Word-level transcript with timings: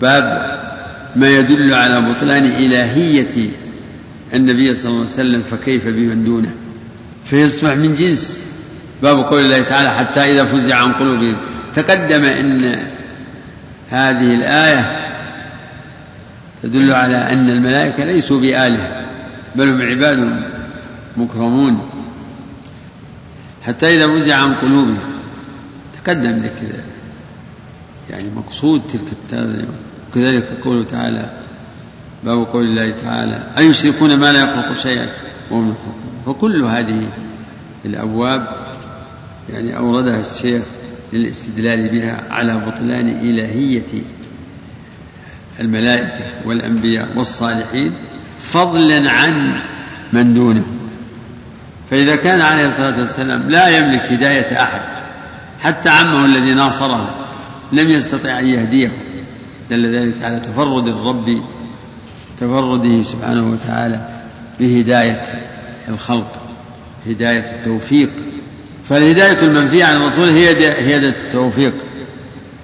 باب 0.00 0.60
ما 1.16 1.28
يدل 1.28 1.74
على 1.74 2.00
بطلان 2.00 2.44
إلهية 2.44 3.50
النبي 4.34 4.74
صلى 4.74 4.90
الله 4.90 5.00
عليه 5.00 5.10
وسلم 5.10 5.42
فكيف 5.42 5.88
بمن 5.88 6.24
دونه. 6.24 6.50
فيصبح 7.24 7.70
من 7.70 7.94
جنس. 7.94 8.38
باب 9.02 9.18
قول 9.18 9.40
الله 9.40 9.62
تعالى 9.62 9.90
حتى 9.90 10.20
إذا 10.20 10.44
فزع 10.44 10.76
عن 10.76 10.92
قلوبهم. 10.92 11.36
تقدم 11.74 12.22
أن 12.22 12.76
هذه 13.90 14.34
الآية 14.34 15.10
تدل 16.62 16.92
على 16.92 17.16
أن 17.16 17.50
الملائكة 17.50 18.04
ليسوا 18.04 18.40
بآلهة 18.40 19.06
بل 19.56 19.68
هم 19.68 19.82
عباد 19.82 20.42
مكرمون. 21.16 21.90
حتى 23.66 23.94
إذا 23.94 24.06
فزع 24.06 24.36
عن 24.36 24.54
قلوبهم. 24.54 24.98
تقدم 26.04 26.42
لك 26.42 26.84
يعني 28.10 28.28
مقصود 28.36 28.82
تلك 28.88 29.12
التالي 29.12 29.64
وكذلك 30.10 30.48
قوله 30.64 30.84
تعالى 30.84 31.30
باب 32.24 32.44
قول 32.44 32.64
الله 32.64 32.90
تعالى 32.90 33.42
أيشركون 33.58 34.16
ما 34.16 34.32
لا 34.32 34.40
يخلق 34.40 34.78
شيئا 34.82 35.08
وهم 35.50 35.70
يخلقون. 35.70 36.10
فكل 36.26 36.62
هذه 36.62 37.08
الأبواب 37.84 38.46
يعني 39.52 39.76
أوردها 39.76 40.20
الشيخ 40.20 40.62
للاستدلال 41.12 41.88
بها 41.88 42.24
على 42.30 42.54
بطلان 42.66 43.08
إلهية 43.08 44.02
الملائكة 45.60 46.24
والأنبياء 46.44 47.08
والصالحين 47.16 47.92
فضلا 48.40 49.10
عن 49.10 49.60
من 50.12 50.34
دونه. 50.34 50.64
فإذا 51.90 52.16
كان 52.16 52.40
عليه 52.40 52.68
الصلاة 52.68 53.00
والسلام 53.00 53.50
لا 53.50 53.68
يملك 53.68 54.12
هداية 54.12 54.62
أحد 54.62 54.80
حتى 55.60 55.88
عمه 55.88 56.24
الذي 56.24 56.54
ناصره 56.54 57.26
لم 57.72 57.90
يستطع 57.90 58.38
أن 58.38 58.46
يهديه. 58.46 58.90
دل 59.70 59.96
ذلك 59.96 60.14
على 60.22 60.40
تفرد 60.40 60.88
الرب 60.88 61.42
تفرده 62.40 63.02
سبحانه 63.02 63.50
وتعالى 63.50 64.08
بهداية 64.60 65.22
الخلق 65.88 66.36
هداية 67.06 67.44
التوفيق. 67.50 68.10
فالهداية 68.88 69.42
المنفية 69.42 69.84
عن 69.84 69.96
الرسول 69.96 70.28
هي 70.28 70.52
هداية 70.52 71.08
التوفيق. 71.08 71.72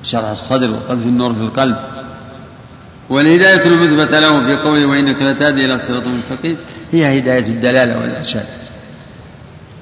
شرح 0.02 0.28
الصدر 0.28 0.70
وقذف 0.70 1.06
النور 1.06 1.34
في 1.34 1.40
القلب. 1.40 1.76
والهداية 3.08 3.66
المثبتة 3.66 4.20
له 4.20 4.46
في 4.46 4.56
قوله 4.56 4.86
وإنك 4.86 5.22
لتهدي 5.22 5.64
إلى 5.64 5.78
صراط 5.78 6.06
مستقيم 6.06 6.56
هي 6.92 7.18
هداية 7.18 7.46
الدلالة 7.46 7.98
والإرشاد. 7.98 8.46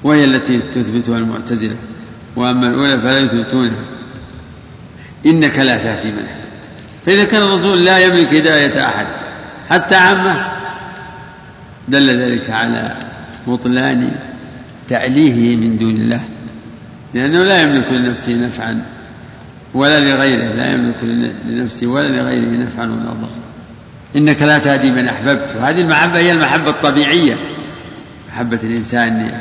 وهي 0.03 0.25
التي 0.25 0.57
تثبتها 0.57 1.17
المعتزلة. 1.17 1.75
وأما 2.35 2.67
الأولى 2.67 3.01
فلا 3.01 3.19
يثبتونها. 3.19 3.83
إنك 5.25 5.59
لا 5.59 5.77
تهدي 5.77 6.11
من 6.11 6.44
فإذا 7.05 7.23
كان 7.23 7.43
الرسول 7.43 7.85
لا 7.85 7.99
يملك 7.99 8.33
هداية 8.33 8.85
أحد 8.85 9.07
حتى 9.69 9.95
عامة 9.95 10.45
دل 11.87 12.19
ذلك 12.21 12.49
على 12.49 12.95
بطلان 13.47 14.11
تأليهه 14.89 15.55
من 15.55 15.77
دون 15.77 15.95
الله 15.95 16.21
لأنه 17.13 17.43
لا 17.43 17.61
يملك 17.61 17.91
لنفسه 17.91 18.33
نفعا 18.33 18.81
ولا 19.73 19.99
لغيره 19.99 20.53
لا 20.53 20.71
يملك 20.71 20.95
لنفسه 21.45 21.87
ولا 21.87 22.07
لغيره 22.07 22.49
نفعا 22.49 22.85
ولا 22.85 23.13
ضرا 23.13 23.29
إنك 24.15 24.41
لا 24.41 24.57
تهدي 24.57 24.91
من 24.91 25.07
أحببت. 25.07 25.55
وهذه 25.55 25.81
المحبة 25.81 26.19
هي 26.19 26.31
المحبة 26.31 26.69
الطبيعية. 26.69 27.37
محبة 28.29 28.59
الإنسان 28.63 29.31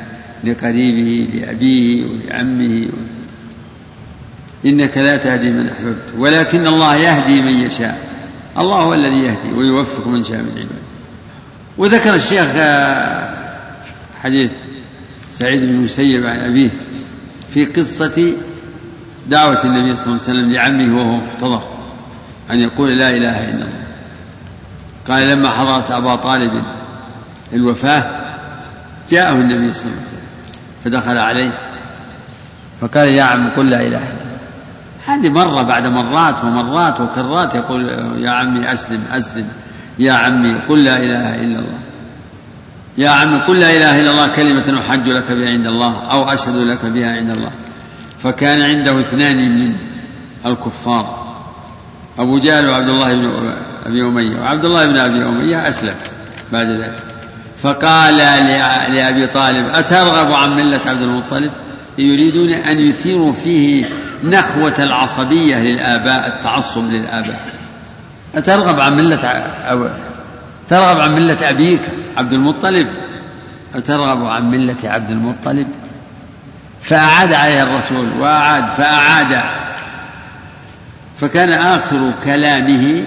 لقريبه 0.44 1.28
لأبيه 1.34 2.04
ولعمه 2.04 2.88
إنك 4.66 4.98
لا 4.98 5.16
تهدي 5.16 5.50
من 5.50 5.68
أحببت 5.68 6.12
ولكن 6.18 6.66
الله 6.66 6.96
يهدي 6.96 7.42
من 7.42 7.60
يشاء. 7.60 8.08
الله 8.58 8.76
هو 8.76 8.94
الذي 8.94 9.22
يهدي 9.22 9.52
ويوفق 9.52 10.06
من 10.06 10.24
شاء 10.24 10.38
من 10.38 10.50
عباده. 10.50 10.84
وذكر 11.78 12.14
الشيخ 12.14 12.46
حديث 14.22 14.50
سعيد 15.32 15.60
بن 15.60 15.68
المسيب 15.68 16.26
عن 16.26 16.38
أبيه 16.38 16.70
في 17.54 17.64
قصة 17.64 18.32
دعوة 19.28 19.64
النبي 19.64 19.96
صلى 19.96 20.06
الله 20.06 20.20
عليه 20.28 20.38
وسلم 20.38 20.52
لعمه 20.52 20.98
وهو 20.98 21.16
محتضر 21.16 21.62
أن 22.50 22.60
يقول 22.60 22.98
لا 22.98 23.10
إله 23.10 23.44
إلا 23.44 23.54
الله. 23.54 23.84
قال 25.08 25.28
لما 25.28 25.50
حضرت 25.50 25.90
أبا 25.90 26.14
طالب 26.14 26.62
الوفاة 27.52 28.10
جاءه 29.10 29.32
النبي 29.32 29.74
صلى 29.74 29.82
الله 29.84 29.96
عليه 29.96 30.08
وسلم 30.08 30.24
فدخل 30.84 31.18
عليه 31.18 31.58
فقال 32.80 33.08
يا 33.08 33.22
عم 33.22 33.50
قل 33.50 33.70
لا 33.70 33.80
إله 33.80 33.86
إلا 33.86 33.96
الله. 33.96 34.23
هذه 35.06 35.28
مرة 35.28 35.62
بعد 35.62 35.86
مرات 35.86 36.44
ومرات 36.44 37.00
وكرات 37.00 37.54
يقول 37.54 37.88
يا 38.18 38.30
عمي 38.30 38.72
أسلم 38.72 39.04
أسلم. 39.12 39.48
يا 39.98 40.12
عمي 40.12 40.54
قل 40.68 40.84
لا 40.84 40.96
إله 40.96 41.34
إلا 41.34 41.58
الله. 41.58 41.78
يا 42.98 43.10
عمي 43.10 43.38
قل 43.38 43.58
لا 43.58 43.70
إله 43.70 44.00
إلا 44.00 44.10
الله 44.10 44.26
كلمة 44.26 44.80
أحج 44.80 45.08
لك 45.08 45.32
بها 45.32 45.50
عند 45.50 45.66
الله 45.66 46.02
أو 46.10 46.32
أشهد 46.32 46.56
لك 46.56 46.84
بها 46.84 47.16
عند 47.16 47.30
الله. 47.30 47.50
فكان 48.18 48.62
عنده 48.62 49.00
اثنان 49.00 49.36
من 49.36 49.76
الكفار 50.46 51.24
أبو 52.18 52.38
جهل 52.38 52.68
وعبد 52.68 52.88
الله 52.88 53.14
بن 53.14 53.52
أبي 53.86 54.02
أمية. 54.02 54.40
وعبد 54.40 54.64
الله 54.64 54.86
بن 54.86 54.96
أبي 54.96 55.24
أمية 55.24 55.68
أسلم 55.68 55.94
بعد 56.52 56.70
ذلك. 56.70 56.98
فقال 57.62 58.16
لأبي 58.94 59.26
طالب 59.26 59.66
أترغب 59.74 60.32
عن 60.32 60.50
ملة 60.50 60.80
عبد 60.86 61.02
المطلب؟ 61.02 61.52
يريدون 61.98 62.50
أن 62.50 62.78
يثيروا 62.78 63.32
فيه 63.32 63.84
نخوة 64.24 64.74
العصبية 64.78 65.56
للآباء 65.56 66.28
التعصب 66.28 66.90
للآباء. 66.90 67.40
أترغب 68.34 68.80
عن 68.80 68.96
ملة 68.96 69.26
أو 69.70 69.88
ترغب 70.68 71.00
عن 71.00 71.12
ملة 71.12 71.50
أبيك 71.50 71.80
عبد 72.16 72.32
المطلب؟ 72.32 72.88
أو 73.74 73.80
ترغب 73.80 74.26
عن 74.26 74.50
ملة 74.50 74.76
عبد 74.84 75.10
المطلب؟ 75.10 75.66
فأعاد 76.82 77.32
عليه 77.32 77.62
الرسول 77.62 78.08
وأعاد 78.20 78.68
فأعاد. 78.68 79.40
فكان 81.20 81.50
آخر 81.50 82.12
كلامه 82.24 83.04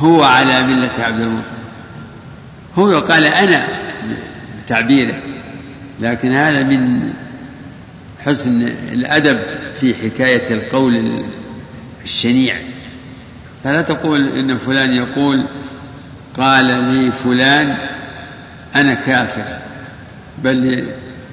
هو 0.00 0.22
على 0.24 0.62
ملة 0.62 0.90
عبد 0.98 1.20
المطلب. 1.20 1.58
هو 2.78 2.98
قال 2.98 3.24
أنا 3.24 3.64
بتعبيره 4.62 5.14
لكن 6.00 6.32
هذا 6.32 6.62
من 6.62 7.12
حسن 8.28 8.62
الأدب 8.92 9.40
في 9.80 9.94
حكاية 9.94 10.54
القول 10.54 11.24
الشنيع. 12.04 12.54
فلا 13.64 13.82
تقول 13.82 14.28
إن 14.28 14.56
فلان 14.58 14.92
يقول 14.92 15.46
قال 16.36 16.64
لي 16.64 17.12
فلان 17.12 17.76
أنا 18.76 18.94
كافر 18.94 19.58
بل 20.44 20.84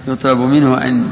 يطلب 0.07 0.37
منه 0.37 0.77
أن 0.77 1.11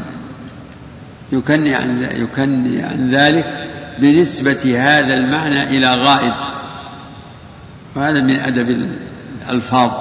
يكني 1.32 1.76
عن 1.76 2.08
يكني 2.12 2.84
عن 2.84 3.12
ذلك 3.12 3.68
بنسبة 4.00 4.76
هذا 4.78 5.14
المعنى 5.14 5.64
إلى 5.64 5.96
غائب. 5.96 6.34
وهذا 7.96 8.22
من 8.22 8.40
أدب 8.40 8.88
الألفاظ. 9.50 9.92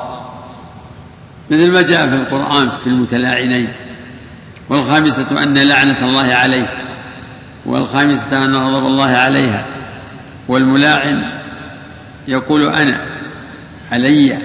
مثل 1.51 1.71
ما 1.71 1.83
جاء 1.83 2.09
في 2.09 2.15
القرآن 2.15 2.71
في 2.71 2.87
المتلاعنين. 2.87 3.69
والخامسة 4.69 5.43
أن 5.43 5.59
لعنة 5.59 5.99
الله 6.03 6.35
عليه 6.35 6.71
والخامسة 7.67 8.45
أن 8.45 8.57
غضب 8.57 8.87
الله 8.87 9.11
عليها 9.11 9.65
والملاعن 10.49 11.31
يقول 12.29 12.67
أنا 12.67 13.01
علي 13.93 14.39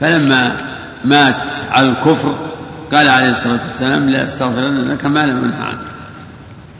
فلما 0.00 0.56
مات 1.04 1.50
على 1.70 1.88
الكفر 1.88 2.34
قال 2.92 3.08
عليه 3.08 3.30
الصلاة 3.30 3.60
والسلام 3.66 4.10
لا 4.10 4.24
أستغفرن 4.24 4.90
لك 4.90 5.04
ما 5.04 5.26
لم 5.26 5.44
أنهى 5.44 5.62
عنك. 5.62 5.78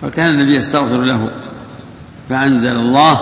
فكان 0.02 0.30
النبي 0.30 0.56
يستغفر 0.56 0.96
له 0.96 1.30
فأنزل 2.28 2.76
الله 2.76 3.20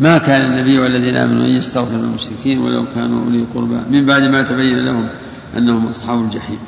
ما 0.00 0.18
كان 0.18 0.40
النبي 0.40 0.78
والذين 0.78 1.16
آمنوا 1.16 1.44
أن 1.44 1.50
يستغفروا 1.50 1.98
للمشركين 1.98 2.58
ولو 2.58 2.84
كانوا 2.94 3.24
أولي 3.24 3.44
قربى 3.54 3.78
من 3.90 4.06
بعد 4.06 4.22
ما 4.22 4.42
تبين 4.42 4.84
لهم 4.84 5.08
أنهم 5.56 5.88
أصحاب 5.88 6.20
الجحيم. 6.20 6.58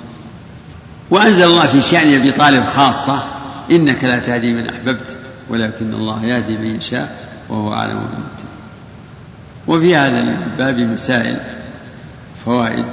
وأنزل 1.11 1.45
الله 1.45 1.67
في 1.67 1.81
شأن 1.81 2.15
أبي 2.15 2.33
طالب 2.33 2.65
خاصة 2.65 3.23
إنك 3.71 4.05
لا 4.05 4.19
تهدي 4.19 4.53
من 4.53 4.69
أحببت 4.69 5.17
ولكن 5.49 5.95
الله 5.95 6.25
يهدي 6.25 6.57
من 6.57 6.77
يشاء 6.77 7.31
وهو 7.49 7.75
أعلم 7.75 7.95
بالمهتدين 7.95 8.51
وفي 9.67 9.97
هذا 9.97 10.21
الباب 10.21 10.79
مسائل 10.79 11.37
فوائد 12.45 12.85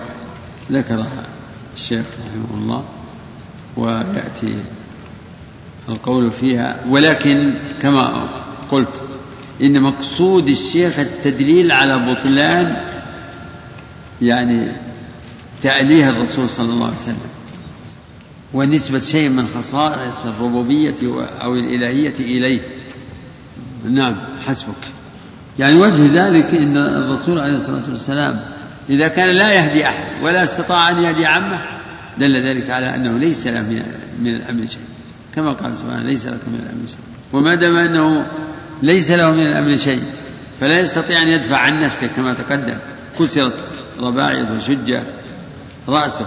ذكرها 0.71 1.23
الشيخ 1.75 2.05
رحمه 2.19 2.61
الله 2.61 2.83
ويأتي 3.77 4.55
القول 5.89 6.31
فيها. 6.31 6.75
ولكن 6.89 7.53
كما 7.81 8.27
قلت 8.71 9.03
إن 9.61 9.81
مقصود 9.81 10.47
الشيخ 10.47 10.99
التدليل 10.99 11.71
على 11.71 11.97
بطلان 11.97 12.75
يعني 14.21 14.67
تأليه 15.61 16.09
الرسول 16.09 16.49
صلى 16.49 16.69
الله 16.73 16.85
عليه 16.85 16.95
وسلم. 16.95 17.36
ونسبة 18.53 18.99
شيء 18.99 19.29
من 19.29 19.47
خصائص 19.55 20.25
الربوبية 20.25 20.95
أو 21.41 21.53
الإلهية 21.53 22.13
إليه. 22.19 22.61
نعم 23.89 24.15
حسبك. 24.47 24.73
يعني 25.59 25.75
وجه 25.75 26.03
ذلك 26.03 26.45
إن 26.45 26.77
الرسول 26.77 27.39
عليه 27.39 27.57
الصلاة 27.57 27.83
والسلام 27.91 28.39
إذا 28.89 29.07
كان 29.07 29.35
لا 29.35 29.53
يهدي 29.53 29.85
أحد 29.85 30.23
ولا 30.23 30.43
استطاع 30.43 30.89
أن 30.89 31.03
يهدي 31.03 31.25
عامه 31.25 31.59
دل 32.17 32.49
ذلك 32.49 32.69
على 32.69 32.95
أنه 32.95 33.17
ليس 33.17 33.47
له 33.47 33.61
من 34.21 34.35
الامر 34.35 34.67
شيء. 34.67 34.81
كما 35.35 35.51
قال 35.51 35.77
سبحانه 35.77 36.03
ليس 36.03 36.25
لك 36.25 36.39
من 36.47 36.59
الامر 36.63 36.87
شيء. 36.87 36.97
وما 37.33 37.55
دام 37.55 37.75
أنه 37.75 38.25
ليس 38.83 39.11
له 39.11 39.31
من 39.31 39.47
الامر 39.47 39.77
شيء 39.77 40.03
فلا 40.59 40.79
يستطيع 40.79 41.21
أن 41.21 41.27
يدفع 41.27 41.57
عن 41.57 41.81
نفسه 41.81 42.07
كما 42.15 42.33
تقدم. 42.33 42.77
كسرت 43.19 43.75
رباعية 44.01 44.47
وشج 44.57 44.99
رأسه. 45.87 46.25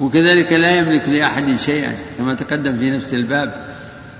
وكذلك 0.00 0.52
لا 0.52 0.76
يملك 0.76 1.08
لأحد 1.08 1.56
شيئا 1.56 1.94
كما 2.18 2.34
تقدم 2.34 2.78
في 2.78 2.90
نفس 2.90 3.14
الباب. 3.14 3.54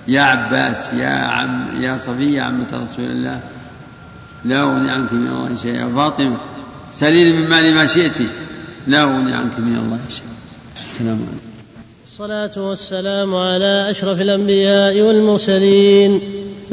يا 0.08 0.20
عباس 0.20 0.92
يا 0.92 1.08
عم 1.08 1.82
يا 1.82 1.98
صفية 1.98 2.42
عمة 2.42 2.66
رسول 2.66 3.04
الله 3.04 3.40
لا 4.44 4.60
أغني 4.60 4.90
عنك 4.90 5.12
من 5.12 5.26
الله 5.26 5.56
شيئا. 5.56 5.88
فاطمة 5.96 6.36
سليني 6.92 7.32
من 7.32 7.48
مال 7.48 7.74
ما 7.74 7.86
شئت 7.86 8.18
لا 8.86 9.02
أغني 9.02 9.34
عنك 9.34 9.58
من 9.58 9.76
الله 9.76 9.98
شيئا. 10.10 10.34
السلام 10.80 11.18
عليكم. 11.28 11.48
الصلاة 12.06 12.68
والسلام 12.68 13.34
على 13.34 13.90
أشرف 13.90 14.20
الأنبياء 14.20 15.00
والمرسلين 15.00 16.20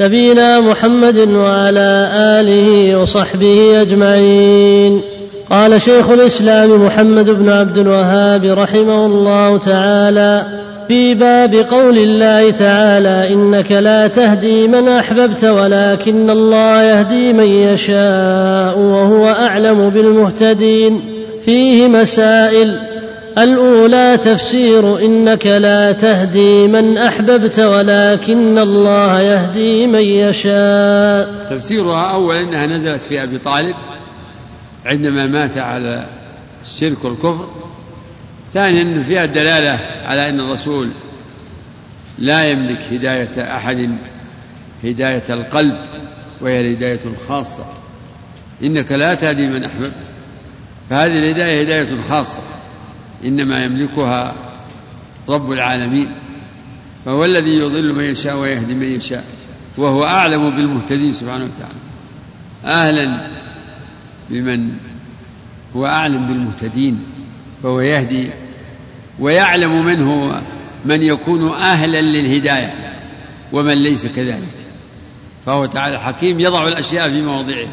نبينا 0.00 0.60
محمد 0.60 1.18
وعلى 1.18 2.10
آله 2.40 2.96
وصحبه 2.96 3.82
أجمعين. 3.82 5.02
قال 5.50 5.82
شيخ 5.82 6.10
الإسلام 6.10 6.86
محمد 6.86 7.30
بن 7.30 7.48
عبد 7.48 7.78
الوهاب 7.78 8.44
رحمه 8.44 9.06
الله 9.06 9.58
تعالى 9.58 10.46
في 10.88 11.14
باب 11.14 11.54
قول 11.54 11.98
الله 11.98 12.50
تعالى 12.50 13.34
إنك 13.34 13.72
لا 13.72 14.06
تهدي 14.06 14.68
من 14.68 14.88
أحببت 14.88 15.44
ولكن 15.44 16.30
الله 16.30 16.82
يهدي 16.82 17.32
من 17.32 17.44
يشاء 17.44 18.78
وهو 18.78 19.28
أعلم 19.28 19.88
بالمهتدين. 19.88 21.00
فيه 21.44 21.88
مسائل. 21.88 22.76
الأولى 23.38 24.18
تفسير 24.24 24.98
إنك 24.98 25.46
لا 25.46 25.92
تهدي 25.92 26.66
من 26.66 26.98
أحببت 26.98 27.58
ولكن 27.58 28.58
الله 28.58 29.20
يهدي 29.20 29.86
من 29.86 30.00
يشاء. 30.00 31.28
تفسيرها 31.50 32.12
اولا 32.12 32.40
إنها 32.40 32.66
نزلت 32.66 33.02
في 33.02 33.22
أبي 33.22 33.38
طالب. 33.38 33.74
عندما 34.86 35.26
مات 35.26 35.58
على 35.58 36.06
الشرك 36.62 37.04
والكفر. 37.04 37.48
ثانيا 38.54 39.02
فيها 39.02 39.24
الدلالة 39.24 39.78
على 40.06 40.28
أن 40.28 40.40
الرسول 40.40 40.90
لا 42.18 42.48
يملك 42.48 42.80
هداية 42.92 43.56
أحد 43.56 43.90
هداية 44.84 45.24
القلب 45.30 45.78
وهي 46.40 46.60
الهداية 46.60 47.00
الخاصة. 47.04 47.64
إنك 48.62 48.92
لا 48.92 49.14
تهدي 49.14 49.46
من 49.46 49.64
أحببت. 49.64 50.10
فهذه 50.90 51.18
الهداية 51.18 51.62
هداية 51.62 52.00
خاصة. 52.08 52.40
إنما 53.24 53.64
يملكها 53.64 54.34
رب 55.28 55.52
العالمين. 55.52 56.08
فهو 57.04 57.24
الذي 57.24 57.50
يضل 57.50 57.94
من 57.94 58.04
يشاء 58.04 58.36
ويهدي 58.36 58.74
من 58.74 58.92
يشاء. 58.92 59.24
وهو 59.78 60.04
أعلم 60.04 60.56
بالمهتدين 60.56 61.12
سبحانه 61.12 61.44
وتعالى. 61.44 61.74
أهلا 62.64 63.36
بمن 64.30 64.70
هو 65.76 65.86
أعلم 65.86 66.26
بالمهتدين 66.26 67.04
فهو 67.62 67.80
يهدي 67.80 68.30
ويعلم 69.18 69.84
من 69.84 70.02
هو 70.02 70.40
من 70.84 71.02
يكون 71.02 71.48
أهلا 71.48 72.00
للهداية 72.00 72.74
ومن 73.52 73.74
ليس 73.74 74.06
كذلك. 74.06 74.66
فهو 75.46 75.66
تعالى 75.66 76.00
حكيم 76.00 76.40
يضع 76.40 76.68
الأشياء 76.68 77.08
في 77.08 77.20
مواضعها 77.20 77.68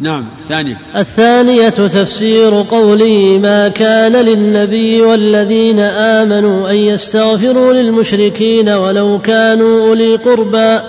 نعم 0.00 0.24
ثانية 0.48 0.78
الثانية 0.96 1.68
تفسير 1.68 2.64
قوله 2.70 3.38
ما 3.42 3.68
كان 3.68 4.12
للنبي 4.12 5.00
والذين 5.00 5.80
آمنوا 5.80 6.70
أن 6.70 6.76
يستغفروا 6.76 7.72
للمشركين 7.72 8.68
ولو 8.68 9.18
كانوا 9.18 9.88
أولي 9.88 10.16
قربى 10.16 10.80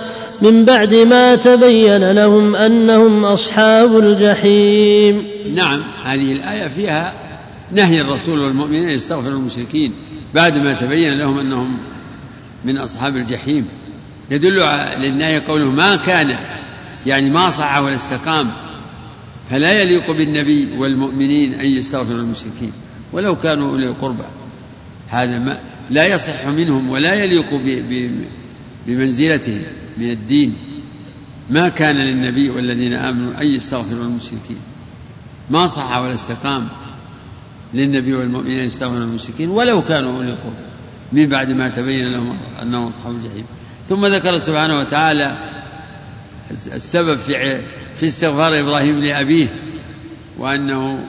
من 0.42 0.64
بعد 0.64 0.94
ما 0.94 1.34
تبين 1.34 2.10
لهم 2.10 2.56
أنهم 2.56 3.24
أصحاب 3.24 3.98
الجحيم. 3.98 5.24
نعم 5.54 5.82
هذه 6.04 6.32
الآية 6.32 6.68
فيها 6.68 7.14
نهي 7.72 8.00
الرسول 8.00 8.38
والمؤمنين 8.38 8.84
أن 8.84 8.90
يستغفروا 8.90 9.38
المشركين 9.38 9.92
بعد 10.34 10.58
ما 10.58 10.72
تبين 10.72 11.18
لهم 11.18 11.38
أنهم 11.38 11.78
من 12.64 12.78
أصحاب 12.78 13.16
الجحيم. 13.16 13.68
يدل 14.30 14.60
على 14.62 15.06
النهي 15.06 15.40
قوله 15.40 15.70
ما 15.70 15.96
كان 15.96 16.36
يعني 17.06 17.30
ما 17.30 17.50
صح 17.50 17.78
ولا 17.78 17.94
استقام. 17.94 18.50
فلا 19.50 19.72
يليق 19.72 20.10
بالنبي 20.10 20.78
والمؤمنين 20.78 21.54
أن 21.54 21.66
يستغفروا 21.66 22.18
المشركين 22.18 22.72
ولو 23.12 23.36
كانوا 23.36 23.70
أولي 23.70 23.88
قربى. 23.88 24.24
هذا 25.08 25.38
ما 25.38 25.58
لا 25.90 26.06
يصح 26.06 26.46
منهم 26.46 26.90
ولا 26.90 27.14
يليق 27.14 27.54
بمنزلتهم 28.86 29.62
من 29.98 30.10
الدين. 30.10 30.56
ما 31.50 31.68
كان 31.68 31.96
للنبي 31.96 32.50
والذين 32.50 32.92
آمنوا 32.92 33.40
أن 33.40 33.46
يستغفروا 33.46 34.04
المشركين. 34.04 34.58
ما 35.50 35.66
صح 35.66 35.98
ولا 35.98 36.12
استقام 36.12 36.68
للنبي 37.74 38.14
والمؤمنين 38.14 38.58
يستغفرون 38.58 39.02
المشركين 39.02 39.48
ولو 39.48 39.82
كانوا 39.82 40.16
أولي 40.16 40.30
قربى 40.30 40.68
من 41.12 41.26
بعد 41.26 41.50
ما 41.50 41.68
تبين 41.68 42.12
لهم 42.12 42.36
أنهم 42.62 42.86
أصحاب 42.88 43.12
الجحيم. 43.12 43.44
ثم 43.88 44.06
ذكر 44.06 44.38
سبحانه 44.38 44.78
وتعالى 44.78 45.38
السبب 46.50 47.16
في 47.16 47.60
في 47.96 48.08
استغفار 48.08 48.60
إبراهيم 48.60 49.00
لأبيه 49.00 49.48
وأنه 50.38 51.04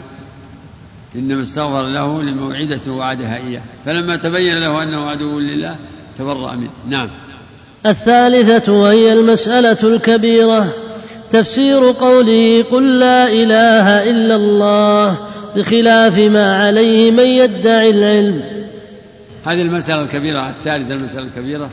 إنما 1.16 1.42
استغفر 1.42 1.90
له 1.90 2.24
لموعدة 2.24 2.92
وعدها 2.92 3.38
إياه. 3.38 3.62
فلما 3.86 4.16
تبين 4.16 4.58
له 4.58 4.84
أنه 4.84 5.10
عدو 5.10 5.40
لله 5.40 5.76
تبرأ 6.18 6.56
منه. 6.56 6.70
نعم. 6.90 7.10
الثالثة 7.86 8.72
وهي 8.72 9.14
المسألة 9.14 9.78
الكبيرة. 9.84 10.74
تفسير 11.32 11.92
قوله 11.92 12.66
قل 12.72 13.00
لا 13.00 13.28
إله 13.28 14.10
إلا 14.10 14.36
الله 14.36 15.18
بخلاف 15.56 16.18
ما 16.18 16.66
عليه 16.66 17.12
من 17.12 17.26
يدعي 17.26 17.90
العلم. 17.90 18.44
هذه 19.46 19.62
المسألة 19.62 20.02
الكبيرة 20.02 20.50
الثالثة 20.50 20.94
المسألة 20.94 21.24
الكبيرة 21.24 21.70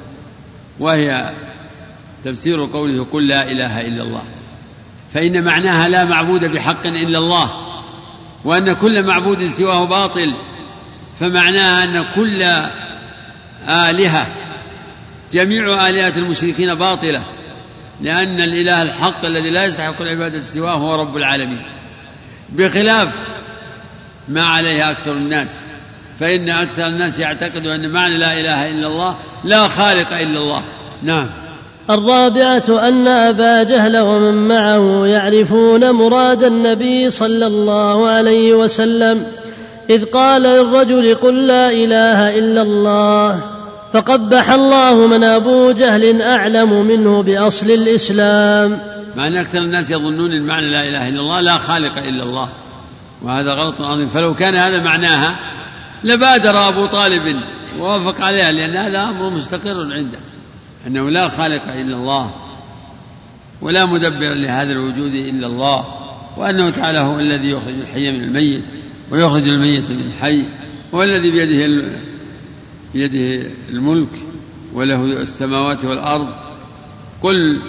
وهي 0.81 1.31
تفسير 2.25 2.69
قوله 2.73 3.07
قل 3.13 3.29
لا 3.29 3.43
إله 3.43 3.81
إلا 3.81 4.03
الله. 4.03 4.23
فإن 5.15 5.45
معناها 5.45 5.89
لا 5.89 6.05
معبود 6.05 6.45
بحق 6.45 6.87
إلا 6.87 7.19
الله 7.19 7.51
وأن 8.45 8.73
كل 8.73 9.03
معبود 9.03 9.47
سواه 9.47 9.85
باطل 9.85 10.35
فمعناها 11.21 11.85
أن 11.85 12.05
كل 12.15 12.43
آلهة 13.69 14.27
جميع 15.33 15.89
آلهة 15.89 16.13
المشركين 16.17 16.75
باطلة 16.75 17.23
لأن 18.03 18.41
الإله 18.41 18.83
الحق 18.83 19.25
الذي 19.25 19.51
لا 19.51 19.65
يستحق 19.65 20.01
العبادة 20.01 20.43
سواه 20.43 20.75
هو 20.75 20.95
رب 20.95 21.17
العالمين. 21.17 21.63
بخلاف 22.53 23.29
ما 24.29 24.45
عليه 24.45 24.91
أكثر 24.91 25.13
الناس 25.13 25.51
فإن 26.21 26.51
أكثر 26.51 26.87
الناس 26.87 27.19
يعتقد 27.19 27.67
أن 27.67 27.91
معنى 27.91 28.19
لا 28.19 28.33
إله 28.33 28.67
إلا 28.67 28.87
الله 28.87 29.17
لا 29.45 29.69
خالق 29.69 30.09
إلا 30.13 30.39
الله. 30.39 30.63
نعم. 31.03 31.29
الرابعة 31.91 32.89
أن 32.89 33.09
أبا 33.09 33.63
جهل 33.63 33.99
ومن 33.99 34.49
معه 34.49 35.07
يعرفون 35.07 35.91
مراد 35.91 36.43
النبي 36.43 37.11
صلى 37.11 37.47
الله 37.47 38.09
عليه 38.09 38.55
وسلم 38.55 39.27
إذ 39.91 40.05
قال 40.05 40.43
للرجل 40.43 41.15
قل 41.15 41.47
لا 41.47 41.71
إله 41.71 42.39
إلا 42.39 42.63
الله 42.63 43.56
فقبح 43.97 44.51
الله 44.51 45.07
من 45.07 45.25
أبو 45.25 45.73
جهل 45.73 46.23
أعلم 46.23 46.87
منه 46.87 47.23
بأصل 47.23 47.71
الإسلام. 47.71 48.79
مع 49.17 49.27
أن 49.27 49.37
أكثر 49.37 49.59
الناس 49.59 49.91
يظنون 49.91 50.33
أن 50.33 50.43
معنى 50.43 50.71
لا 50.71 50.89
إله 50.89 51.09
إلا 51.09 51.21
الله 51.21 51.41
لا 51.41 51.59
خالق 51.59 51.99
إلا 51.99 52.23
الله 52.23 52.49
وهذا 53.23 53.55
غلط 53.55 53.81
عظيم. 53.81 54.07
فلو 54.07 54.35
كان 54.35 54.57
هذا 54.57 54.83
معناها 54.83 55.37
لبادر 56.05 56.69
أبو 56.69 56.87
طالب 56.87 57.41
ووافق 57.79 58.21
عليها 58.21 58.53
لأن 58.53 58.77
هذا 58.77 59.03
أمر 59.03 59.31
مستقر 59.31 59.93
عنده 59.93 60.19
أنه 60.87 61.11
لا 61.11 61.29
خالق 61.29 61.63
إلا 61.73 61.97
الله 61.97 62.31
ولا 63.63 63.87
مدبر 63.87 64.35
لهذا 64.35 64.73
الوجود 64.73 65.15
إلا 65.15 65.47
الله 65.47 65.85
وأنه 66.37 66.71
تعالى 66.71 66.99
هو 66.99 67.21
الذي 67.21 67.51
يخرج 67.51 67.75
الحي 67.75 68.13
من 68.13 68.25
الميت 68.25 68.65
ويخرج 69.11 69.49
الميت 69.49 69.91
من 69.91 70.01
الحي 70.01 70.45
هو 70.95 71.03
الذي 71.03 71.31
بيده 71.31 71.87
بيده 72.95 73.51
الملك 73.69 74.09
وله 74.75 75.05
السماوات 75.05 75.85
والأرض. 75.85 76.29
قل 77.23 77.61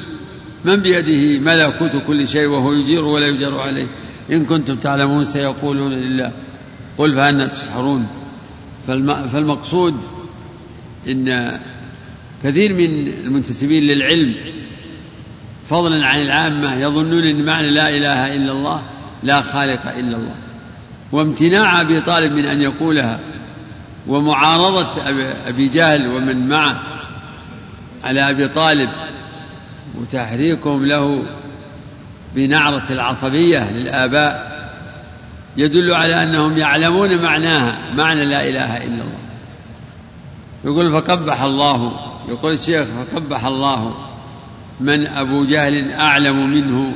من 0.65 0.75
بيده 0.75 1.39
ملكوت 1.39 2.03
كل 2.07 2.27
شيء 2.27 2.47
وهو 2.47 2.73
يجير 2.73 3.05
ولا 3.05 3.27
يجار 3.27 3.59
عليه. 3.59 3.87
إن 4.31 4.45
كنتم 4.45 4.75
تعلمون 4.75 5.25
سيقولون 5.25 5.93
لله. 5.93 6.31
قل 6.97 7.13
فأنا 7.13 7.47
تسحرون. 7.47 8.07
فالمقصود 8.87 9.95
إن 11.07 11.59
كثير 12.43 12.73
من 12.73 13.07
المنتسبين 13.25 13.83
للعلم 13.83 14.35
فضلا 15.69 16.05
عن 16.05 16.21
العامة 16.21 16.75
يظنون 16.75 17.23
أن 17.23 17.45
معنى 17.45 17.71
لا 17.71 17.89
إله 17.89 18.35
إلا 18.35 18.51
الله 18.51 18.83
لا 19.23 19.41
خالق 19.41 19.87
إلا 19.97 20.17
الله. 20.17 20.35
وامتناع 21.11 21.81
أبي 21.81 22.01
طالب 22.01 22.31
من 22.31 22.45
أن 22.45 22.61
يقولها 22.61 23.19
ومعارضة 24.07 25.01
أبي 25.47 25.67
جهل 25.67 26.07
ومن 26.07 26.47
معه 26.47 26.83
على 28.03 28.29
أبي 28.29 28.47
طالب 28.47 28.89
وتحريكهم 29.95 30.85
له 30.85 31.23
بنعرة 32.35 32.83
العصبية 32.91 33.71
للآباء 33.71 34.57
يدل 35.57 35.93
على 35.93 36.23
أنهم 36.23 36.57
يعلمون 36.57 37.21
معناها 37.21 37.77
معنى 37.95 38.25
لا 38.25 38.49
إله 38.49 38.77
إلا 38.77 38.85
الله. 38.85 39.19
يقول 40.65 40.91
فقبح 40.91 41.41
الله 41.41 41.91
يقول 42.29 42.53
الشيخ 42.53 42.85
فقبح 42.85 43.45
الله 43.45 43.93
من 44.79 45.07
أبو 45.07 45.45
جهل 45.45 45.91
أعلم 45.91 46.49
منه 46.49 46.95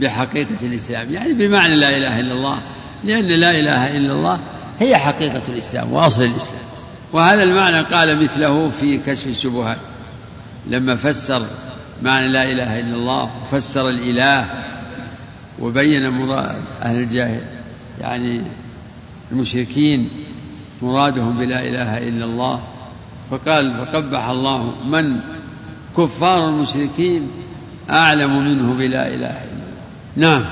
بحقيقة 0.00 0.56
الإسلام. 0.62 1.12
يعني 1.12 1.32
بمعنى 1.32 1.76
لا 1.76 1.96
إله 1.96 2.20
إلا 2.20 2.32
الله 2.32 2.58
لأن 3.04 3.40
لا 3.40 3.50
إله 3.50 3.96
إلا 3.96 4.12
الله 4.12 4.38
هي 4.80 4.96
حقيقة 4.96 5.42
الإسلام 5.48 5.92
وأصل 5.92 6.22
الإسلام. 6.22 6.62
وهذا 7.12 7.42
المعنى 7.42 7.80
قال 7.80 8.24
مثله 8.24 8.70
في 8.70 8.98
كشف 8.98 9.26
الشبهات. 9.26 9.78
لما 10.66 10.96
فسر 10.96 11.46
معنى 12.02 12.28
لا 12.28 12.42
إله 12.42 12.80
إلا 12.80 12.94
الله 12.94 13.30
وفسر 13.42 13.88
الإله 13.88 14.46
وبين 15.58 16.08
مراد 16.08 16.62
أهل 16.82 16.96
الجاهل 16.96 17.40
يعني 18.00 18.42
المشركين 19.32 20.08
مرادهم 20.82 21.38
بلا 21.38 21.60
إله 21.60 22.08
إلا 22.08 22.24
الله 22.24 22.60
فقال 23.30 23.74
فقبح 23.74 24.28
الله 24.28 24.74
من 24.86 25.20
كفار 25.96 26.48
المشركين 26.48 27.30
أعلم 27.90 28.44
منه 28.44 28.74
بلا 28.74 29.08
إله 29.08 29.14
إلا 29.14 29.34
الله. 29.34 29.54
نعم. 30.16 30.44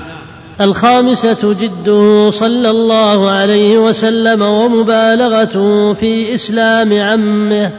الخامسة 0.61 1.53
جده 1.53 2.31
صلى 2.31 2.69
الله 2.69 3.29
عليه 3.29 3.77
وسلم 3.77 4.41
ومبالغته 4.41 5.93
في 5.93 6.33
إسلام 6.33 7.01
عمه. 7.01 7.71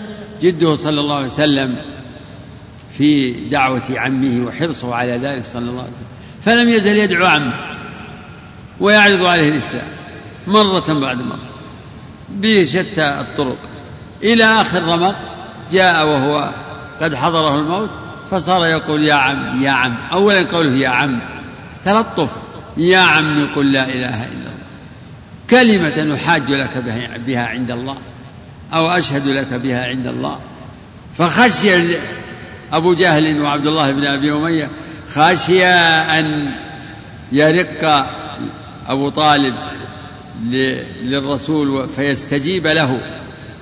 جده 0.43 0.75
صلى 0.75 1.01
الله 1.01 1.17
عليه 1.17 1.27
وسلم 1.27 1.77
في 2.99 3.33
دعوة 3.33 3.83
عمه 3.91 4.47
وحرصه 4.47 4.95
على 4.95 5.13
ذلك 5.13 5.47
صلى 5.47 5.63
الله 5.63 5.83
عليه 5.83 5.93
وسلم. 5.93 6.11
فلم 6.45 6.69
يزل 6.69 6.97
يدعو 6.97 7.27
عمه 7.27 7.53
ويعرض 8.81 9.25
عليه 9.25 9.49
الإسلام 9.49 9.89
مرة 10.47 11.01
بعد 11.01 11.17
مرة 11.17 11.39
بشتى 12.29 13.21
الطرق. 13.21 13.59
إلى 14.23 14.45
آخر 14.45 14.83
رمق 14.83 15.15
جاء 15.73 16.09
وهو 16.09 16.51
قد 17.03 17.15
حضره 17.15 17.57
الموت 17.57 17.91
فصار 18.31 18.67
يقول 18.67 19.05
يا 19.05 19.15
عم 19.15 19.63
يا 19.63 19.71
عم. 19.71 19.95
أولا 20.13 20.43
قوله 20.43 20.73
يا 20.73 20.89
عم 20.89 21.21
تلطف. 21.85 22.31
يا 22.81 22.99
عم 22.99 23.55
قل 23.55 23.73
لا 23.73 23.85
إله 23.85 24.25
إلا 24.25 24.33
الله. 24.33 24.55
كلمة 25.51 26.15
أحاج 26.15 26.51
لك 26.51 26.79
بها 27.27 27.47
عند 27.47 27.71
الله 27.71 27.97
أو 28.73 28.89
أشهد 28.89 29.27
لك 29.29 29.55
بها 29.55 29.87
عند 29.87 30.07
الله. 30.07 30.39
فخشي 31.19 31.97
أبو 32.73 32.95
جهل 32.95 33.41
وعبد 33.41 33.67
الله 33.67 33.91
بن 33.91 34.07
أبي 34.07 34.33
أمية 34.33 34.69
خشي 35.15 35.65
أن 35.65 36.53
يرق 37.33 38.07
أبو 38.89 39.09
طالب 39.09 39.55
للرسول 41.03 41.89
فيستجيب 41.97 42.67
له 42.67 43.01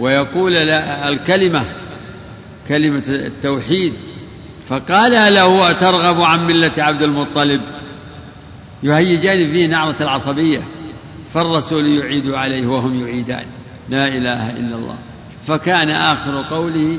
ويقول 0.00 0.56
الكلمة 0.82 1.64
كلمة 2.68 3.04
التوحيد. 3.08 3.92
فقال 4.68 5.34
له 5.34 5.70
أترغب 5.70 6.22
عن 6.22 6.46
ملة 6.46 6.72
عبد 6.78 7.02
المطلب؟ 7.02 7.60
يهيجان 8.82 9.52
فيه 9.52 9.66
نعرة 9.66 9.96
العصبية 10.00 10.62
فالرسول 11.34 11.86
يعيد 11.86 12.30
عليه 12.30 12.66
وهم 12.66 13.06
يعيدان. 13.06 13.44
لا 13.88 14.08
إله 14.08 14.50
إلا 14.50 14.76
الله. 14.76 14.96
فكان 15.46 15.90
آخر 15.90 16.42
قوله 16.42 16.98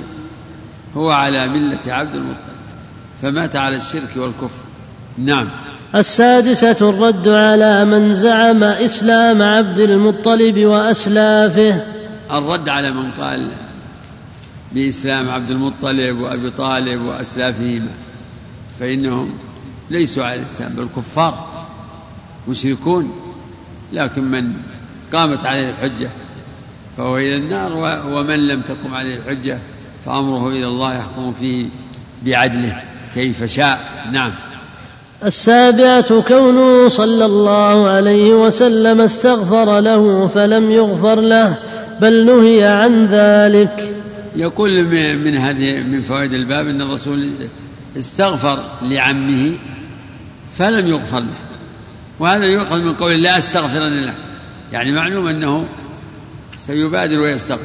هو 0.97 1.11
على 1.11 1.47
ملة 1.47 1.79
عبد 1.93 2.15
المطلب. 2.15 2.59
فمات 3.21 3.55
على 3.55 3.75
الشرك 3.75 4.09
والكفر. 4.15 4.59
نعم. 5.17 5.49
السادسة 5.95 6.89
الرد 6.89 7.27
على 7.27 7.85
من 7.85 8.15
زعم 8.15 8.63
إسلام 8.63 9.41
عبد 9.41 9.79
المطلب 9.79 10.65
وأسلافه. 10.65 11.83
الرد 12.31 12.69
على 12.69 12.91
من 12.91 13.11
قال 13.11 13.51
بإسلام 14.71 15.29
عبد 15.29 15.51
المطلب 15.51 16.19
وأبي 16.19 16.49
طالب 16.49 17.01
وأسلافهما. 17.01 17.91
فإنهم 18.79 19.33
ليسوا 19.89 20.25
على 20.25 20.35
الإسلام 20.39 20.73
بل 20.73 20.87
كفار. 20.95 21.48
مشركون 22.47 23.11
لكن 23.93 24.23
من 24.23 24.53
قامت 25.13 25.45
عليه 25.45 25.69
الحجة 25.69 26.09
فهو 26.97 27.17
إلى 27.17 27.37
النار 27.37 27.73
ومن 28.07 28.47
لم 28.47 28.61
تقم 28.61 28.93
عليه 28.93 29.15
الحجة 29.15 29.59
فأمره 30.05 30.49
إلى 30.49 30.67
الله 30.67 30.95
يحكم 30.95 31.33
فيه 31.39 31.65
بعدله 32.25 32.81
كيف 33.15 33.43
شاء. 33.43 34.05
نعم. 34.11 34.31
السابعة 35.25 36.21
كونه 36.21 36.87
صلى 36.87 37.25
الله 37.25 37.87
عليه 37.87 38.33
وسلم 38.33 39.01
استغفر 39.01 39.79
له 39.79 40.27
فلم 40.27 40.71
يغفر 40.71 41.21
له 41.21 41.57
بل 42.01 42.25
نهي 42.25 42.63
عن 42.63 43.05
ذلك. 43.05 43.95
يقول 44.35 44.83
من 45.17 45.37
هذه 45.37 45.81
من 45.81 46.01
فوائد 46.01 46.33
الباب 46.33 46.67
إن 46.67 46.81
الرسول 46.81 47.31
استغفر 47.97 48.63
لعمه 48.81 49.55
فلم 50.57 50.87
يغفر 50.87 51.19
له. 51.19 51.48
وهذا 52.19 52.45
يؤخذ 52.45 52.81
من 52.81 52.93
قول 52.93 53.23
لا 53.23 53.37
أستغفرن 53.37 54.05
له. 54.05 54.13
يعني 54.73 54.91
معلوم 54.91 55.27
أنه 55.27 55.65
سيبادر 56.57 57.19
ويستغفر. 57.19 57.63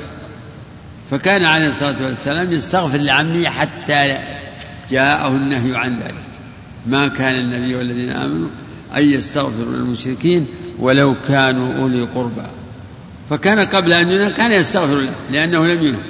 فكان 1.11 1.45
عليه 1.45 1.67
الصلاة 1.67 2.05
والسلام 2.05 2.53
يستغفر 2.53 2.99
لعمه 2.99 3.49
حتى 3.49 4.19
جاءه 4.91 5.29
النهي 5.29 5.77
عن 5.77 5.99
ذلك. 6.01 6.25
ما 6.87 7.09
كان 7.09 7.35
النبي 7.35 7.75
والذين 7.75 8.11
آمنوا 8.11 8.49
أن 8.97 9.03
يستغفروا 9.03 9.73
للمشركين 9.73 10.47
ولو 10.79 11.15
كانوا 11.29 11.83
أولي 11.83 12.03
قربى. 12.03 12.47
فكان 13.31 13.59
قبل 13.59 13.93
أن 13.93 14.09
ينهى 14.09 14.33
كان 14.33 14.53
يستغفر 14.53 14.95
له 14.95 15.13
لأنه 15.31 15.67
لم 15.67 15.83
ينهى. 15.83 16.03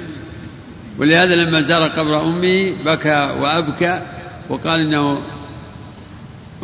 ولهذا 0.97 1.35
لما 1.35 1.61
زار 1.61 1.87
قبر 1.87 2.21
أمه 2.21 2.73
بكى 2.85 3.35
وأبكى 3.39 4.01
وقال 4.49 4.79
إنه 4.79 5.21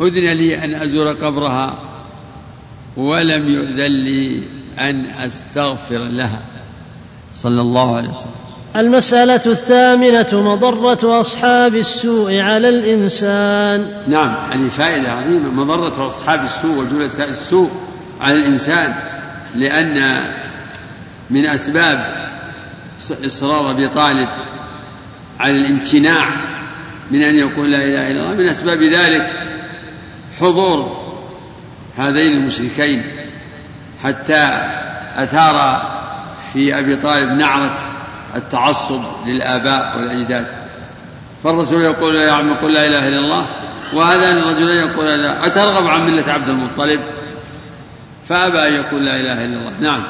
أذن 0.00 0.32
لي 0.32 0.64
أن 0.64 0.74
أزور 0.74 1.12
قبرها 1.12 1.78
ولم 2.96 3.48
يؤذن 3.48 4.04
لي 4.04 4.42
أن 4.78 5.06
أستغفر 5.06 5.98
لها. 5.98 6.42
صلى 7.34 7.60
الله 7.60 7.96
عليه 7.96 8.08
وسلم. 8.08 8.32
المسألة 8.76 9.46
الثامنة 9.46 10.28
مضرة 10.32 11.20
أصحاب 11.20 11.74
السوء 11.74 12.40
على 12.40 12.68
الإنسان. 12.68 13.86
نعم 14.08 14.34
هذه 14.50 14.68
فائدة 14.68 15.12
عظيمة. 15.12 15.50
مضرة 15.50 16.06
أصحاب 16.06 16.44
السوء 16.44 16.78
وجلساء 16.78 17.28
السوء 17.28 17.70
على 18.20 18.38
الإنسان 18.38 18.94
لأن 19.54 20.24
من 21.30 21.46
أسباب 21.46 22.28
إصرار 23.26 23.70
أبي 23.70 23.88
طالب 23.88 24.28
على 25.40 25.52
الامتناع 25.52 26.28
من 27.10 27.22
أن 27.22 27.36
يقول 27.36 27.70
لا 27.70 27.78
إله 27.78 28.06
إلا 28.06 28.22
الله 28.22 28.34
من 28.34 28.48
أسباب 28.48 28.82
ذلك 28.82 29.51
حضور 30.42 31.02
هذين 31.96 32.32
المشركين 32.32 33.04
حتى 34.04 34.48
أثار 35.16 35.82
في 36.52 36.78
أبي 36.78 36.96
طالب 36.96 37.30
نعرة 37.30 37.78
التعصب 38.36 39.02
للآباء 39.26 39.98
والأجداد. 39.98 40.46
فالرسول 41.44 41.82
يقول 41.82 42.14
يا 42.16 42.32
عم 42.32 42.54
قل 42.54 42.72
لا 42.72 42.86
إله 42.86 43.08
إلا 43.08 43.18
الله 43.18 43.46
وهذان 43.94 44.36
الرجلين 44.36 44.90
يقول 44.90 45.06
لا 45.06 45.46
أترغب 45.46 45.86
عن 45.86 46.00
ملة 46.00 46.32
عبد 46.32 46.48
المطلب؟ 46.48 47.00
فأبى 48.28 48.68
أن 48.68 48.74
يقول 48.74 49.04
لا 49.04 49.20
إله 49.20 49.44
إلا 49.44 49.58
الله. 49.58 49.72
نعم. 49.80 50.04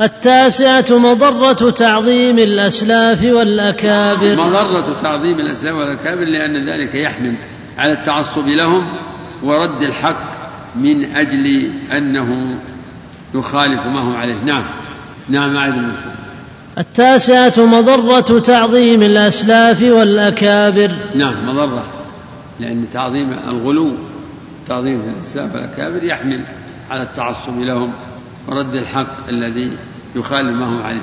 التاسعة 0.00 0.98
مضرة 0.98 1.70
تعظيم 1.70 2.38
الأسلاف 2.38 3.24
والأكابر. 3.24 4.36
مضرة 4.36 4.96
تعظيم 5.02 5.40
الأسلاف 5.40 5.74
والأكابر 5.74 6.24
لأن 6.24 6.68
ذلك 6.68 6.94
يحمل 6.94 7.34
على 7.78 7.92
التعصب 7.92 8.48
لهم 8.48 8.92
ورد 9.42 9.82
الحق 9.82 10.32
من 10.76 11.04
أجل 11.16 11.70
أنه 11.96 12.58
يخالف 13.34 13.86
ما 13.86 14.00
هو 14.00 14.14
عليه. 14.14 14.34
نعم. 14.46 14.64
نعم 15.28 15.56
أعد 15.56 15.74
المسلم 15.76 16.14
التاسعة 16.78 17.66
مضرة 17.66 18.38
تعظيم 18.40 19.02
الأسلاف 19.02 19.82
والأكابر. 19.82 20.90
نعم 21.14 21.48
مضرة. 21.48 21.84
لأن 22.60 22.86
تعظيم 22.92 23.36
الغلو 23.48 23.90
تعظيم 24.68 25.14
الأسلاف 25.16 25.54
والأكابر 25.54 26.04
يحمل 26.04 26.40
على 26.90 27.02
التعصب 27.02 27.60
لهم 27.60 27.92
ورد 28.48 28.74
الحق 28.74 29.28
الذي 29.28 29.70
يخالف 30.16 30.56
ما 30.56 30.66
هو 30.66 30.82
عليه. 30.82 31.02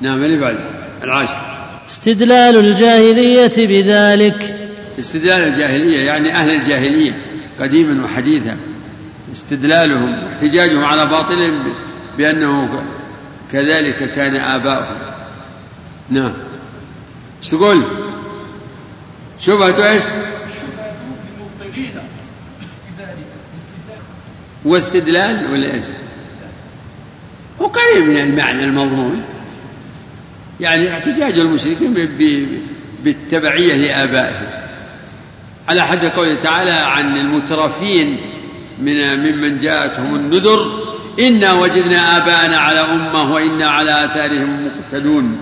نعم 0.00 0.24
اللي 0.24 0.36
بعد. 0.36 0.56
العاشر. 1.02 1.40
استدلال 1.90 2.56
الجاهلية 2.56 3.66
بذلك. 3.66 4.70
استدلال 4.98 5.48
الجاهلية 5.48 5.98
يعني 6.06 6.34
أهل 6.34 6.48
الجاهلية. 6.48 7.31
قديما 7.62 8.04
وحديثا 8.04 8.56
استدلالهم 9.32 10.24
واحتجاجهم 10.24 10.84
على 10.84 11.06
باطلهم 11.06 11.72
بأنه 12.18 12.82
كذلك 13.52 14.14
كان 14.14 14.36
آباؤهم 14.36 14.96
نعم 16.10 16.32
إيش 17.40 17.48
تقول؟ 17.48 17.82
شبهة 19.40 19.92
إيش؟ 19.92 20.02
واستدلال 24.64 25.52
ولا 25.52 25.74
إيش؟ 25.74 25.84
هو 27.60 27.66
قريب 27.66 28.04
من 28.04 28.16
المعنى 28.16 28.64
المضمون 28.64 29.22
يعني 30.60 30.92
احتجاج 30.92 31.38
المشركين 31.38 31.94
بالتبعية 33.04 33.74
لآبائهم 33.74 34.61
على 35.68 35.82
حد 35.82 36.04
قوله 36.04 36.34
تعالى 36.34 36.70
عن 36.70 37.16
المترفين 37.16 38.20
من 38.78 39.18
ممن 39.18 39.58
جاءتهم 39.58 40.14
النذر 40.14 40.82
إنا 41.20 41.52
وجدنا 41.52 42.16
آباءنا 42.16 42.56
على 42.56 42.80
أمة 42.80 43.32
وإنا 43.32 43.66
على 43.66 44.04
آثارهم 44.04 44.66
مقتدون. 44.66 45.38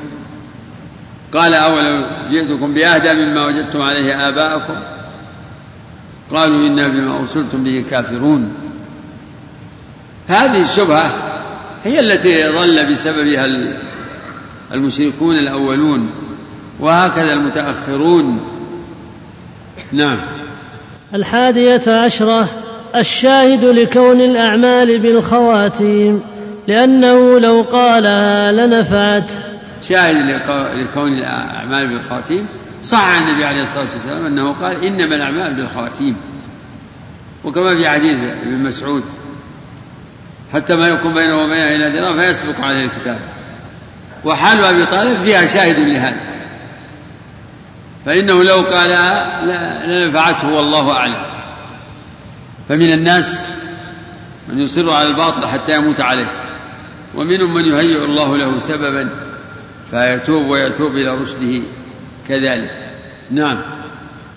قال 1.34 1.54
أولو 1.54 2.06
جئتكم 2.30 2.74
بأهدى 2.74 3.14
مما 3.14 3.44
وجدتم 3.44 3.82
عليه 3.82 4.28
آباءكم؟ 4.28 4.74
قالوا 6.34 6.66
إنا 6.66 6.88
بما 6.88 7.18
أرسلتم 7.18 7.64
به 7.64 7.84
كافرون. 7.90 8.54
هذه 10.28 10.62
الشبهة 10.62 11.14
هي 11.84 12.00
التي 12.00 12.44
ضل 12.58 12.92
بسببها 12.92 13.46
المشركون 14.74 15.34
الأولون 15.36 16.10
وهكذا 16.80 17.32
المتأخرون. 17.32 18.40
نعم. 19.92 20.20
الحادية 21.14 21.82
عشرة 22.04 22.48
الشاهد 22.96 23.64
لكون 23.64 24.20
الأعمال 24.20 24.98
بالخواتيم 24.98 26.22
لأنه 26.68 27.38
لو 27.38 27.62
قالها 27.62 28.52
لنفعت. 28.52 29.32
شاهد 29.88 30.16
لكون 30.74 31.12
الأعمال 31.18 31.88
بالخواتيم. 31.88 32.46
صح 32.82 33.04
عن 33.04 33.22
النبي 33.22 33.44
عليه 33.44 33.62
الصلاة 33.62 33.88
والسلام 33.94 34.26
أنه 34.26 34.52
قال 34.52 34.84
إنما 34.84 35.16
الأعمال 35.16 35.54
بالخواتيم. 35.54 36.16
وكما 37.44 37.76
في 37.76 37.88
حديث 37.88 38.18
ابن 38.42 38.58
مسعود 38.58 39.04
حتى 40.54 40.76
ما 40.76 40.88
يكون 40.88 41.14
بينه 41.14 41.34
وبينها 41.34 41.76
إلى 41.76 41.98
ذراع 41.98 42.12
فيسبق 42.12 42.60
عليه 42.60 42.84
الكتاب. 42.84 43.18
وحال 44.24 44.64
أبي 44.64 44.86
طالب 44.86 45.20
فيها 45.20 45.46
شاهد 45.46 45.78
لهذا. 45.78 46.16
فإنه 48.06 48.42
لو 48.42 48.60
قالها 48.60 49.40
لنفعته 49.86 50.52
والله 50.52 50.92
أعلم. 50.92 51.22
فمن 52.68 52.92
الناس 52.92 53.40
من 54.48 54.58
يصر 54.58 54.90
على 54.90 55.08
الباطل 55.08 55.46
حتى 55.46 55.76
يموت 55.76 56.00
عليه 56.00 56.30
ومنهم 57.14 57.54
من 57.54 57.64
يهيئ 57.64 58.04
الله 58.04 58.36
له 58.36 58.58
سببا 58.58 59.08
فيتوب 59.90 60.46
ويتوب 60.46 60.92
إلى 60.96 61.14
رشده 61.14 61.62
كذلك. 62.28 62.70
نعم. 63.30 63.62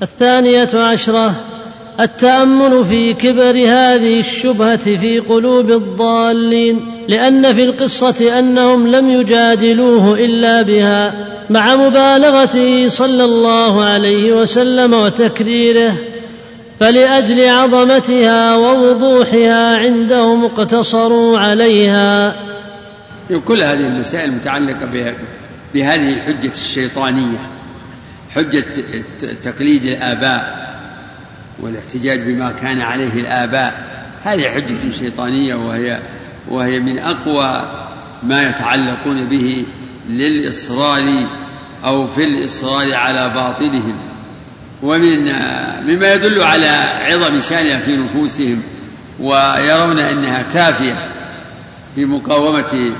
الثانية 0.01 0.69
عشرة 0.73 1.52
التأمل 1.99 2.85
في 2.85 3.13
كبر 3.13 3.55
هذه 3.55 4.19
الشبهة 4.19 4.95
في 4.95 5.19
قلوب 5.19 5.71
الضالين 5.71 7.05
لأن 7.07 7.53
في 7.53 7.63
القصة 7.63 8.39
أنهم 8.39 8.87
لم 8.87 9.09
يجادلوه 9.09 10.19
إلا 10.19 10.61
بها 10.61 11.13
مع 11.49 11.75
مبالغته 11.75 12.87
صلى 12.87 13.23
الله 13.23 13.83
عليه 13.83 14.33
وسلم 14.33 14.93
وتكريره 14.93 15.93
فلأجل 16.79 17.49
عظمتها 17.49 18.55
ووضوحها 18.55 19.77
عندهم 19.77 20.45
اقتصروا 20.45 21.39
عليها. 21.39 22.35
كل 23.45 23.61
هذه 23.61 23.79
المسائل 23.79 24.29
المتعلقه 24.29 25.13
بهذه 25.73 26.13
الحجة 26.13 26.51
الشيطانية 26.51 27.37
حجة 28.35 28.65
تقليد 29.43 29.85
الآباء 29.85 30.62
والاحتجاج 31.63 32.19
بما 32.19 32.51
كان 32.51 32.81
عليه 32.81 33.13
الآباء. 33.13 33.93
هذه 34.23 34.49
حجة 34.49 34.91
شيطانية 34.99 35.55
وهي 35.55 35.99
وهي 36.47 36.79
من 36.79 36.99
أقوى 36.99 37.71
ما 38.23 38.49
يتعلقون 38.49 39.25
به 39.27 39.65
للإصرار 40.09 41.27
أو 41.85 42.07
في 42.07 42.23
الإصرار 42.23 42.93
على 42.93 43.29
باطلهم. 43.29 43.95
ومن 44.81 45.23
مما 45.83 46.13
يدل 46.13 46.41
على 46.41 46.67
عظم 47.01 47.39
شانها 47.39 47.77
في 47.77 47.97
نفوسهم 47.97 48.61
ويرون 49.19 49.99
أنها 49.99 50.41
كافية 50.53 51.09
في 51.95 52.05
مقاومة 52.05 52.91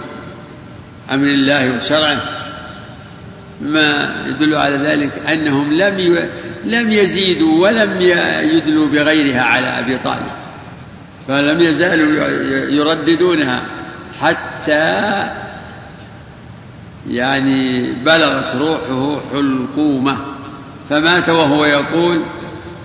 أمر 1.12 1.28
الله 1.28 1.76
وشرعه. 1.76 2.43
ما 3.62 4.16
يدل 4.28 4.56
على 4.56 4.78
ذلك 4.78 5.12
أنهم 5.30 5.74
لم 5.74 6.30
لم 6.66 6.92
يزيدوا 6.92 7.68
ولم 7.68 8.02
يدلوا 8.42 8.88
بغيرها 8.88 9.42
على 9.42 9.80
أبي 9.80 9.98
طالب. 9.98 10.32
فلم 11.28 11.62
يزالوا 11.62 12.28
يرددونها 12.70 13.62
حتى 14.22 15.30
يعني 17.10 17.94
بلغت 17.94 18.56
روحه 18.56 19.22
حلقومة. 19.32 20.18
فمات 20.90 21.30
وهو 21.30 21.66
يقول 21.66 22.22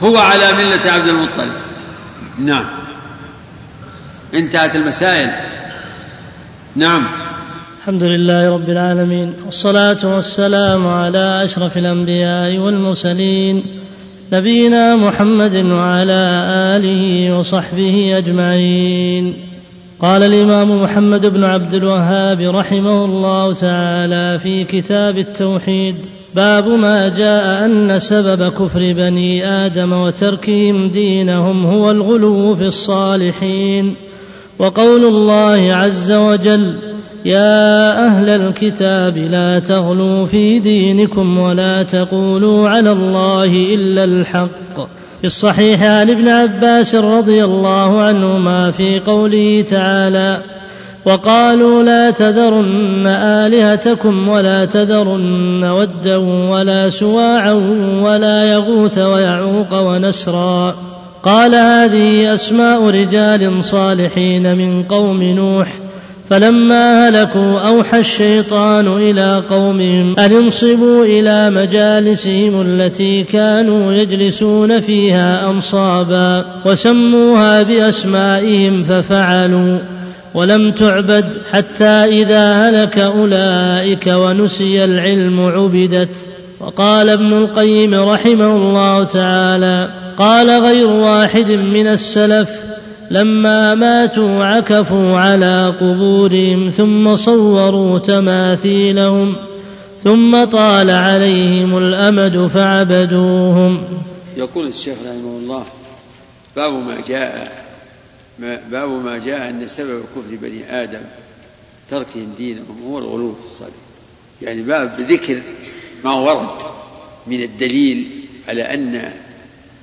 هو 0.03 0.17
على 0.19 0.53
ملة 0.53 0.93
عبد 0.93 1.09
المطلب. 1.09 1.53
نعم. 2.39 2.65
انتهت 4.35 4.77
المسائل. 4.77 5.31
نعم. 6.77 7.28
الحمد 7.79 8.03
لله 8.03 8.51
رب 8.51 8.71
العالمين 8.71 9.33
والصلاة 9.47 10.15
والسلام 10.15 10.87
على 10.87 11.45
أشرف 11.45 11.79
الأنبياء 11.79 12.59
والمرسلين 12.59 13.63
نبينا 14.33 14.97
محمد 14.97 15.57
وعلى 15.57 16.45
آله 16.77 17.33
وصحبه 17.39 18.19
أجمعين. 18.19 19.35
قال 20.01 20.23
الإمام 20.23 20.83
محمد 20.83 21.27
بن 21.27 21.45
عبد 21.45 21.75
الوهاب 21.75 22.41
رحمه 22.41 23.05
الله 23.05 23.53
تعالى 23.53 24.39
في 24.39 24.65
كتاب 24.65 25.19
التوحيد 25.19 25.97
باب 26.35 26.69
ما 26.69 27.09
جاء 27.09 27.65
أن 27.65 27.99
سبب 27.99 28.49
كفر 28.49 28.93
بني 28.93 29.47
آدم 29.47 29.93
وتركهم 29.93 30.89
دينهم 30.89 31.67
هو 31.67 31.91
الغلو 31.91 32.55
في 32.55 32.67
الصالحين. 32.67 33.95
وقول 34.59 35.05
الله 35.05 35.73
عز 35.73 36.13
وجل 36.13 36.88
يا 37.29 38.07
أهل 38.07 38.29
الكتاب 38.29 39.19
لا 39.19 39.59
تغلوا 39.59 40.27
في 40.27 40.59
دينكم 40.59 41.39
ولا 41.39 41.83
تقولوا 41.83 42.69
على 42.69 42.93
الله 42.93 43.45
إلا 43.75 44.05
الحق. 44.05 44.77
في 45.21 45.27
الصحيح 45.27 45.83
عن 45.83 46.11
ابن 46.11 46.29
عباس 46.29 46.95
رضي 46.95 47.45
الله 47.45 48.01
عنهما 48.01 48.71
في 48.71 49.01
قوله 49.01 49.65
تعالى 49.71 50.41
وقالوا 51.05 51.83
لا 51.83 52.11
تذرن 52.11 53.07
آلهتكم 53.07 54.29
ولا 54.29 54.65
تذرن 54.65 55.65
ودا 55.65 56.17
ولا 56.51 56.91
سواعا 56.91 57.53
ولا 58.03 58.53
يغوث 58.53 58.99
ويعوق 58.99 59.81
ونسرا. 59.81 60.77
قال 61.23 61.55
هذه 61.55 62.35
أسماء 62.35 62.91
رجال 62.91 63.65
صالحين 63.65 64.57
من 64.57 64.83
قوم 64.83 65.23
نوح. 65.23 65.88
فلما 66.31 67.09
هلكوا 67.09 67.61
أوحى 67.61 67.99
الشيطان 67.99 68.87
إلى 68.87 69.43
قومهم 69.51 70.19
أن 70.19 70.33
انصبوا 70.33 71.05
إلى 71.05 71.51
مجالسهم 71.51 72.61
التي 72.61 73.25
كانوا 73.25 73.93
يجلسون 73.93 74.81
فيها 74.81 75.51
أنصابا 75.51 76.45
وسموها 76.65 77.63
بأسمائهم 77.63 78.85
ففعلوا 78.85 79.79
ولم 80.35 80.71
تعبد 80.71 81.25
حتى 81.53 81.85
إذا 81.85 82.53
هلك 82.53 82.99
أولئك 82.99 84.07
ونسي 84.07 84.85
العلم 84.85 85.41
عبدت 85.41 86.17
وقال 86.61 87.09
ابن 87.09 87.33
القيم 87.33 87.95
رحمه 87.95 88.57
الله 88.57 89.05
تعالى 89.05 89.89
قال 90.19 90.51
غير 90.51 90.87
واحد 90.87 91.51
من 91.51 91.87
السلف 91.87 92.68
لما 93.11 93.75
ماتوا 93.75 94.45
عكفوا 94.45 95.19
على 95.19 95.75
قبورهم 95.81 96.71
ثم 96.71 97.17
صوروا 97.17 97.99
تماثيلهم 97.99 99.37
ثم 100.05 100.45
طال 100.45 100.91
عليهم 100.91 101.79
الأمد 101.79 102.47
فعبدوهم. 102.47 103.85
يقول 104.37 104.67
الشيخ 104.67 104.99
رحمه 104.99 105.39
الله 105.39 105.65
باب 106.57 106.73
ما 106.73 106.97
جاء 107.09 107.65
باب 108.71 108.89
ما 108.89 109.19
جاء 109.19 109.49
أن 109.49 109.69
سبب 109.69 110.01
كفر 110.01 110.37
بني 110.43 110.83
آدم 110.83 111.03
تركهم 111.91 112.35
دينهم 112.37 112.83
هو 112.87 112.99
الغلو 112.99 113.35
في 113.35 113.47
الصالح 113.47 113.73
يعني 114.43 114.63
باب 114.63 115.01
ذكر 115.01 115.43
ما 116.05 116.13
ورد 116.13 116.63
من 117.27 117.43
الدليل 117.43 118.09
على 118.49 118.63
أن 118.63 119.13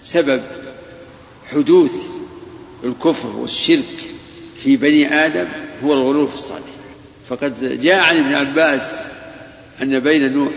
سبب 0.02 0.42
حدوث 1.52 2.15
الكفر 2.86 3.30
والشرك 3.30 4.10
في 4.64 4.78
بني 4.78 5.14
آدم 5.26 5.48
هو 5.84 5.94
الغلو 5.94 6.28
في 6.28 6.36
الصالحين 6.36 6.76
فقد 7.30 7.80
جاء 7.82 8.00
عن 8.00 8.18
ابن 8.18 8.34
عباس 8.34 9.00
أن 9.82 10.00
بين 10.00 10.34
نوح 10.34 10.52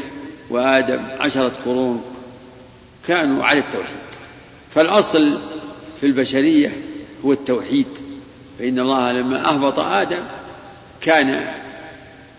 وآدم 0.50 1.00
عشرة 1.20 1.52
قرون 1.64 2.02
كانوا 3.08 3.44
على 3.44 3.58
التوحيد. 3.58 3.96
فالأصل 4.74 5.38
في 6.00 6.06
البشرية 6.06 6.72
هو 7.24 7.32
التوحيد. 7.32 7.86
فإن 8.58 8.78
الله 8.78 9.12
لما 9.12 9.48
أهبط 9.50 9.78
آدم 9.78 10.22
كان 11.00 11.54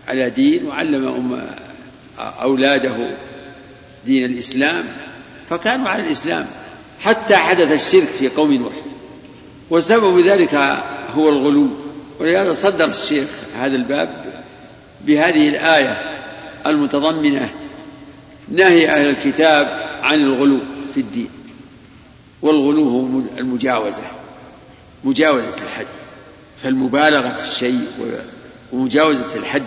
على 0.08 0.30
دين 0.30 0.66
وعلم 0.66 1.06
أم 1.06 1.46
أولاده 2.18 3.16
دين 4.06 4.24
الإسلام 4.24 4.84
فكانوا 5.50 5.88
على 5.88 6.02
الإسلام 6.02 6.46
حتى 7.00 7.36
حدث 7.36 7.86
الشرك 7.86 8.08
في 8.08 8.28
قوم 8.28 8.52
نوح. 8.52 8.72
وسبب 9.70 10.18
ذلك 10.18 10.54
هو 11.14 11.28
الغلو. 11.28 11.68
ولهذا 12.20 12.52
صدر 12.52 12.84
الشيخ 12.84 13.28
هذا 13.56 13.76
الباب 13.76 14.42
بهذه 15.00 15.48
الآية 15.48 16.20
المتضمنة 16.66 17.50
نهي 18.48 18.88
أهل 18.88 19.08
الكتاب 19.08 19.66
عن 20.02 20.20
الغلو 20.20 20.58
في 20.94 21.00
الدين. 21.00 21.30
والغلو 22.42 22.88
هو 22.88 23.20
المجاوزة 23.38 24.02
مجاوزة 25.04 25.54
الحد. 25.62 25.86
فالمبالغة 26.62 27.32
في 27.32 27.42
الشيء 27.42 27.86
ومجاوزة 28.72 29.36
الحد 29.36 29.62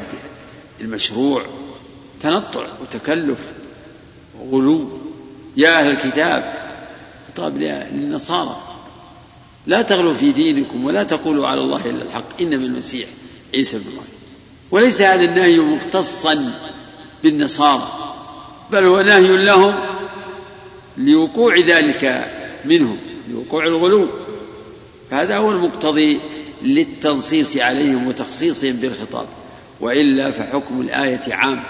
المشروع 0.82 1.42
تنطع 2.22 2.66
وتكلف 2.82 3.40
وغلو 4.40 4.90
يا 5.58 5.80
أهل 5.80 5.92
الكتاب 5.92 6.54
خطاب 7.28 7.58
للنصارى. 7.58 8.73
لا 9.68 9.82
تغلوا 9.82 10.14
في 10.14 10.32
دينكم 10.32 10.86
ولا 10.86 11.04
تقولوا 11.04 11.48
على 11.48 11.62
الله 11.62 11.82
إلا 11.86 12.04
الحق 12.04 12.42
إنما 12.42 12.66
المسيح 12.66 13.08
عيسى 13.54 13.78
بن 13.78 13.86
الله 13.92 14.04
وليس 14.72 15.02
هذا 15.02 15.26
النهي 15.26 15.60
مختصا 15.60 16.54
بالنصارى 17.24 18.14
بل 18.72 18.86
هو 18.86 19.02
نهي 19.02 19.38
لهم 19.46 19.76
لوقوع 20.98 21.58
ذلك 21.58 22.32
منهم 22.66 22.98
لوقوع 23.32 23.66
الغلو. 23.66 24.08
فهذا 25.12 25.38
هو 25.38 25.52
المقتضي 25.52 26.20
للتنصيص 26.62 27.58
عليهم 27.58 28.08
وتخصيصهم 28.08 28.72
بالخطاب. 28.72 29.26
وإلا 29.80 30.32
فحكم 30.32 30.82
الآية 30.82 31.34
عام 31.34 31.64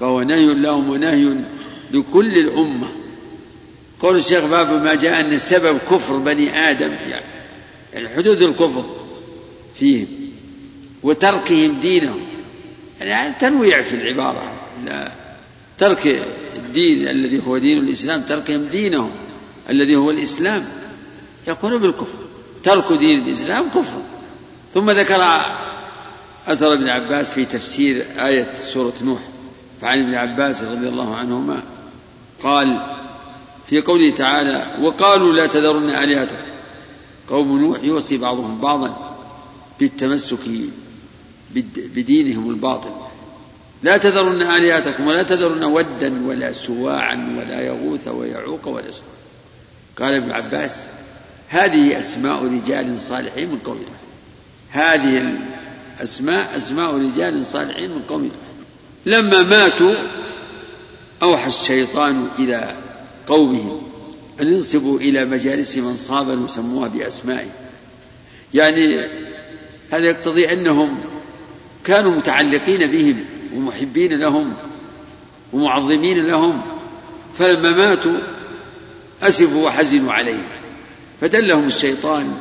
فهو 0.00 0.22
نهي 0.22 0.54
لهم 0.54 0.90
ونهي 0.90 1.36
لكل 1.90 2.38
الأمة. 2.38 2.88
قول 4.00 4.16
الشيخ 4.16 4.44
باب 4.44 4.82
ما 4.82 4.94
جاء 4.94 5.20
أن 5.20 5.38
سبب 5.38 5.78
كفر 5.90 6.16
بني 6.16 6.70
آدم 6.70 6.90
يعني, 7.08 7.24
يعني 7.94 8.08
حدود 8.08 8.42
الكفر 8.42 8.84
فيهم 9.74 10.06
وتركهم 11.02 11.80
دينهم. 11.80 12.20
يعني 13.00 13.34
تنويع 13.40 13.82
في 13.82 13.96
العبارة. 13.96 14.52
لا 14.84 15.12
ترك 15.78 16.26
الدين 16.56 17.08
الذي 17.08 17.46
هو 17.46 17.58
دين 17.58 17.78
الإسلام 17.78 18.20
تركهم 18.20 18.64
دينهم 18.64 19.10
الذي 19.70 19.96
هو 19.96 20.10
الإسلام. 20.10 20.64
يكون 21.48 21.78
بالكفر. 21.78 22.18
ترك 22.62 22.92
دين 22.92 23.22
الإسلام 23.22 23.68
كفر. 23.68 24.02
ثم 24.74 24.90
ذكر 24.90 25.22
أثر 26.46 26.72
ابن 26.72 26.88
عباس 26.88 27.30
في 27.30 27.44
تفسير 27.44 28.04
آية 28.18 28.54
سورة 28.54 28.92
نوح. 29.02 29.20
فعن 29.80 30.02
ابن 30.02 30.14
عباس 30.14 30.62
رضي 30.62 30.88
الله 30.88 31.14
عنهما 31.14 31.62
قال 32.42 32.80
في 33.70 33.80
قوله 33.80 34.10
تعالى 34.10 34.76
وقالوا 34.80 35.32
لا 35.32 35.46
تذرن 35.46 35.90
آلهتكم 35.90 36.50
قوم 37.28 37.58
نوح 37.58 37.82
يوصي 37.82 38.16
بعضهم 38.16 38.60
بعضا 38.60 39.16
بالتمسك 39.80 40.38
بدينهم 41.76 42.50
الباطل. 42.50 42.90
لا 43.82 43.96
تذرن 43.96 44.42
آلهتكم 44.42 45.06
ولا 45.06 45.22
تذرن 45.22 45.64
ودا 45.64 46.26
ولا 46.26 46.52
سواعا 46.52 47.34
ولا 47.38 47.60
يغوث 47.60 48.08
ويعوق 48.08 48.68
ولا 48.68 48.90
قال 49.98 50.14
ابن 50.14 50.30
عباس 50.30 50.86
هذه 51.48 51.98
أسماء 51.98 52.44
رجال 52.44 53.00
صالحين 53.00 53.50
من 53.50 53.58
قوم 53.58 53.76
نوح. 53.76 54.00
هذه 54.70 55.36
الأسماء 55.98 56.56
أسماء 56.56 56.94
رجال 56.94 57.46
صالحين 57.46 57.90
من 57.90 58.02
قوم 58.08 58.30
لما 59.06 59.42
ماتوا 59.42 59.94
أوحى 61.22 61.46
الشيطان 61.46 62.28
إلى 62.38 62.76
قومهم 63.26 63.82
أن 64.40 64.52
ينصبوا 64.52 64.98
إلى 64.98 65.24
مجالس 65.24 65.76
من 65.76 65.96
صابا 65.96 66.40
وسموها 66.40 66.88
بأسمائه 66.88 67.50
يعني 68.54 69.00
هذا 69.90 70.06
يقتضي 70.06 70.52
أنهم 70.52 70.98
كانوا 71.84 72.12
متعلقين 72.12 72.90
بهم 72.90 73.24
ومحبين 73.56 74.20
لهم 74.20 74.54
ومعظمين 75.52 76.26
لهم 76.26 76.60
فلما 77.38 77.70
ماتوا 77.70 78.18
أسفوا 79.22 79.66
وحزنوا 79.66 80.12
عليهم. 80.12 80.42
فدلهم 81.20 81.66
الشيطان 81.66 82.32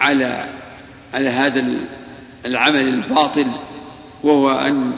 على 0.00 0.48
على 1.14 1.28
هذا 1.28 1.64
العمل 2.46 2.88
الباطل 2.88 3.46
وهو 4.22 4.50
أن 4.50 4.92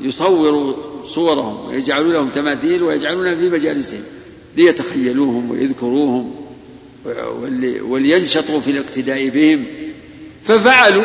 يصوروا 0.00 0.74
صورهم 1.04 1.68
ويجعلوا 1.68 2.12
لهم 2.12 2.28
تماثيل 2.28 2.82
ويجعلونها 2.82 3.34
في 3.34 3.50
مجالسهم. 3.50 4.02
ليتخيلوهم 4.56 5.50
ويذكروهم 5.50 6.34
ولينشطوا 7.82 8.60
في 8.60 8.70
الاقتداء 8.70 9.28
بهم. 9.28 9.64
ففعلوا 10.44 11.04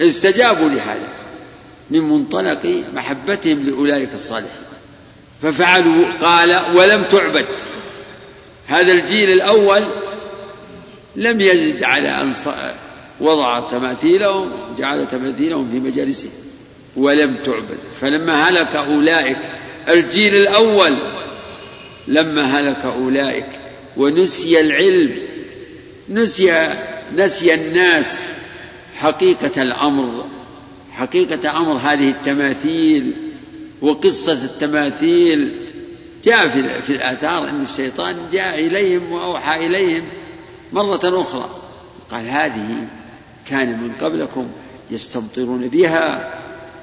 استجابوا 0.00 0.68
لهذا 0.68 1.08
من 1.90 2.00
منطلق 2.00 2.84
محبتهم 2.94 3.66
لأولئك 3.66 4.14
الصالحين. 4.14 4.50
ففعلوا 5.42 6.04
قال 6.20 6.76
ولم 6.76 7.04
تعبد. 7.04 7.46
هذا 8.66 8.92
الجيل 8.92 9.30
الأول 9.30 9.86
لم 11.16 11.40
يزد 11.40 11.82
على 11.82 12.08
أن 12.08 12.32
وضع 13.20 13.60
تماثيلهم 13.60 14.50
جعل 14.78 15.08
تماثيلهم 15.08 15.70
في 15.72 15.78
مجالسه. 15.78 16.30
ولم 16.96 17.36
تعبد. 17.44 17.78
فلما 18.00 18.48
هلك 18.48 18.76
أولئك 18.76 19.38
الجيل 19.88 20.34
الأول 20.34 21.19
لما 22.10 22.42
هلك 22.42 22.84
أولئك. 22.84 23.46
ونسي 23.96 24.60
العلم 24.60 25.10
نسي 26.08 26.68
نسي 27.16 27.54
الناس 27.54 28.26
حقيقة 28.96 29.62
الأمر 29.62 30.24
حقيقة 30.92 31.56
أمر 31.56 31.76
هذه 31.76 32.10
التماثيل 32.10 33.14
وقصة 33.82 34.32
التماثيل. 34.32 35.52
جاء 36.24 36.48
في, 36.48 36.82
في 36.82 36.90
الآثار 36.90 37.48
أن 37.48 37.62
الشيطان 37.62 38.16
جاء 38.32 38.66
إليهم 38.66 39.12
وأوحى 39.12 39.66
إليهم 39.66 40.04
مرة 40.72 41.00
أخرى. 41.04 41.50
قال 42.10 42.28
هذه 42.28 42.86
كان 43.48 43.82
من 43.82 43.92
قبلكم 44.00 44.46
يستمطرون 44.90 45.68
بها 45.68 46.34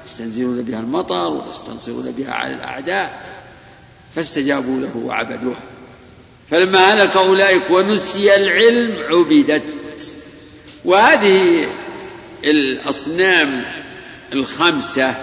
يستنزلون 0.06 0.62
بها 0.62 0.80
المطر 0.80 1.28
ويستنصرون 1.28 2.12
بها 2.18 2.32
على 2.32 2.54
الأعداء. 2.54 3.38
فاستجابوا 4.16 4.82
له 4.82 4.98
وعبدوه. 4.98 5.56
فلما 6.52 6.94
هلك 6.94 7.16
أولئك 7.16 7.72
ونسي 7.72 8.36
العلم 8.36 8.98
عبدت. 9.10 9.64
وهذه 10.86 11.68
الأصنام 12.44 13.64
الخمسة 14.34 15.16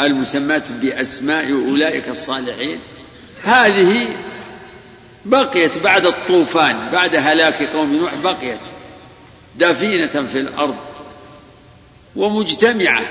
المسماة 0.00 0.62
بأسماء 0.70 1.52
أولئك 1.52 2.08
الصالحين 2.08 2.78
هذه 3.42 4.08
بقيت 5.24 5.78
بعد 5.78 6.06
الطوفان 6.06 6.90
بعد 6.90 7.14
هلاك 7.14 7.62
قوم 7.62 7.96
نوح 7.96 8.14
بقيت 8.14 8.60
دفينة 9.58 10.26
في 10.26 10.40
الأرض 10.40 10.76
ومجتمعة 12.16 13.02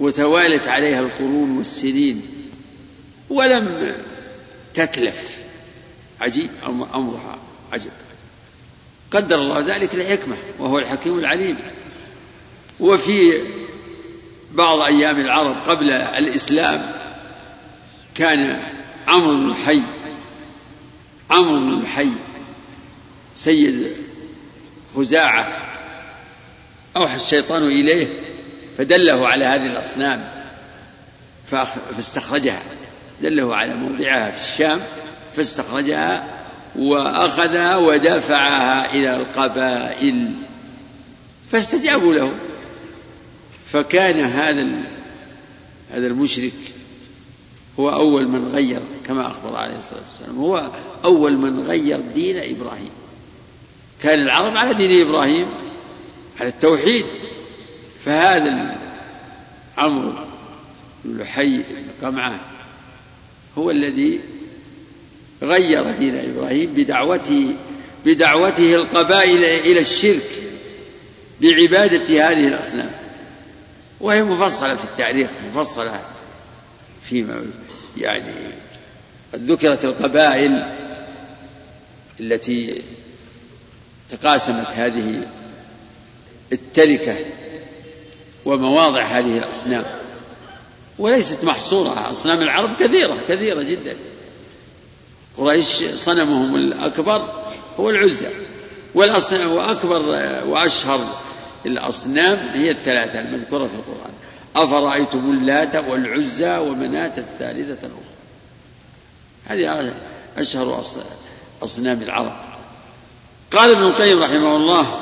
وتوالت 0.00 0.68
عليها 0.68 1.00
القرون 1.00 1.58
والسنين. 1.58 2.22
ولم 3.30 3.96
تتلف. 4.74 5.38
عجيب 6.20 6.50
أمرها 6.94 7.38
عجب. 7.72 7.90
قدر 9.10 9.38
الله 9.38 9.60
ذلك 9.60 9.94
لحكمة 9.94 10.36
وهو 10.58 10.78
الحكيم 10.78 11.18
العليم. 11.18 11.56
وفي 12.80 13.42
بعض 14.52 14.80
أيام 14.80 15.20
العرب 15.20 15.56
قبل 15.68 15.90
الإسلام 15.90 16.92
كان 18.14 18.62
عمرو 19.08 19.36
بن 19.36 19.50
الحي 19.50 19.82
عمرو 21.30 21.58
بن 21.58 21.80
الحي 21.80 22.10
سيد 23.34 23.92
خزاعة 24.96 25.58
أوحى 26.96 27.16
الشيطان 27.16 27.62
إليه 27.62 28.08
فدله 28.78 29.28
على 29.28 29.44
هذه 29.44 29.66
الأصنام 29.66 30.28
فاستخرجها. 31.50 32.62
دله 33.22 33.56
على 33.56 33.74
موضعها 33.74 34.30
في 34.30 34.40
الشام 34.40 34.80
فاستخرجها 35.36 36.40
وأخذها 36.76 37.76
ودفعها 37.76 38.94
إلى 38.94 39.16
القبائل. 39.16 40.30
فاستجابوا 41.50 42.14
له. 42.14 42.32
فكان 43.72 44.20
هذا 44.20 44.66
هذا 45.90 46.06
المشرك 46.06 46.52
هو 47.80 47.90
أول 47.90 48.28
من 48.28 48.48
غير 48.48 48.80
كما 49.06 49.30
أخبر 49.30 49.56
عليه 49.56 49.76
الصلاة 49.76 50.00
والسلام 50.00 50.38
هو 50.38 50.70
أول 51.04 51.36
من 51.36 51.60
غير 51.60 52.00
دين 52.14 52.36
إبراهيم. 52.36 52.90
كان 54.02 54.22
العرب 54.22 54.56
على 54.56 54.74
دين 54.74 55.08
إبراهيم 55.08 55.46
على 56.40 56.48
التوحيد. 56.48 57.06
فهذا 58.04 58.78
عمرو 59.78 60.12
بن 61.04 61.22
لحي 61.22 61.56
بن 61.56 62.06
قمعة 62.06 62.40
هو 63.58 63.70
الذي 63.70 64.20
غير 65.42 65.90
دين 65.90 66.16
إبراهيم 66.16 66.74
بدعوته 66.74 67.54
بدعوته 68.04 68.74
القبائل 68.74 69.44
إلى 69.44 69.80
الشرك 69.80 70.42
بعبادة 71.40 72.30
هذه 72.30 72.48
الأصنام. 72.48 72.90
وهي 74.00 74.24
مفصلة 74.24 74.74
في 74.74 74.84
التاريخ 74.84 75.30
مفصلة 75.50 76.00
فيما 77.02 77.46
يعني 77.98 78.32
قد 79.32 79.52
ذكرت 79.52 79.84
القبائل 79.84 80.66
التي 82.20 82.82
تقاسمت 84.10 84.66
هذه 84.66 85.26
التركة 86.52 87.16
ومواضع 88.44 89.02
هذه 89.02 89.38
الأصنام. 89.38 89.84
وليست 91.00 91.44
محصورة 91.44 92.10
أصنام 92.10 92.40
العرب 92.40 92.76
كثيرة 92.76 93.16
كثيرة 93.28 93.62
جدا. 93.62 93.96
قريش 95.38 95.84
صنمهم 95.94 96.54
الأكبر 96.54 97.44
هو 97.80 97.90
العزى. 97.90 98.28
والأصنام 98.94 99.50
وأكبر 99.50 100.02
وأشهر 100.46 101.00
الأصنام 101.66 102.48
هي 102.52 102.70
الثلاثة 102.70 103.20
المذكورة 103.20 103.66
في 103.66 103.74
القرآن. 103.74 104.12
أفرأيتم 104.56 105.30
اللات 105.30 105.76
والعزى 105.76 106.56
ومناة 106.56 107.12
الثالثة 107.18 107.86
الأخرى. 107.86 108.10
هذه 109.46 109.94
أشهر 110.38 110.82
أصنام 111.62 112.02
العرب. 112.02 112.36
قال 113.52 113.70
ابن 113.70 113.82
القيم 113.82 114.22
رحمه 114.22 114.56
الله 114.56 115.00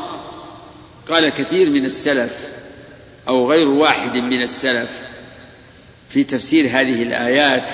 قال 1.11 1.29
كثير 1.29 1.71
من 1.71 1.85
السلف 1.85 2.49
أو 3.29 3.51
غير 3.51 3.69
واحد 3.69 4.17
من 4.17 4.43
السلف 4.43 5.08
في 6.11 6.25
تفسير 6.25 6.67
هذه 6.67 7.03
الآيات 7.03 7.71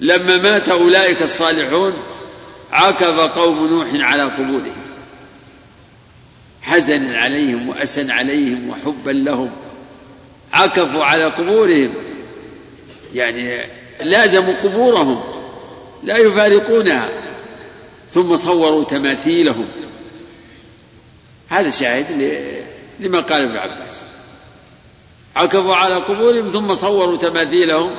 لما 0.00 0.36
مات 0.36 0.68
أولئك 0.68 1.22
الصالحون 1.22 1.94
عكف 2.72 3.18
قوم 3.18 3.66
نوح 3.66 3.88
على 3.92 4.22
قبورهم 4.22 4.82
حزنا 6.62 7.18
عليهم 7.18 7.68
وأسا 7.68 8.06
عليهم 8.10 8.68
وحبا 8.68 9.10
لهم 9.10 9.50
عكفوا 10.52 11.04
على 11.04 11.24
قبورهم 11.24 11.94
يعني 13.14 13.60
لازموا 14.00 14.54
قبورهم 14.54 15.22
لا 16.02 16.18
يفارقونها 16.18 17.08
ثم 18.12 18.36
صوروا 18.36 18.84
تماثيلهم. 18.84 19.68
هذا 21.48 21.70
شاهد 21.70 22.06
لما 23.00 23.20
قال 23.20 23.42
ابن 23.42 23.56
عباس. 23.56 24.00
عكفوا 25.40 25.74
على 25.74 25.94
قبورهم 25.94 26.50
ثم 26.50 26.74
صوروا 26.74 27.16
تماثيلهم 27.16 27.96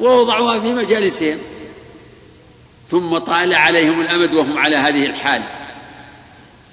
ووضعوها 0.00 0.60
في 0.60 0.72
مجالسهم. 0.72 1.38
ثم 2.90 3.18
طال 3.18 3.54
عليهم 3.54 4.00
الأمد 4.00 4.34
وهم 4.34 4.58
على 4.58 4.76
هذه 4.76 5.06
الحال. 5.06 5.42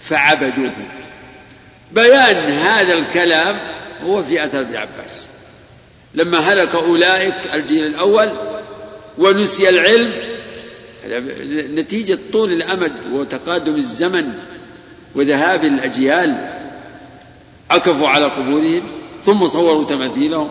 فعبدوه. 0.01 0.71
بيان 1.91 2.51
هذا 2.51 2.93
الكلام 2.93 3.59
هو 4.03 4.23
في 4.23 4.45
أثر 4.45 4.59
ابن 4.59 4.75
عباس. 4.75 5.27
لما 6.13 6.37
هلك 6.37 6.75
أولئك 6.75 7.35
الجيل 7.53 7.85
الأول 7.87 8.31
ونسي 9.17 9.69
العلم 9.69 10.13
نتيجة 11.75 12.19
طول 12.33 12.51
الأمد 12.51 12.93
وتقادم 13.11 13.75
الزمن 13.75 14.33
وذهاب 15.15 15.63
الأجيال 15.63 16.59
عكفوا 17.69 18.07
على 18.07 18.25
قبورهم. 18.25 18.98
ثم 19.25 19.47
صوروا 19.47 19.85
تماثيلهم 19.85 20.49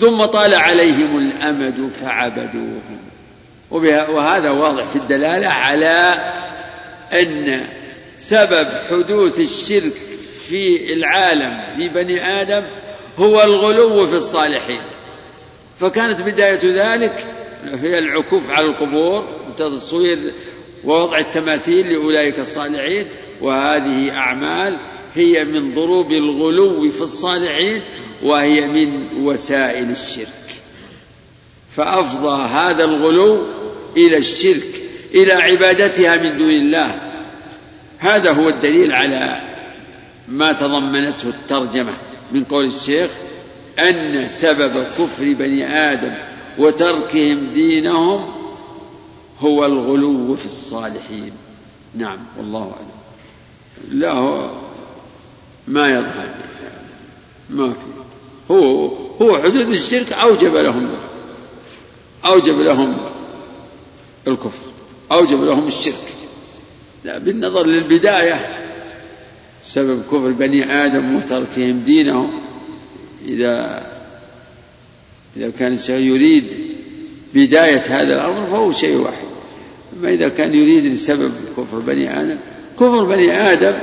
ثم 0.00 0.24
طال 0.24 0.54
عليهم 0.54 1.18
الأمد 1.18 1.90
فعبدوهم. 2.00 2.98
وهذا 3.70 4.50
واضح 4.50 4.84
في 4.84 4.96
الدلالة 4.96 5.48
على 5.48 6.14
أن 7.12 7.64
سبب 8.18 8.68
حدوث 8.90 9.40
الشرك 9.40 9.92
في 10.48 10.92
العالم 10.92 11.66
في 11.76 11.88
بني 11.88 12.40
آدم 12.40 12.62
هو 13.18 13.42
الغلو 13.42 14.06
في 14.06 14.16
الصالحين. 14.16 14.80
فكانت 15.80 16.22
بداية 16.22 16.60
ذلك 16.64 17.26
هي 17.64 17.98
العكوف 17.98 18.50
على 18.50 18.66
القبور 18.66 19.28
وتصوير 19.48 20.34
ووضع 20.84 21.18
التماثيل 21.18 21.92
لأولئك 21.92 22.38
الصالحين 22.38 23.06
وهذه 23.40 24.16
أعمال 24.16 24.78
هي 25.14 25.44
من 25.44 25.74
ضروب 25.74 26.12
الغلو 26.12 26.90
في 26.90 27.02
الصالحين 27.02 27.82
وهي 28.22 28.66
من 28.66 29.08
وسائل 29.24 29.90
الشرك. 29.90 30.62
فأفضى 31.72 32.42
هذا 32.42 32.84
الغلو 32.84 33.46
إلى 33.96 34.16
الشرك 34.16 34.82
إلى 35.14 35.32
عبادتها 35.32 36.16
من 36.16 36.38
دون 36.38 36.50
الله. 36.50 37.00
هذا 37.98 38.32
هو 38.32 38.48
الدليل 38.48 38.92
على 38.92 39.40
ما 40.28 40.52
تضمنته 40.52 41.28
الترجمة 41.28 41.92
من 42.32 42.44
قول 42.44 42.64
الشيخ 42.64 43.10
أن 43.78 44.28
سبب 44.28 44.84
كفر 44.98 45.32
بني 45.32 45.66
آدم 45.66 46.14
وتركهم 46.58 47.46
دينهم 47.54 48.32
هو 49.40 49.66
الغلو 49.66 50.36
في 50.36 50.46
الصالحين. 50.46 51.32
نعم 51.94 52.18
والله 52.38 52.60
أعلم. 52.60 53.02
لا 54.00 54.12
هو 54.12 54.50
ما 55.68 55.90
يظهر 55.90 56.28
ما 57.50 57.68
في. 57.68 58.02
هو 58.50 58.86
هو 59.22 59.38
حدود 59.38 59.68
الشرك 59.68 60.12
أوجب 60.12 60.56
لهم 60.56 60.88
أوجب 62.24 62.54
لهم 62.54 62.98
الكفر. 64.28 64.66
أوجب 65.12 65.44
لهم 65.44 65.66
الشرك. 65.66 66.12
لا 67.04 67.18
بالنظر 67.18 67.66
للبداية 67.66 68.58
سبب 69.64 70.02
كفر 70.02 70.30
بني 70.30 70.72
آدم 70.72 71.16
وتركهم 71.16 71.80
دينهم. 71.80 72.30
إذا 73.28 73.86
إذا 75.36 75.50
كان 75.50 75.78
يريد 75.88 76.54
بداية 77.34 77.82
هذا 77.88 78.14
الأمر 78.14 78.46
فهو 78.46 78.72
شيء 78.72 78.96
واحد. 78.96 79.26
أما 79.98 80.08
إذا 80.08 80.28
كان 80.28 80.54
يريد 80.54 80.86
لسبب 80.86 81.32
كفر 81.56 81.78
بني 81.78 82.20
آدم 82.20 82.36
كفر 82.76 83.04
بني 83.04 83.32
آدم 83.32 83.74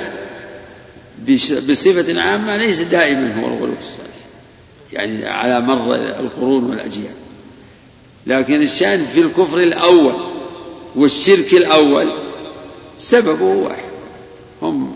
بصفة 1.70 2.22
عامة 2.22 2.58
ليس 2.58 2.82
دائما 2.82 3.42
هو 3.42 3.48
الغلو 3.48 3.76
في 3.76 3.88
الصالح. 3.88 4.10
يعني 4.94 5.28
على 5.28 5.62
مر 5.62 5.96
القرون 5.96 6.64
والأجيال. 6.64 7.14
لكن 8.28 8.62
الشأن 8.62 9.04
في 9.04 9.22
الكفر 9.22 9.58
الأول 9.58 10.14
والشرك 10.96 11.54
الأول 11.54 12.12
سببه 12.98 13.46
واحد. 13.46 13.90
هم 14.62 14.94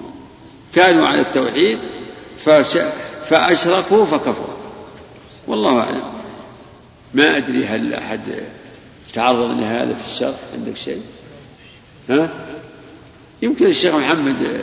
كانوا 0.76 1.08
على 1.08 1.22
التوحيد 1.22 1.80
فأشركوا 3.26 4.06
فكفروا. 4.06 4.58
والله 5.48 5.80
أعلم. 5.80 6.04
ما 7.14 7.38
أدري 7.38 7.66
هل 7.66 7.94
أحد 7.94 8.20
تعرض 9.14 9.60
لهذا 9.60 9.94
في 9.94 10.14
الشرح 10.14 10.38
عندك 10.54 10.78
شيء؟ 10.78 11.02
ها؟ 12.10 12.30
يمكن 13.42 13.66
الشيخ 13.66 13.96
محمد 13.96 14.62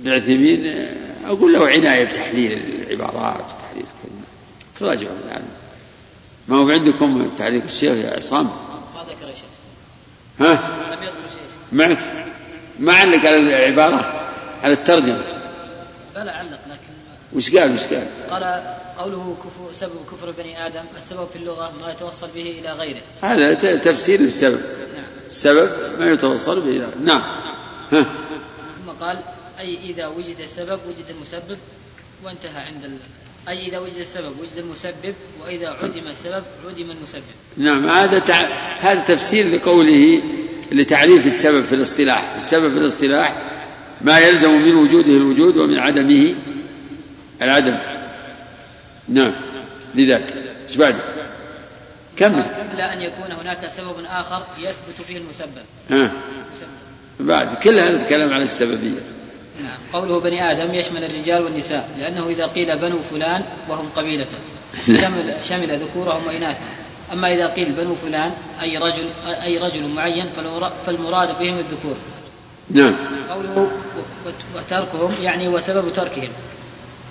بن 0.00 0.12
عثيمين 0.12 0.86
أقول 1.26 1.52
له 1.52 1.68
عناية 1.68 2.04
بتحليل 2.04 2.52
العبارات 2.90 3.44
وتحليل 3.44 3.84
الكلمات 3.84 4.82
راجعوا 4.82 5.16
يعني 5.28 5.44
ما 6.48 6.56
هو 6.56 6.70
عندكم 6.70 7.30
تعليق 7.36 7.64
الشيخ 7.64 7.92
يا 7.92 8.16
عصام؟ 8.16 8.44
ما 8.44 9.02
ذكر 9.08 9.26
شيء 9.26 10.46
ها؟ 10.46 10.52
لم 10.96 11.02
يذكر 11.02 11.14
شيء 11.14 11.78
معك 11.78 11.98
ما 12.78 12.92
علق 12.92 13.18
على 13.18 13.36
العبارة 13.36 14.30
على 14.62 14.72
الترجمة. 14.72 15.24
بلى 16.16 16.30
علق 16.30 16.58
لكن 16.70 16.92
وش 17.32 17.56
قال 17.56 17.74
وش 17.74 17.86
قال؟ 17.86 18.06
قال 18.30 18.62
قوله 18.98 19.36
كفر 19.38 19.72
سبب 19.72 19.92
كفر 20.12 20.30
بني 20.38 20.66
آدم 20.66 20.82
السبب 20.98 21.28
في 21.32 21.36
اللغة 21.36 21.72
ما 21.80 21.92
يتوصل 21.92 22.28
به 22.34 22.60
إلى 22.60 22.72
غيره. 22.72 23.00
هذا 23.22 23.54
تفسير 23.76 24.20
للسبب 24.20 24.60
نعم. 24.94 25.04
السبب 25.28 25.70
ما 25.98 26.12
يتوصل 26.12 26.60
به 26.60 26.70
إلى 26.70 26.86
نعم. 27.04 27.22
ها. 27.92 28.06
ثم 28.86 29.04
قال 29.04 29.18
أي 29.60 29.78
إذا 29.84 30.06
وجد 30.06 30.40
السبب 30.40 30.80
وجد 30.88 31.10
المسبب 31.10 31.58
وانتهى 32.24 32.62
عند 32.66 32.98
أي 33.48 33.68
إذا 33.68 33.78
وجد 33.78 33.96
السبب 33.96 34.32
وجد 34.40 34.56
المسبب 34.56 35.14
وإذا 35.42 35.68
عدم 35.68 36.08
السبب 36.10 36.44
عدم 36.68 36.90
المسبب. 36.90 37.22
نعم 37.56 37.88
هذا 37.88 38.18
تع... 38.18 38.40
هذا 38.80 39.00
تفسير 39.00 39.54
لقوله 39.54 40.22
لتعريف 40.72 41.26
السبب 41.26 41.64
في 41.64 41.74
الاصطلاح. 41.74 42.34
السبب 42.34 42.72
في 42.72 42.78
الاصطلاح 42.78 43.36
ما 44.00 44.18
يلزم 44.18 44.50
من 44.50 44.74
وجوده 44.74 45.12
الوجود 45.12 45.56
ومن 45.56 45.78
عدمه 45.78 46.34
العدم. 47.42 47.78
نعم 49.08 49.32
لذاك 49.94 50.34
إيش 50.68 50.76
بعد؟ 50.76 50.96
كمل. 52.16 52.44
إلا 52.74 52.92
أن 52.92 53.02
يكون 53.02 53.32
هناك 53.32 53.68
سبب 53.68 54.04
آخر 54.06 54.46
يثبت 54.58 55.06
فيه 55.06 55.16
المسبب. 55.16 55.64
ها. 55.90 56.12
بعد 57.20 57.54
كل 57.54 57.78
هذا 57.78 58.02
الكلام 58.02 58.32
على 58.32 58.44
السببية. 58.44 58.90
نعم 58.90 59.19
قوله 59.92 60.20
بني 60.20 60.50
آدم 60.50 60.74
يشمل 60.74 61.04
الرجال 61.04 61.42
والنساء 61.42 61.88
لأنه 61.98 62.26
إذا 62.28 62.46
قيل 62.46 62.78
بنو 62.78 62.96
فلان 63.10 63.44
وهم 63.68 63.88
قبيلته. 63.96 64.36
نعم. 64.88 65.00
شمل, 65.00 65.34
شمل 65.44 65.78
ذكورهم 65.78 66.26
وإناثهم. 66.26 66.68
أما 67.12 67.34
إذا 67.34 67.46
قيل 67.46 67.72
بنو 67.72 67.94
فلان 67.94 68.30
أي 68.62 68.78
رجل 68.78 69.04
أي 69.26 69.58
رجل 69.58 69.88
معين 69.88 70.26
فالمراد 70.86 71.38
بهم 71.38 71.58
الذكور. 71.58 71.96
نعم. 72.70 72.96
قوله 73.30 73.70
وتركهم 74.56 75.10
يعني 75.20 75.48
وسبب 75.48 75.92
تركهم. 75.92 76.28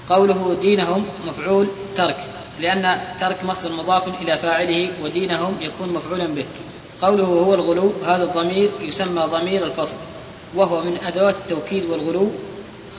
قوله 0.10 0.58
دينهم 0.62 1.06
مفعول 1.28 1.68
ترك 1.96 2.18
لأن 2.62 3.02
ترك 3.20 3.44
مصدر 3.44 3.72
مضاف 3.72 4.22
إلى 4.22 4.38
فاعله 4.38 4.90
ودينهم 5.04 5.58
يكون 5.62 5.90
مفعولا 5.94 6.26
به. 6.26 6.46
قوله 7.02 7.24
هو 7.24 7.54
الغلو 7.54 7.94
هذا 8.06 8.24
الضمير 8.24 8.70
يسمى 8.82 9.22
ضمير 9.22 9.66
الفصل. 9.66 9.96
وهو 10.56 10.84
من 10.84 10.98
أدوات 11.08 11.36
التوكيد 11.38 11.86
والغلو 11.86 12.32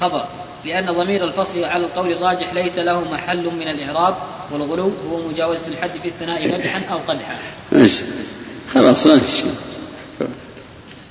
خبر 0.01 0.25
لأن 0.65 0.87
ضمير 0.93 1.25
الفصل 1.25 1.65
على 1.65 1.85
القول 1.85 2.13
الراجح 2.13 2.55
ليس 2.55 2.79
له 2.79 3.13
محل 3.13 3.45
من 3.45 3.69
الإعراب 3.69 4.17
والغلو 4.53 4.93
هو 5.11 5.29
مجاوزة 5.29 5.69
الحد 5.69 5.91
في 6.03 6.09
الثناء 6.09 6.49
مدحا 6.49 6.83
أو 6.93 6.99
قدحا. 6.99 7.37
ماشي. 7.73 8.03
خلاص 8.75 9.07
ما 9.07 9.19
في 9.19 9.33
شيء 9.33 9.55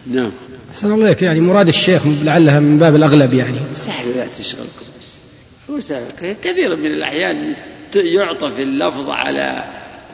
نعم. 0.07 0.31
أحسن 0.71 0.91
الله 0.91 1.05
إليك 1.05 1.21
يعني 1.21 1.39
مراد 1.39 1.67
الشيخ 1.67 2.01
لعلها 2.05 2.59
من 2.59 2.77
باب 2.77 2.95
الأغلب 2.95 3.33
يعني. 3.33 3.59
سهل 3.73 4.17
لا 4.17 4.27
تشغلكم 4.27 4.85
هو 5.69 5.79
سهل. 5.79 6.03
كثير 6.43 6.75
من 6.75 6.85
الأحيان 6.85 7.55
يعطف 7.95 8.59
اللفظ 8.59 9.09
على 9.09 9.63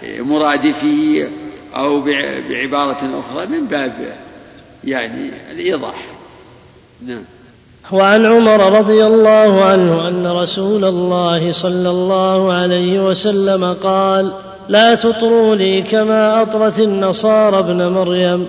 مرادفه 0.03 1.27
أو 1.75 2.01
بعبارة 2.49 3.19
أخرى 3.19 3.45
من 3.45 3.65
باب 3.65 4.15
يعني 4.83 5.31
الإيضاح. 5.51 6.14
نعم. 7.01 7.23
وعن 7.91 8.25
عمر 8.25 8.79
رضي 8.79 9.05
الله 9.05 9.63
عنه 9.63 10.07
أن 10.07 10.27
رسول 10.27 10.85
الله 10.85 11.51
صلى 11.51 11.89
الله 11.89 12.53
عليه 12.53 13.07
وسلم 13.07 13.73
قال 13.73 14.31
لا 14.69 14.95
تطروني 14.95 15.81
كما 15.81 16.41
أطرت 16.41 16.79
النصارى 16.79 17.59
ابن 17.59 17.87
مريم 17.87 18.47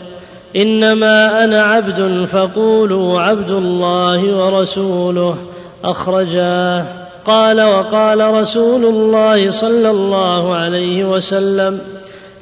إنما 0.56 1.44
أنا 1.44 1.62
عبد 1.62 2.24
فقولوا 2.24 3.20
عبد 3.20 3.50
الله 3.50 4.36
ورسوله. 4.36 5.36
أخرجاه. 5.84 6.84
قال 7.26 7.62
وقال 7.62 8.34
رسول 8.34 8.84
الله 8.84 9.50
صلى 9.50 9.90
الله 9.90 10.54
عليه 10.54 11.04
وسلم 11.04 11.80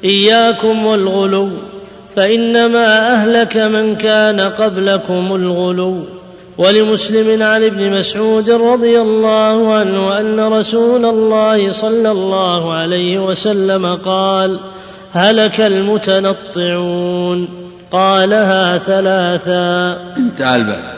إياكم 0.03 0.85
والغلو 0.85 1.49
فإنما 2.15 3.13
أهلك 3.13 3.57
من 3.57 3.95
كان 3.95 4.39
قبلكم 4.39 5.35
الغلو. 5.35 6.03
ولمسلم 6.57 7.43
عن 7.43 7.63
ابن 7.63 7.99
مسعود 7.99 8.49
رضي 8.49 9.01
الله 9.01 9.73
عنه 9.73 10.19
أن 10.19 10.39
رسول 10.39 11.05
الله 11.05 11.71
صلى 11.71 12.11
الله 12.11 12.73
عليه 12.73 13.25
وسلم 13.25 13.95
قال 13.95 14.59
هلك 15.13 15.61
المتنطعون. 15.61 17.47
قالها 17.91 18.77
ثلاثا. 18.77 19.97
انتهى 20.17 20.55
الباب 20.55 20.95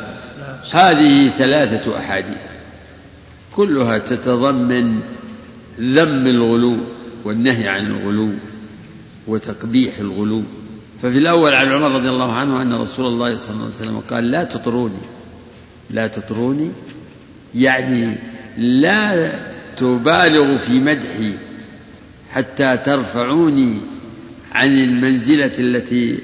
هذه 0.72 1.30
ثلاثة 1.30 1.98
أحاديث. 1.98 2.38
كلها 3.56 3.98
تتضمن 3.98 5.00
ذم 5.80 6.28
الغلو 6.28 6.76
والنهي 7.26 7.68
عن 7.68 7.88
الغلو 7.88 8.30
وتقبيح 9.28 10.00
الغلو. 10.00 10.42
ففي 11.02 11.18
الأول 11.18 11.54
عن 11.54 11.72
عمر 11.72 11.96
رضي 11.96 12.10
الله 12.10 12.34
عنه 12.34 12.62
أن 12.62 12.74
رسول 12.74 13.06
الله 13.06 13.36
صلى 13.36 13.50
الله 13.50 13.66
عليه 13.66 13.76
وسلم 13.76 14.00
قال 14.00 14.32
لا 14.32 14.44
تطروني. 14.44 15.02
لا 15.90 16.08
تطروني؟ 16.08 16.72
يعني 17.56 18.16
لا 18.58 19.34
تبالغوا 19.78 20.58
في 20.58 20.80
مدحي 20.80 21.34
حتى 22.32 22.78
ترفعوني 22.78 23.82
عن 24.52 24.68
المنزلة 24.68 25.52
التي 25.60 26.20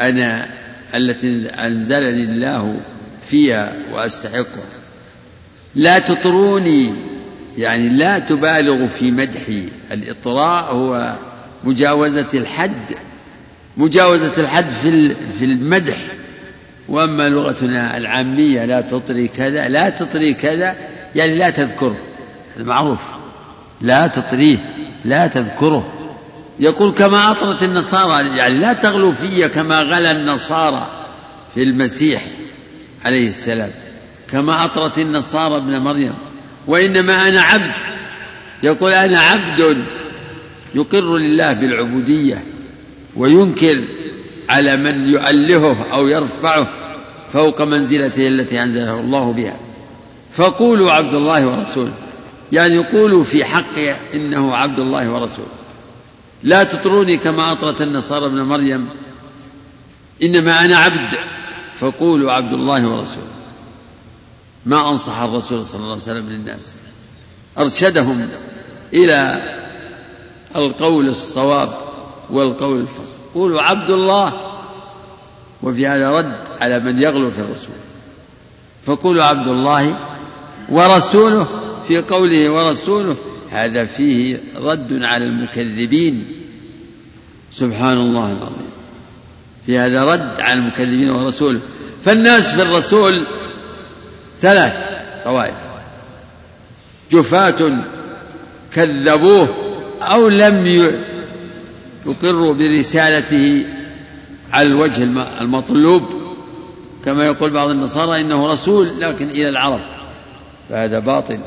أنا 0.00 0.48
التي 0.94 1.46
أنزلني 1.48 2.24
الله 2.24 2.80
فيها 3.26 3.72
وأستحقها. 3.92 4.68
لا 5.74 5.98
تطروني. 5.98 6.94
يعني 7.58 7.88
لا 7.88 8.18
تبالغوا 8.18 8.86
في 8.86 9.10
مدحي. 9.10 9.68
الإطراء 9.92 10.74
هو 10.74 11.16
مجاوزة 11.64 12.28
الحد 12.34 12.94
مجاوزة 13.78 14.32
الحد 14.38 14.68
في 14.70 15.14
في 15.14 15.44
المدح. 15.44 15.96
وأما 16.88 17.28
لغتنا 17.28 17.96
العامية 17.96 18.64
لا 18.64 18.80
تطري 18.80 19.28
كذا 19.28 19.68
لا 19.68 19.90
تطري 19.90 20.34
كذا 20.34 20.76
يعني 21.14 21.38
لا 21.38 21.50
تذكره. 21.50 21.96
هذا 22.56 22.64
معروف. 22.64 23.00
لا 23.80 24.06
تطريه 24.06 24.56
لا 25.04 25.26
تذكره. 25.26 25.92
يقول 26.60 26.92
كما 26.92 27.30
أطرت 27.30 27.62
النصارى 27.62 28.36
يعني 28.36 28.58
لا 28.58 28.72
تغلو 28.72 29.12
في 29.12 29.48
كما 29.48 29.82
غلا 29.82 30.10
النصارى 30.10 30.86
في 31.54 31.62
المسيح 31.62 32.22
عليه 33.04 33.28
السلام. 33.28 33.70
كما 34.30 34.64
أطرت 34.64 34.98
النصارى 34.98 35.56
ابن 35.56 35.78
مريم. 35.78 36.14
وإنما 36.66 37.28
أنا 37.28 37.40
عبد. 37.40 37.74
يقول 38.62 38.92
أنا 38.92 39.20
عبد 39.20 39.84
يقر 40.74 41.16
لله 41.16 41.52
بالعبودية. 41.52 42.42
وينكر 43.18 43.84
على 44.48 44.76
من 44.76 45.08
يؤلهه 45.08 45.86
أو 45.92 46.08
يرفعه 46.08 46.68
فوق 47.32 47.62
منزلته 47.62 48.28
التي 48.28 48.62
أنزله 48.62 49.00
الله 49.00 49.32
بها. 49.32 49.56
فقولوا 50.32 50.92
عبد 50.92 51.14
الله 51.14 51.46
ورسوله. 51.46 51.92
يعني 52.52 52.74
يقولوا 52.74 53.24
في 53.24 53.44
حقه 53.44 53.96
إنه 54.14 54.56
عبد 54.56 54.78
الله 54.78 55.12
ورسوله. 55.12 55.48
لا 56.42 56.64
تطروني 56.64 57.16
كما 57.16 57.52
أطرت 57.52 57.82
النصارى 57.82 58.26
ابن 58.26 58.42
مريم. 58.42 58.88
إنما 60.22 60.64
أنا 60.64 60.76
عبد. 60.76 61.18
فقولوا 61.78 62.32
عبد 62.32 62.52
الله 62.52 62.88
ورسوله. 62.88 63.28
ما 64.66 64.90
أنصح 64.90 65.18
الرسول 65.18 65.66
صلى 65.66 65.80
الله 65.80 65.92
عليه 65.92 66.02
وسلم 66.02 66.28
للناس 66.28 66.78
أرشدهم 67.58 68.28
إلى 68.94 69.42
القول 70.56 71.08
الصواب. 71.08 71.87
والقول 72.30 72.80
الفصل. 72.80 73.16
قولوا 73.34 73.62
عبد 73.62 73.90
الله 73.90 74.32
وفي 75.62 75.86
هذا 75.86 76.10
رد 76.10 76.36
على 76.60 76.80
من 76.80 77.02
يغلو 77.02 77.30
في 77.30 77.38
الرسول. 77.38 77.74
فقولوا 78.86 79.24
عبد 79.24 79.48
الله 79.48 79.98
ورسوله 80.68 81.46
في 81.88 81.98
قوله 81.98 82.50
ورسوله 82.52 83.16
هذا 83.50 83.84
فيه 83.84 84.40
رد 84.56 85.02
على 85.02 85.24
المكذبين. 85.24 86.26
سبحان 87.52 87.98
الله 87.98 88.32
العظيم. 88.32 88.70
في 89.66 89.78
هذا 89.78 90.04
رد 90.04 90.40
على 90.40 90.60
المكذبين 90.60 91.10
ورسوله. 91.10 91.60
فالناس 92.04 92.54
في 92.54 92.62
الرسول 92.62 93.26
ثلاث 94.40 94.74
طوائف. 95.24 95.54
جفاة 97.12 97.84
كذبوه 98.72 99.48
أو 100.02 100.28
لم 100.28 100.66
يقروا 102.06 102.54
برسالته 102.54 103.66
على 104.52 104.68
الوجه 104.68 105.02
المطلوب. 105.40 106.02
كما 107.04 107.26
يقول 107.26 107.50
بعض 107.50 107.68
النصارى 107.68 108.20
إنه 108.20 108.52
رسول 108.52 109.00
لكن 109.00 109.30
إلى 109.30 109.48
العرب. 109.48 109.80
فهذا 110.68 110.98
باطل. 110.98 111.38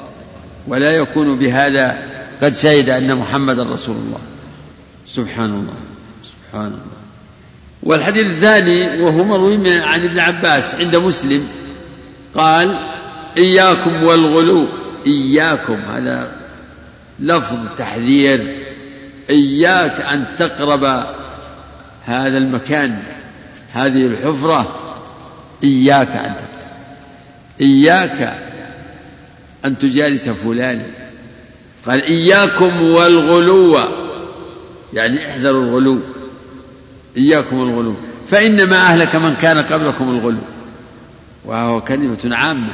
ولا 0.67 0.91
يكون 0.91 1.39
بهذا 1.39 2.07
قد 2.41 2.55
شهد 2.55 2.89
أن 2.89 3.15
محمدا 3.15 3.63
رسول 3.63 3.95
الله. 3.95 4.19
سبحان 5.07 5.49
الله. 5.49 5.73
سبحان 6.23 6.65
الله. 6.65 7.01
والحديث 7.83 8.25
الثاني 8.25 9.01
وهو 9.01 9.23
مروي 9.23 9.79
عن 9.79 10.03
ابن 10.03 10.19
عباس 10.19 10.75
عند 10.75 10.95
مسلم. 10.95 11.47
قال 12.35 12.67
إياكم 13.37 14.03
والغلو. 14.03 14.67
إياكم. 15.07 15.73
هذا 15.73 16.31
لفظ 17.19 17.57
تحذير. 17.77 18.60
إياك 19.31 20.01
أن 20.01 20.25
تقرب 20.37 20.83
هذا 22.05 22.37
المكان 22.37 22.99
هذه 23.73 24.05
الحفرة 24.05 24.75
إياك 25.63 26.09
أن 26.09 26.33
تقرب. 26.33 26.51
إياك 27.61 28.33
أن 29.65 29.77
تجالس 29.77 30.29
فلان. 30.29 30.83
قال 31.87 32.03
إياكم 32.03 32.81
والغلو. 32.81 33.79
يعني 34.93 35.29
احذروا 35.29 35.63
الغلو. 35.63 35.99
إياكم 37.17 37.55
الغلو 37.55 37.95
فإنما 38.27 38.77
أهلك 38.77 39.15
من 39.15 39.35
كان 39.35 39.57
قبلكم 39.57 40.09
الغلو. 40.09 40.41
وهو 41.45 41.81
كلمة 41.81 42.35
عامة. 42.35 42.73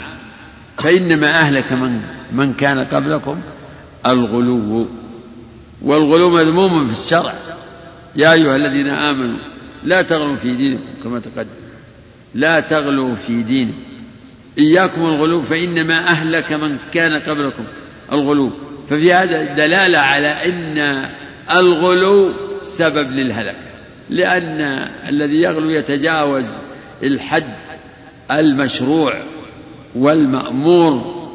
فإنما 0.78 1.28
أهلك 1.28 1.74
من 1.74 2.02
من 2.32 2.54
كان 2.54 2.86
قبلكم 2.86 3.42
الغلو. 4.06 4.88
والغلو 5.82 6.30
مذموم 6.30 6.88
في 6.88 7.00
الشرع. 7.00 7.34
يا 8.16 8.34
أيها 8.34 8.56
الذين 8.56 8.90
آمنوا 8.90 9.38
لا 9.84 10.02
تغلوا 10.02 10.36
في 10.36 10.56
دينكم 10.56 10.84
كما 11.04 11.20
تقدم. 11.20 11.50
لا 12.36 12.60
تغلوا 12.60 13.16
في 13.16 13.44
دينكم. 13.44 13.78
إياكم 14.60 15.02
الغلو 15.02 15.42
فإنما 15.42 16.08
أهلك 16.08 16.54
من 16.54 16.78
كان 16.92 17.22
قبلكم 17.22 17.64
الغلو. 18.12 18.52
ففي 18.90 19.14
هذا 19.14 19.54
دلالة 19.54 20.00
على 20.00 20.30
أن 20.30 21.10
الغلو 21.52 22.34
سبب 22.64 23.12
للهلك. 23.12 23.58
لأن 24.10 24.90
الذي 25.10 25.42
يغلو 25.42 25.70
يتجاوز 25.70 26.46
الحد 27.04 27.56
المشروع 28.32 29.14
والمأمور 29.96 31.28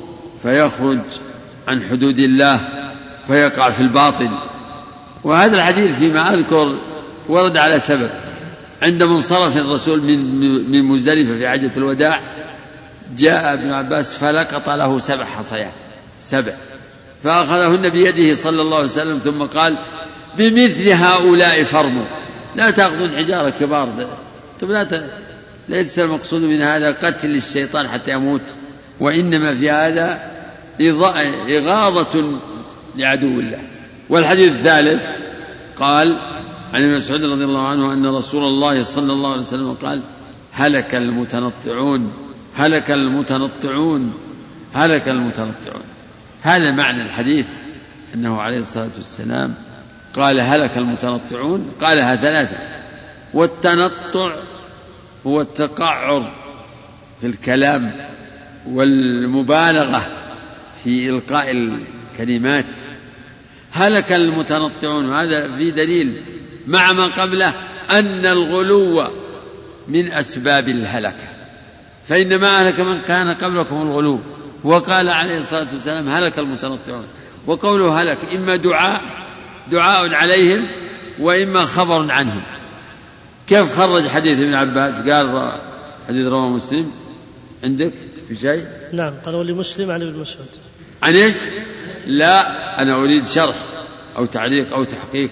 فيخرج 0.42 1.00
عن 1.68 1.82
حدود 1.90 2.18
الله. 2.18 2.81
فيقع 3.26 3.70
في 3.70 3.80
الباطل. 3.80 4.30
وهذا 5.24 5.56
الحديث 5.56 5.96
فيما 5.96 6.34
أذكر 6.34 6.78
ورد 7.28 7.56
على 7.56 7.80
سبب. 7.80 8.10
عند 8.82 9.02
منصرف 9.02 9.56
الرسول 9.56 10.02
من 10.02 10.18
من 10.70 10.82
مزدلفة 10.82 11.38
في 11.38 11.48
حجة 11.48 11.70
الوداع 11.76 12.20
جاء 13.16 13.52
ابن 13.52 13.72
عباس 13.72 14.16
فلقط 14.16 14.70
له 14.70 14.98
سبع 14.98 15.24
حصيات 15.24 15.72
سبع. 16.22 16.52
فأخذهن 17.24 17.88
بيده 17.88 18.34
صلى 18.34 18.62
الله 18.62 18.76
عليه 18.76 18.86
وسلم 18.86 19.18
ثم 19.18 19.42
قال 19.42 19.78
بمثل 20.38 20.88
هؤلاء 20.88 21.62
فرموا. 21.62 22.04
لا 22.56 22.70
تأخذون 22.70 23.16
حجارة 23.16 23.50
كبار. 23.50 23.88
طيب 24.60 24.70
لا 24.70 25.08
ليس 25.68 25.98
المقصود 25.98 26.42
من 26.42 26.62
هذا 26.62 26.92
قتل 26.92 27.30
الشيطان 27.30 27.88
حتى 27.88 28.10
يموت 28.10 28.40
وإنما 29.00 29.54
في 29.54 29.70
هذا 29.70 30.30
إغاظة 31.50 32.40
لعدو 32.96 33.40
الله. 33.40 33.58
والحديث 34.08 34.52
الثالث 34.52 35.02
قال 35.76 36.18
عن 36.74 36.82
ابن 36.82 36.94
مسعود 36.94 37.24
رضي 37.24 37.44
الله 37.44 37.66
عنه 37.68 37.92
أن 37.92 38.06
رسول 38.06 38.44
الله 38.44 38.82
صلى 38.82 39.12
الله 39.12 39.32
عليه 39.32 39.42
وسلم 39.42 39.72
قال 39.72 40.02
هلك 40.52 40.94
المتنطعون 40.94 42.12
هلك 42.56 42.90
المتنطعون 42.90 44.14
هلك 44.74 45.08
المتنطعون. 45.08 45.82
هذا 46.42 46.70
معنى 46.70 47.02
الحديث 47.02 47.46
أنه 48.14 48.40
عليه 48.40 48.58
الصلاة 48.58 48.90
والسلام 48.96 49.54
قال 50.14 50.40
هلك 50.40 50.78
المتنطعون 50.78 51.72
قالها 51.80 52.16
ثلاثة 52.16 52.58
والتنطع 53.34 54.34
هو 55.26 55.40
التقعر 55.40 56.32
في 57.20 57.26
الكلام 57.26 57.92
والمبالغة 58.66 60.06
في 60.84 61.10
إلقاء 61.10 61.50
الكلمات 62.12 62.64
هلك 63.70 64.12
المتنطعون. 64.12 65.12
هذا 65.12 65.56
في 65.56 65.70
دليل 65.70 66.22
مع 66.66 66.92
ما 66.92 67.06
قبله 67.06 67.48
أن 67.90 68.26
الغلو 68.26 69.10
من 69.88 70.12
أسباب 70.12 70.68
الهلكة. 70.68 71.28
فإنما 72.08 72.60
أهلك 72.60 72.80
من 72.80 73.00
كان 73.00 73.34
قبلكم 73.34 73.82
الغلو. 73.82 74.20
وقال 74.64 75.08
عليه 75.08 75.38
الصلاة 75.38 75.68
والسلام 75.72 76.08
هلك 76.08 76.38
المتنطعون. 76.38 77.04
وقوله 77.46 78.02
هلك 78.02 78.18
إما 78.34 78.56
دعاء 78.56 79.00
دعاء 79.70 80.14
عليهم 80.14 80.66
وإما 81.18 81.64
خبر 81.64 82.12
عنهم. 82.12 82.42
كيف 83.48 83.78
خرج 83.78 84.08
حديث 84.08 84.38
ابن 84.38 84.54
عباس؟ 84.54 84.94
قال 84.94 85.58
حديث 86.08 86.26
رواه 86.26 86.48
مسلم. 86.48 86.92
عندك 87.64 87.92
في 88.28 88.36
شيء؟ 88.36 88.66
نعم 88.92 89.12
قال 89.26 89.34
ولمسلم 89.34 89.90
عن 89.90 90.02
ابن 90.02 90.18
مسعود. 90.18 90.48
عن 91.02 91.16
إيش؟ 91.16 91.34
لا 92.06 92.82
أنا 92.82 92.94
أريد 92.94 93.26
شرح 93.26 93.56
أو 94.16 94.26
تعليق 94.26 94.72
أو 94.74 94.84
تحقيق 94.84 95.30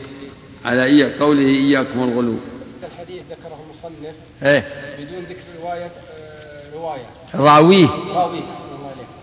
على 0.65 0.85
إيه 0.85 1.19
قوله 1.21 1.47
إياكم 1.47 2.03
الغلو 2.03 2.37
الحديث 2.85 3.23
ذكره 3.31 3.61
المصنف 3.65 4.17
إيه. 4.43 4.69
بدون 4.99 5.25
ذكر 5.25 5.43
رواية 5.63 5.85
آه، 5.85 6.75
رواية. 6.75 7.07
راويه. 7.35 7.87
راويه 8.15 8.43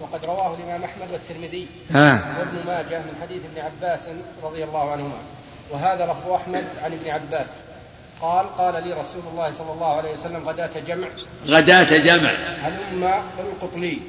وقد 0.02 0.26
رواه 0.26 0.56
الإمام 0.56 0.84
أحمد 0.84 1.08
والترمذي 1.12 1.68
ها 1.92 2.38
وابن 2.40 2.68
ماجه 2.68 3.00
من 3.00 3.14
حديث 3.22 3.42
ابن 3.52 3.66
عباس 3.66 4.10
رضي 4.44 4.64
الله 4.64 4.92
عنهما. 4.92 5.18
وهذا 5.72 6.06
لفظ 6.06 6.32
أحمد 6.32 6.64
عن 6.84 6.94
ابن 6.94 7.10
عباس. 7.10 7.48
قال 8.22 8.46
قال 8.58 8.84
لي 8.88 8.94
رسول 8.94 9.22
الله 9.32 9.52
صلى 9.52 9.74
الله 9.74 9.98
عليه 9.98 10.14
وسلم 10.14 10.50
غداة 10.50 10.70
جمع. 10.88 11.08
غداة 11.48 11.98
جمع. 11.98 12.32
هلم 12.62 13.04
القط 13.40 13.76
لي 13.76 14.00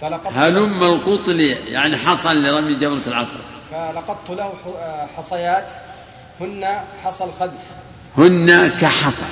فلقطت 0.00 0.32
هلم 0.36 0.82
القط 0.82 1.28
لي 1.28 1.48
يعني 1.48 1.96
حصل 1.96 2.34
لرمي 2.34 2.74
جمرة 2.74 3.02
العقبة 3.06 3.40
فلقطت 3.70 4.30
له 4.30 4.52
حصيات 5.16 5.66
هن 6.40 6.80
حصى 7.04 7.24
الخذف 7.24 7.64
هن 8.18 8.68
كحصى. 8.68 9.24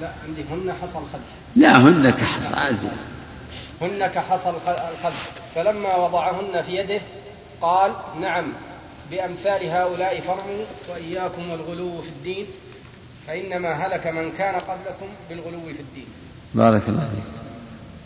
لا 0.00 0.10
عندي 0.28 0.42
هن 0.42 0.74
حصى 0.82 0.98
الخذف 0.98 1.30
لا 1.56 1.78
هن 1.78 2.10
كحصى 2.10 2.54
عزيز 2.54 2.90
هن 3.82 4.06
كحصى 4.06 4.50
الخذف 4.50 5.30
فلما 5.54 5.96
وضعهن 5.96 6.62
في 6.62 6.76
يده 6.76 7.00
قال 7.62 7.92
نعم 8.20 8.52
بأمثال 9.10 9.68
هؤلاء 9.68 10.20
فرموا 10.20 10.64
وإياكم 10.88 11.50
والغلو 11.50 12.02
في 12.02 12.08
الدين 12.08 12.46
فإنما 13.26 13.72
هلك 13.72 14.06
من 14.06 14.32
كان 14.38 14.54
قبلكم 14.54 15.06
بالغلو 15.30 15.60
في 15.76 15.80
الدين. 15.80 16.06
بارك 16.54 16.82
الله 16.88 17.00
فيك. 17.00 17.39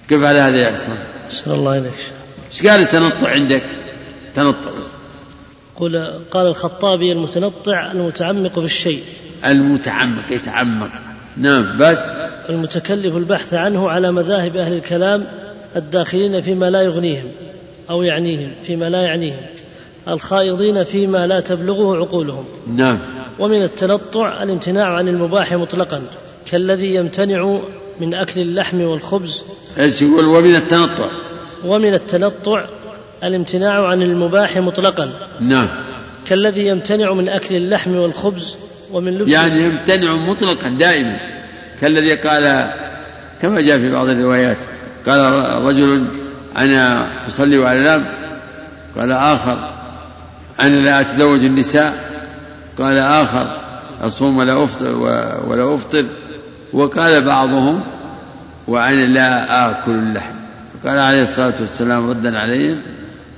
كيف 0.09 0.23
على 0.23 0.39
هذا 0.39 0.57
يا 0.57 0.69
عصام؟ 0.69 0.97
أسأل 1.29 1.53
الله 1.53 1.79
إليك. 1.79 1.93
إيش 2.53 2.67
قال 2.67 2.83
التنطع 2.83 3.29
عندك؟ 3.29 3.63
تنطع. 4.35 4.71
بس 4.71 4.89
قل 5.77 6.11
قال 6.31 6.47
الخطابي 6.47 7.13
المتنطع 7.13 7.93
المتعمق 7.93 8.59
في 8.59 8.65
الشيء. 8.65 9.03
المتعمق 9.47 10.33
يتعمق. 10.33 10.91
نعم 11.37 11.79
بس. 11.79 11.99
المتكلف 12.49 13.17
البحث 13.17 13.55
عنه 13.55 13.91
على 13.91 14.13
مذاهب 14.13 14.57
أهل 14.57 14.73
الكلام 14.73 15.27
الداخلين 15.77 16.41
فيما 16.41 16.71
لا 16.71 16.83
يغنيهم 16.83 17.27
أو 17.91 18.03
يعنيهم 18.03 18.51
فيما 18.65 18.91
لا 18.91 19.03
يعنيهم. 19.03 19.47
الخائضين 20.09 20.85
فيما 20.85 21.27
لا 21.27 21.41
تبلغه 21.41 21.97
عقولهم. 21.97 22.45
نعم. 22.77 22.99
ومن 23.39 23.63
التنطع 23.63 24.43
الامتناع 24.43 24.89
عن 24.89 25.09
المباح 25.09 25.53
مطلقا 25.53 26.03
كالذي 26.47 26.95
يمتنع 26.95 27.61
من 28.01 28.15
أكل 28.15 28.41
اللحم 28.41 28.81
والخبز. 28.81 29.43
إيش 29.79 30.03
يقول؟ 30.03 30.25
ومن 30.25 30.55
التنطع. 30.55 31.09
ومن 31.65 31.95
التنطع 31.95 32.65
الامتناع 33.25 33.87
عن 33.87 34.03
المباح 34.03 34.57
مطلقا. 34.57 35.13
نعم. 35.41 35.69
كالذي 36.27 36.67
يمتنع 36.67 37.13
من 37.13 37.29
أكل 37.29 37.55
اللحم 37.55 37.97
والخبز 37.97 38.57
ومن 38.93 39.19
لبس 39.19 39.31
يعني 39.31 39.65
يمتنع 39.65 40.15
مطلقا 40.15 40.69
دائما. 40.69 41.21
كالذي 41.81 42.15
قال 42.15 42.71
كما 43.43 43.61
جاء 43.61 43.79
في 43.79 43.91
بعض 43.91 44.09
الروايات 44.09 44.59
قال 45.07 45.33
رجل 45.65 46.07
أنا 46.57 47.09
أصلي 47.29 47.59
وأنام 47.59 48.07
قال 48.99 49.13
آخر 49.13 49.71
أنا 50.61 50.77
لا 50.77 51.01
أتزوج 51.01 51.45
النساء. 51.45 52.15
قال 52.79 52.99
آخر 52.99 53.61
أصوم 54.01 54.37
ولا 54.39 54.65
أفطر 54.65 54.95
ولا 55.47 55.75
أفطر. 55.75 56.05
وقال 56.75 57.25
بعضهم 57.25 57.81
وأنا 58.67 59.07
لا 59.07 59.71
آكل 59.71 59.91
اللحم. 59.91 60.35
قال 60.87 60.99
عليه 60.99 61.23
الصلاة 61.23 61.55
والسلام 61.61 62.11
ردا 62.11 62.39
عليهم 62.39 62.79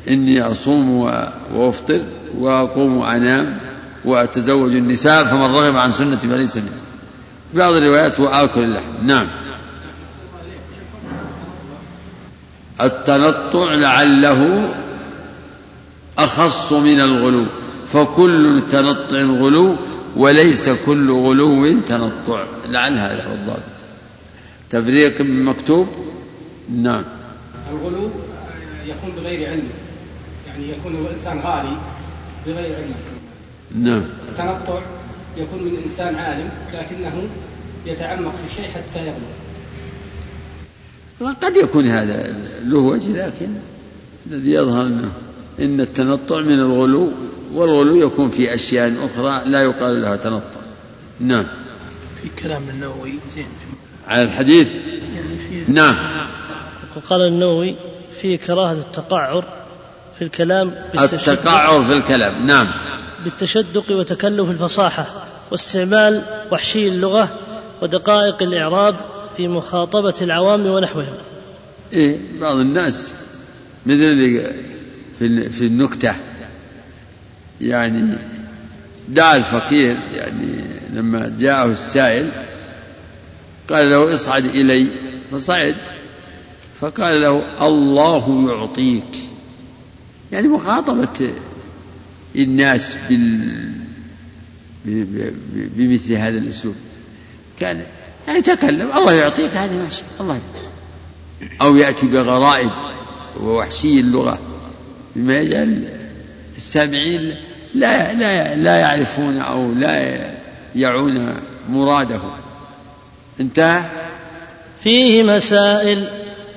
إني 0.09 0.43
أصوم 0.43 0.91
وأفطر 1.55 2.01
وأقوم 2.39 2.97
وأنام 2.97 3.59
وأتزوج 4.05 4.74
النساء 4.74 5.24
فمن 5.24 5.43
رغب 5.43 5.76
عن 5.76 5.93
سنتي 5.93 6.28
فليس 6.28 6.57
مني 6.57 6.66
في 7.53 7.59
بعض 7.59 7.74
الروايات 7.74 8.20
وآكل 8.20 8.61
اللحم. 8.61 9.07
نعم. 9.07 9.28
التنطع 12.80 13.74
لعله 13.74 14.68
أخص 16.18 16.72
من 16.72 17.01
الغلو 17.01 17.47
فكل 17.93 18.62
تنطع 18.70 19.20
غلو 19.20 19.76
وليس 20.17 20.69
كل 20.69 21.12
غلو 21.12 21.81
تنطع. 21.81 22.45
لعل 22.69 22.99
هذا 22.99 23.25
هو 23.25 23.33
الضابط. 23.33 23.77
تفريق 24.71 25.21
مكتوب؟ 25.21 25.89
نعم. 26.71 27.05
الغلو 27.73 28.11
يكون 28.87 29.11
بغير 29.17 29.51
علم. 29.51 29.69
يعني 30.47 30.71
يكون 30.71 30.95
الإنسان 30.95 31.39
غالي 31.39 31.77
بغير 32.47 32.77
علم. 32.77 32.95
نعم. 33.75 34.05
التنطع 34.29 34.81
يكون 35.37 35.62
من 35.62 35.77
إنسان 35.85 36.14
عالم 36.14 36.51
لكنه 36.75 37.29
يتعمق 37.87 38.33
في 38.33 38.55
شيء 38.55 38.69
حتى 38.69 39.07
يغلو. 39.07 39.27
قد 41.43 41.57
يكون 41.57 41.91
هذا 41.91 42.35
له 42.64 42.79
وجه 42.79 43.27
لكن 43.27 43.49
الذي 44.27 44.51
يظهر 44.51 44.87
إنه 44.87 45.12
إن 45.61 45.81
التنطع 45.81 46.41
من 46.41 46.59
الغلو 46.59 47.11
والغلو 47.57 48.07
يكون 48.07 48.31
في 48.31 48.55
أشياء 48.55 48.95
أخرى 49.07 49.51
لا 49.51 49.63
يقال 49.63 50.03
لها 50.03 50.17
تنطع 50.17 50.61
نعم. 51.21 51.47
في 52.23 52.43
كلام 52.43 52.63
النووي 52.69 53.15
زين. 53.35 53.47
على 54.09 54.23
الحديث؟ 54.23 54.69
يعني 55.15 55.65
في 55.67 55.73
نعم. 55.73 55.97
وقال 56.97 57.21
النووي 57.21 57.75
في 58.21 58.37
كراهة 58.37 58.73
التقعر 58.73 59.45
في 60.19 60.25
الكلام 60.25 60.75
بالتشدق, 60.93 61.33
التقعر 61.33 61.85
في 61.85 61.93
الكلام 61.93 62.47
نعم. 62.47 62.73
بالتشدق 63.25 63.85
وتكلف 63.91 64.51
الفصاحة 64.51 65.07
واستعمال 65.51 66.23
وحشي 66.53 66.89
اللغة 66.89 67.29
ودقائق 67.83 68.43
الإعراب 68.43 68.97
في 69.37 69.49
مخاطبة 69.49 70.15
العوام 70.23 70.67
ونحوهم. 70.67 71.15
إيه 71.93 72.19
بعض 72.41 72.57
الناس 72.57 73.13
مثل 73.87 73.95
اللي 73.95 74.55
في 75.19 75.51
في 75.51 75.67
النكتة 75.67 76.15
يعني 77.61 78.19
دعا 79.09 79.37
الفقير 79.37 79.97
يعني 80.15 80.65
لما 80.93 81.37
جاءه 81.39 81.67
السائل 81.67 82.31
قال 83.71 83.91
له 83.91 84.15
اصعد 84.15 84.45
إلي 84.45 84.89
فصعد 85.33 85.77
فقال 86.81 87.23
له 87.23 87.67
الله 87.67 88.51
يعطيك. 88.51 89.23
يعني 90.33 90.49
مخاطبة 90.49 91.33
الناس 92.37 92.97
بال 93.09 93.73
بمثل 95.77 96.13
هذا 96.13 96.39
الأسلوب. 96.39 96.75
كان 97.61 97.83
يعني 98.29 98.43
تكلم 98.43 98.93
الله 98.97 99.13
يعطيك 99.13 99.57
هذه 99.57 99.73
ماشي 99.73 100.03
الله. 100.21 100.35
يعطيك 100.35 100.67
أو 101.61 101.77
يأتي 101.77 102.07
بغرائب 102.07 102.71
ووحشي 103.41 104.01
اللغة 104.01 104.39
بما 105.17 105.39
يجعل 105.39 105.95
السامعين 106.57 107.35
لا 107.75 108.13
لا 108.13 108.55
لا 108.55 108.77
يعرفون 108.77 109.39
أو 109.39 109.73
لا 109.73 110.27
يعون 110.75 111.35
مراده. 111.71 112.21
انتهى 113.41 113.85
فيه 114.83 115.23
مسائل. 115.23 116.05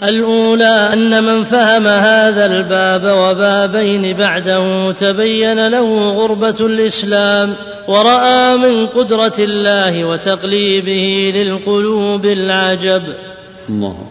الأولى 0.03 0.89
أن 0.93 1.23
من 1.23 1.43
فهم 1.43 1.87
هذا 1.87 2.45
الباب 2.45 3.03
وبابين 3.03 4.17
بعده 4.17 4.91
تبين 4.91 5.67
له 5.67 6.11
غربة 6.11 6.55
الإسلام 6.59 7.53
ورأى 7.87 8.57
من 8.57 8.87
قدرة 8.87 9.33
الله 9.39 10.05
وتقليبه 10.05 11.31
للقلوب 11.35 12.25
العجب. 12.25 13.03
الله. 13.69 14.07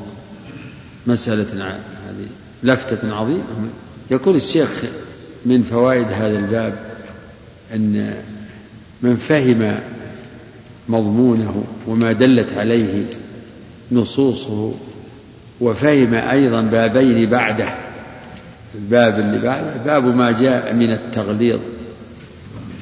مسألة 1.07 1.47
هذه 1.53 2.27
لفتة 2.63 3.15
عظيمة. 3.15 3.43
يقول 4.11 4.37
الشيخ 4.37 4.69
من 5.49 5.63
فوائد 5.63 6.07
هذا 6.07 6.39
الباب 6.39 6.75
أن 7.75 8.15
من 9.03 9.17
فهم 9.17 9.81
مضمونه 10.89 11.65
وما 11.87 12.13
دلت 12.13 12.53
عليه 12.53 13.05
نصوصه 13.93 14.75
وفهم 15.61 16.15
أيضا 16.15 16.61
بابين 16.61 17.31
بعده 17.31 17.69
الباب 18.75 19.19
اللي 19.19 19.39
بعده 19.39 19.77
باب 19.87 20.17
ما 20.17 20.31
جاء 20.31 20.75
من 20.75 20.93
التغليظ 20.93 21.59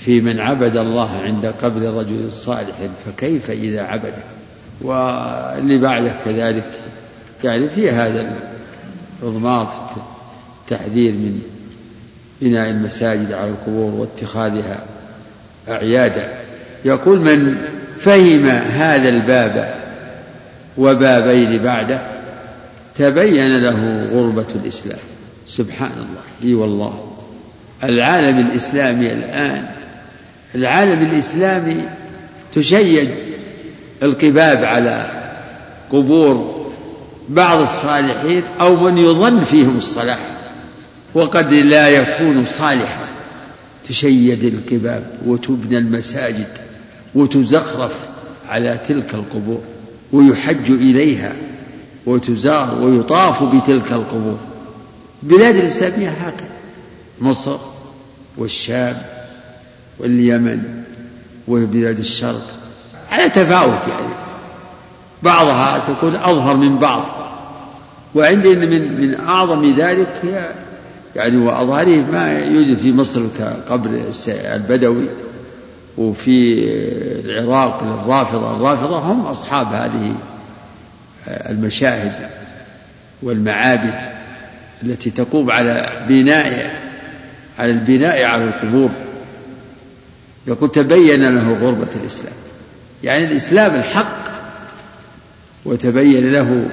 في 0.01 0.21
من 0.21 0.41
عبد 0.41 0.77
الله 0.77 1.19
عند 1.19 1.47
قبر 1.47 1.81
رجل 1.81 2.33
صالح 2.33 2.77
فكيف 3.07 3.51
إذا 3.51 3.83
عبده 3.83 4.23
واللي 4.81 5.79
بعده 5.79 6.12
كذلك. 6.25 6.71
يعني 7.45 7.69
في 7.69 7.91
هذا 7.91 8.37
الإضمار 9.23 9.91
في 9.95 10.01
التحذير 10.62 11.12
من 11.12 11.43
بناء 12.43 12.70
المساجد 12.70 13.32
على 13.32 13.51
القبور 13.51 13.93
واتخاذها 13.93 14.78
أعيادا. 15.68 16.28
يقول 16.84 17.24
من 17.24 17.57
فهم 17.99 18.47
هذا 18.47 19.09
الباب 19.09 19.74
وبابين 20.78 21.62
بعده 21.62 21.99
تبين 22.95 23.57
له 23.59 24.07
غربة 24.12 24.47
الإسلام. 24.55 24.99
سبحان 25.47 25.93
الله 25.93 26.22
اي 26.45 26.55
والله. 26.55 27.12
العالم 27.84 28.39
الإسلامي 28.39 29.12
الآن 29.12 29.64
العالم 30.55 31.07
الإسلامي 31.07 31.89
تشيد 32.53 33.11
القباب 34.03 34.64
على 34.64 35.11
قبور 35.93 36.66
بعض 37.28 37.61
الصالحين 37.61 38.43
أو 38.61 38.76
من 38.76 38.99
يظن 38.99 39.41
فيهم 39.41 39.76
الصلاح. 39.76 40.18
وقد 41.17 41.53
لا 41.53 41.89
يكون 41.89 42.47
صالحا. 42.47 43.09
تشيد 43.85 44.45
القباب 44.45 45.11
وتبنى 45.27 45.79
المساجد 45.79 46.49
وتزخرف 47.14 47.93
على 48.49 48.79
تلك 48.89 49.14
القبور 49.14 49.61
ويحج 50.12 50.71
إليها 50.71 51.33
وتزار 52.07 52.83
ويطاف 52.83 53.43
بتلك 53.43 53.93
القبور. 53.93 54.39
بلاد 55.23 55.57
الإسلامية 55.57 56.09
هكذا. 56.09 56.49
مصر 57.21 57.57
والشام 58.39 58.97
واليمن 59.99 60.83
وبلاد 61.49 61.99
الشرق 61.99 62.47
على 63.11 63.29
تفاوت 63.29 63.89
يعني. 63.89 64.12
بعضها 65.23 65.79
تكون 65.79 66.17
أظهر 66.17 66.57
من 66.57 66.79
بعض 66.79 67.05
وعندنا 68.14 68.67
من 68.67 69.01
من 69.01 69.14
أعظم 69.21 69.75
ذلك 69.81 70.21
هي 70.23 70.66
يعني 71.17 71.37
وأظهره 71.37 72.11
ما 72.12 72.33
يوجد 72.33 72.75
في 72.75 72.93
مصر 72.93 73.23
كقبر 73.39 74.03
البدوي 74.29 75.09
وفي 75.99 76.64
العراق 77.25 77.85
للرافضة. 77.85 78.57
الرافضة 78.57 78.99
هم 78.99 79.27
أصحاب 79.27 79.67
هذه 79.73 80.17
المشاهد 81.29 82.31
والمعابد 83.23 84.01
التي 84.83 85.11
تقوم 85.11 85.51
على 85.51 86.05
بناء 86.09 86.71
على 87.59 87.71
البناء 87.71 88.25
على 88.25 88.45
القبور. 88.45 88.91
يقول 90.47 90.71
تبين 90.71 91.35
له 91.35 91.53
غربة 91.53 91.91
الإسلام. 91.97 92.35
يعني 93.05 93.25
الإسلام 93.25 93.75
الحق 93.75 94.27
وتبين 95.64 96.33
له 96.33 96.67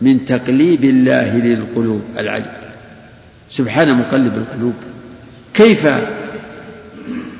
من 0.00 0.24
تقليب 0.24 0.84
الله 0.84 1.36
للقلوب 1.36 2.02
العجب. 2.18 2.61
سبحان 3.56 3.98
مقلب 3.98 4.32
القلوب. 4.36 4.74
كيف 5.54 5.86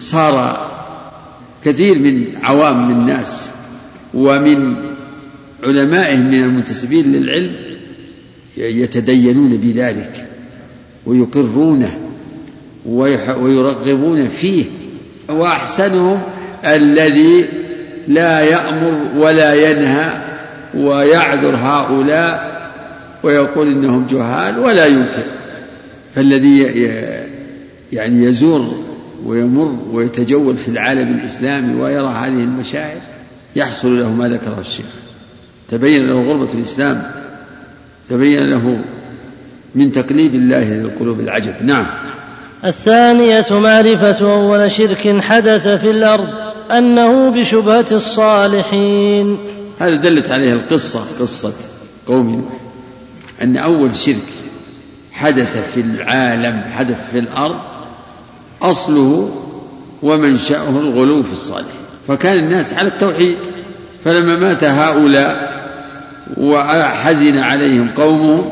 صار 0.00 0.66
كثير 1.64 1.98
من 1.98 2.26
عوام 2.42 2.90
الناس 2.90 3.48
ومن 4.14 4.76
علمائهم 5.64 6.26
من 6.30 6.42
المنتسبين 6.42 7.12
للعلم 7.12 7.52
يتدينون 8.56 9.56
بذلك 9.56 10.26
ويقرونه 11.06 11.98
ويرغبون 12.86 14.28
فيه. 14.28 14.64
وأحسنهم 15.28 16.20
الذي 16.64 17.48
لا 18.08 18.40
يأمر 18.40 19.08
ولا 19.16 19.70
ينهى 19.70 20.22
ويعذر 20.74 21.56
هؤلاء 21.56 22.52
ويقول 23.22 23.66
إنهم 23.68 24.06
جهال 24.10 24.58
ولا 24.58 24.86
ينكر. 24.86 25.24
فالذي 26.14 26.62
يعني 27.92 28.24
يزور 28.24 28.74
ويمر 29.24 29.78
ويتجول 29.92 30.56
في 30.56 30.68
العالم 30.68 31.18
الإسلامي 31.18 31.80
ويرى 31.80 32.08
هذه 32.08 32.44
المشاعر 32.44 33.00
يحصل 33.56 33.98
له 33.98 34.08
ما 34.08 34.28
ذكره 34.28 34.60
الشيخ. 34.60 34.86
تبين 35.68 36.06
له 36.06 36.22
غربة 36.22 36.52
الإسلام 36.54 37.02
تبين 38.10 38.50
له 38.50 38.78
من 39.74 39.92
تقليب 39.92 40.34
الله 40.34 40.64
للقلوب 40.64 41.20
العجب. 41.20 41.54
نعم. 41.62 41.86
الثانية 42.64 43.46
معرفة 43.50 44.34
أول 44.34 44.70
شرك 44.70 45.20
حدث 45.20 45.68
في 45.68 45.90
الأرض 45.90 46.28
أنه 46.70 47.30
بشبهة 47.30 47.86
الصالحين. 47.92 49.38
هذا 49.78 49.94
دلت 49.94 50.30
عليه 50.30 50.52
القصة 50.52 51.04
قصة 51.20 51.52
قوم 52.06 52.50
أن 53.42 53.56
أول 53.56 53.94
شرك 53.94 54.41
حدث 55.22 55.72
في 55.74 55.80
العالم 55.80 56.62
حدث 56.72 57.10
في 57.10 57.18
الأرض 57.18 57.56
أصله 58.62 59.30
ومنشأه 60.02 60.68
الغلو 60.68 61.22
في 61.22 61.32
الصالحين. 61.32 61.80
فكان 62.08 62.38
الناس 62.38 62.74
على 62.74 62.88
التوحيد. 62.88 63.38
فلما 64.04 64.36
مات 64.36 64.64
هؤلاء 64.64 65.62
وحزن 66.36 67.38
عليهم 67.38 67.88
قومهم 67.96 68.50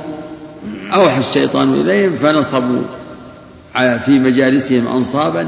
أوحى 0.95 1.19
الشيطان 1.19 1.75
إليهم 1.75 2.17
فنصبوا 2.17 2.83
في 3.75 4.19
مجالسهم 4.19 4.87
أنصابا 4.87 5.47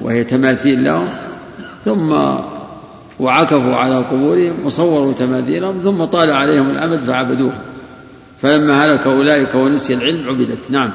وهي 0.00 0.24
تماثيل 0.24 0.84
لهم. 0.84 1.08
ثم 1.84 2.12
وعكفوا 3.20 3.74
على 3.74 3.96
قبورهم 3.96 4.52
وصوروا 4.64 5.12
تماثيلهم. 5.12 5.80
ثم 5.84 6.04
طال 6.04 6.32
عليهم 6.32 6.70
الأمد 6.70 6.98
فعبدوه. 6.98 7.52
فلما 8.42 8.84
هلك 8.84 9.06
أولئك 9.06 9.54
ونسي 9.54 9.94
العلم 9.94 10.28
عبدت. 10.28 10.70
نعم. 10.70 10.90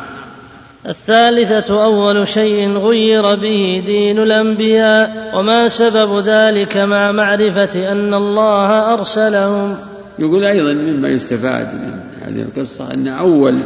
الثالثة 0.86 1.84
أول 1.84 2.28
شيء 2.28 2.78
غير 2.78 3.36
به 3.36 3.84
دين 3.86 4.20
الأنبياء 4.20 5.32
وما 5.36 5.68
سبب 5.68 6.20
ذلك 6.20 6.78
مع 6.78 7.12
معرفة 7.12 7.92
أن 7.92 8.14
الله 8.14 8.94
أرسلهم. 8.94 9.78
يقول 10.20 10.44
أيضا 10.44 10.74
مما 10.74 11.10
يستفاد 11.10 11.74
من 11.74 12.00
هذه 12.22 12.42
القصة 12.42 12.94
أن 12.94 13.08
أول 13.08 13.60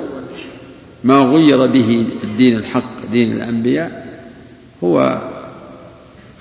ما 1.03 1.19
غير 1.19 1.65
به 1.65 2.07
الدين 2.23 2.57
الحق 2.57 3.05
دين 3.11 3.31
الأنبياء 3.31 4.07
هو 4.83 5.21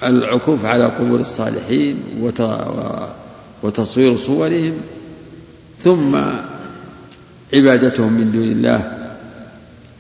العكوف 0.03 0.65
على 0.65 0.85
قبور 0.85 1.21
الصالحين 1.21 1.99
وتصوير 3.63 4.17
صورهم 4.17 4.75
ثم 5.85 6.17
عبادتهم 7.55 8.13
من 8.13 8.33
دون 8.33 8.53
الله. 8.53 8.93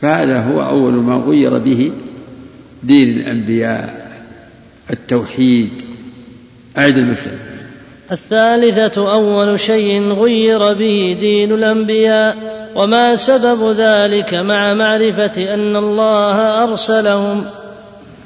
فهذا 0.02 0.40
هو 0.40 0.62
أول 0.62 0.92
ما 0.92 1.14
غير 1.14 1.58
به 1.58 1.92
دين 2.82 3.20
الأنبياء 3.20 4.10
التوحيد 4.90 5.70
أعد 6.78 6.96
المسألة. 6.96 7.38
الثالثة 8.12 9.12
أول 9.12 9.60
شيء 9.60 10.12
غير 10.12 10.72
به 10.72 11.16
دين 11.20 11.52
الأنبياء. 11.52 12.56
وما 12.76 13.16
سبب 13.16 13.70
ذلك 13.76 14.34
مع 14.34 14.74
معرفة 14.74 15.54
أن 15.54 15.76
الله 15.76 16.64
أرسلهم؟ 16.64 17.44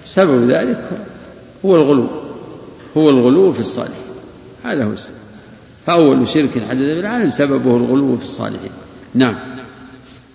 سبب 0.07 0.51
ذلك 0.51 0.89
هو 1.65 1.77
الغلو 1.77 2.07
هو 2.97 3.11
الغلو 3.11 3.53
في 3.53 3.61
الصالحين. 3.61 3.95
هذا 4.65 4.85
هو 4.85 4.93
السبب. 4.93 5.15
فأول 5.87 6.29
شرك 6.29 6.51
حدث 6.71 6.79
في 6.79 7.01
العالم 7.01 7.31
سببه 7.31 7.77
الغلو 7.77 8.17
في 8.17 8.25
الصالحين. 8.25 8.71
نعم. 9.15 9.35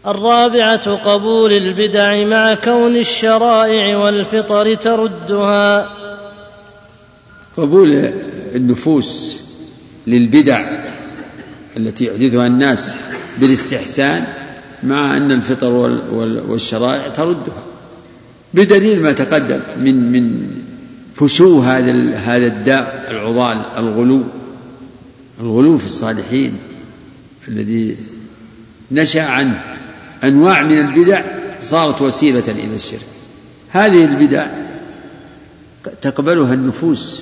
الرابعة 0.07 0.95
قبول 0.95 1.53
البدع 1.53 2.23
مع 2.23 2.53
كون 2.53 2.97
الشرائع 2.97 3.97
والفطر 3.97 4.75
تردها. 4.75 5.89
قبول 7.57 8.13
النفوس 8.55 9.41
للبدع 10.07 10.83
التي 11.77 12.05
يحدثها 12.05 12.47
الناس 12.47 12.95
بالاستحسان 13.37 14.23
مع 14.83 15.17
أن 15.17 15.31
الفطر 15.31 15.73
والشرائع 16.47 17.07
تردها. 17.07 17.63
بدليل 18.53 19.01
ما 19.01 19.11
تقدم 19.11 19.59
من 19.79 20.11
من 20.11 20.47
فشو 21.15 21.59
هذا 21.59 22.17
هذا 22.17 22.47
الداء 22.47 23.07
العضال 23.11 23.65
الغلو 23.77 24.23
الغلو 25.41 25.77
في 25.77 25.85
الصالحين 25.85 26.53
الذي 27.47 27.97
نشأ 28.91 29.23
عنه 29.23 29.61
أنواع 30.23 30.63
من 30.63 30.77
البدع 30.77 31.21
صارت 31.61 32.01
وسيلة 32.01 32.43
إلى 32.47 32.75
الشرك. 32.75 33.07
هذه 33.69 34.05
البدع 34.05 34.47
تقبلها 36.01 36.53
النفوس 36.53 37.21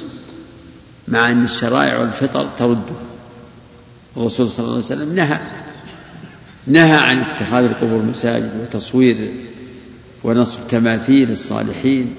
مع 1.08 1.32
أن 1.32 1.44
الشرائع 1.44 2.00
والفطر 2.00 2.50
ترده 2.58 2.96
الرسول 4.18 4.52
صلى 4.52 4.64
الله 4.64 4.76
عليه 4.76 4.86
وسلم 4.86 5.16
نهى 5.16 5.40
نهى 6.68 6.96
عن 6.96 7.22
اتخاذ 7.22 7.64
القبور 7.64 8.02
مساجد 8.02 8.52
وتصوير 8.62 9.32
ونصب 10.24 10.60
تماثيل 10.70 11.32
الصالحين 11.32 12.16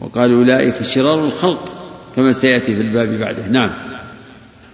وقال 0.00 0.32
أولئك 0.32 0.82
شرار 0.82 1.24
الخلق 1.24 1.72
كما 2.16 2.32
سيأتي 2.32 2.74
في 2.74 2.80
الباب 2.80 3.08
بعده. 3.08 3.46
نعم. 3.46 3.70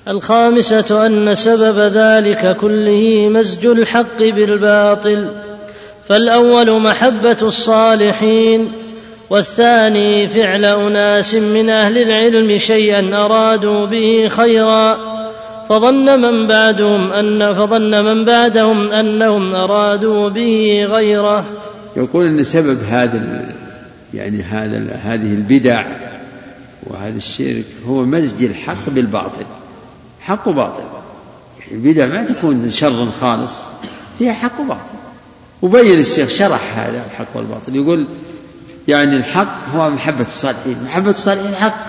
الخامسة 0.08 1.06
أن 1.06 1.34
سبب 1.34 1.78
ذلك 1.78 2.56
كله 2.56 3.28
مزج 3.28 3.66
الحق 3.66 4.18
بالباطل 4.18 5.28
فالأول 6.08 6.82
محبة 6.82 7.36
الصالحين 7.42 8.68
والثاني 9.30 10.28
فعل 10.28 10.64
أناس 10.64 11.34
من 11.34 11.68
أهل 11.68 11.98
العلم 11.98 12.58
شيئا 12.58 13.24
أرادوا 13.24 13.86
به 13.86 14.28
خيرا 14.28 14.98
فظن 15.68 16.20
من 16.20 16.46
بعدهم 16.46 17.12
أن 17.12 17.54
فظن 17.54 18.04
من 18.04 18.24
بعدهم 18.24 18.92
أنهم 18.92 19.54
أرادوا 19.54 20.28
به 20.28 20.86
غيره. 20.90 21.44
يقول 21.96 22.26
أن 22.26 22.42
سبب 22.44 22.78
هذا 22.90 23.44
يعني 24.14 24.42
هذا 24.42 25.00
هذه 25.02 25.34
البدع 25.34 25.84
وهذا 26.86 27.16
الشرك 27.16 27.64
هو 27.86 28.04
مزج 28.04 28.44
الحق 28.44 28.88
بالباطل. 28.88 29.44
حق 30.28 30.48
وباطل. 30.48 30.82
يعني 31.60 31.72
البدع 31.72 32.06
ما 32.06 32.24
تكون 32.24 32.70
شرا 32.70 33.08
خالص 33.20 33.54
فيها 34.18 34.32
حق 34.32 34.60
وباطل. 34.60 34.92
وبين 35.62 35.98
الشيخ 35.98 36.28
شرح 36.28 36.78
هذا 36.78 37.04
الحق 37.06 37.36
والباطل. 37.36 37.76
يقول 37.76 38.06
يعني 38.88 39.16
الحق 39.16 39.68
هو 39.74 39.90
محبة 39.90 40.26
الصالحين. 40.26 40.84
محبة 40.84 41.10
الصالحين 41.10 41.54
حق. 41.54 41.86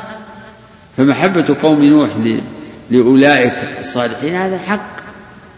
فمحبة 0.98 1.56
قوم 1.62 1.84
نوح 1.84 2.10
لأولئك 2.92 3.76
الصالحين 3.80 4.36
هذا 4.36 4.58
حق. 4.58 5.00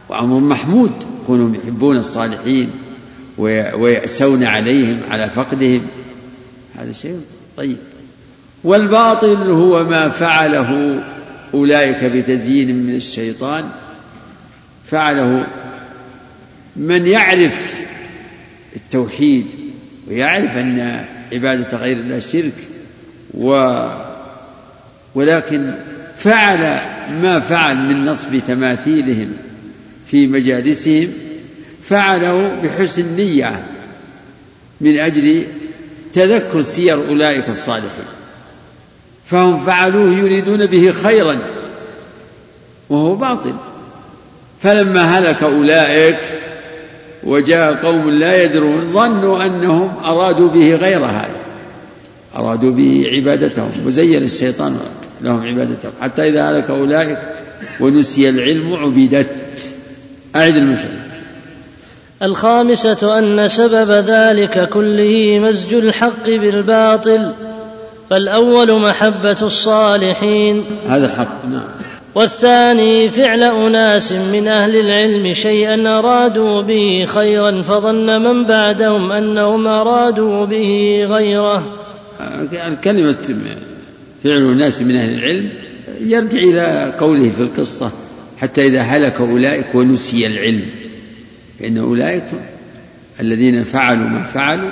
وأمر 0.10 0.40
محمود 0.40 0.92
كونوا 1.28 1.56
يحبون 1.56 1.98
الصالحين 1.98 2.72
ويأسون 3.38 4.44
عليهم 4.44 5.00
على 5.10 5.30
فقدهم. 5.30 5.82
هذا 6.76 6.92
شيء 6.92 7.22
طيب. 7.58 7.78
والباطل 8.64 9.52
هو 9.52 9.84
ما 9.84 10.10
فعله 10.10 11.00
أولئك 11.54 12.04
بتزيين 12.04 12.84
من 12.84 12.96
الشيطان 12.96 13.70
فعله 14.88 15.48
من 16.76 17.08
يعرف 17.08 17.82
التوحيد 18.76 19.46
ويعرف 20.08 20.58
أن 20.58 21.06
عبادة 21.34 21.78
غير 21.78 21.98
الله 21.98 22.20
شرك 22.20 22.54
و 23.34 23.78
ولكن 25.16 25.74
فعل 26.18 26.60
ما 27.22 27.40
فعل 27.40 27.78
من 27.78 28.06
نصب 28.06 28.40
تماثيلهم 28.40 29.30
في 30.08 30.28
مجالسهم 30.28 31.10
فعله 31.84 32.62
بحسن 32.64 33.16
نية 33.16 33.66
من 34.82 35.00
أجل 35.00 35.46
تذكر 36.14 36.62
سير 36.62 37.10
أولئك 37.10 37.50
الصالحين. 37.50 38.06
فهم 39.32 39.66
فعلوه 39.66 40.14
يريدون 40.14 40.66
به 40.66 40.92
خيرا 40.92 41.40
وهو 42.90 43.16
باطل. 43.16 43.54
فلما 44.62 45.02
هلك 45.02 45.44
أولئك 45.44 46.20
وجاء 47.24 47.74
قوم 47.74 48.10
لا 48.10 48.44
يدرون 48.44 48.94
ظنوا 48.94 49.46
أنهم 49.46 49.92
أرادوا 50.06 50.50
به 50.50 50.76
غير 50.76 51.06
هذا 51.06 51.36
أرادوا 52.36 52.72
به 52.72 53.12
عبادتهم 53.16 53.72
وزين 53.86 54.24
الشيطان 54.24 54.80
لهم 55.22 55.48
عبادتهم. 55.48 55.92
حتى 56.02 56.30
إذا 56.30 56.50
هلك 56.50 56.70
أولئك 56.70 57.20
ونسي 57.80 58.30
العلم 58.30 58.74
عبدت. 58.74 59.28
أعد 60.36 60.56
المسألة 60.56 61.02
الخامسة 62.24 63.18
أن 63.20 63.48
سبب 63.48 63.92
ذلك 63.92 64.70
كله 64.70 65.40
مزج 65.40 65.74
الحق 65.74 66.26
بالباطل. 66.26 67.34
فالأول 68.12 68.82
محبة 68.82 69.38
الصالحين. 69.42 70.64
هذا 70.88 71.08
حق 71.08 71.46
نعم. 71.46 71.64
والثاني 72.16 73.10
فعل 73.10 73.44
أناس 73.44 74.12
من 74.12 74.48
أهل 74.48 74.76
العلم 74.76 75.34
شيئا 75.34 76.00
أرادوا 76.00 76.62
به 76.62 77.06
خيرا 77.08 77.62
فظن 77.62 78.22
من 78.22 78.46
بعدهم 78.46 79.12
أنهم 79.12 79.68
أرادوا 79.68 80.46
به 80.46 81.06
غيره. 81.10 81.64
كلمة 82.84 83.36
فعل 84.24 84.52
أناس 84.52 84.82
من 84.82 84.96
أهل 84.96 85.14
العلم 85.14 85.50
يرجع 86.02 86.40
إلى 86.40 86.94
قوله 87.00 87.30
في 87.30 87.42
القصة 87.42 87.92
حتى 88.38 88.68
إذا 88.68 88.82
هلك 88.82 89.22
أولئك 89.22 89.76
ونسي 89.76 90.28
العلم. 90.28 90.66
فإن 91.60 91.78
أولئك 91.78 92.24
الذين 93.20 93.64
فعلوا 93.64 94.08
ما 94.08 94.24
فعلوا 94.24 94.72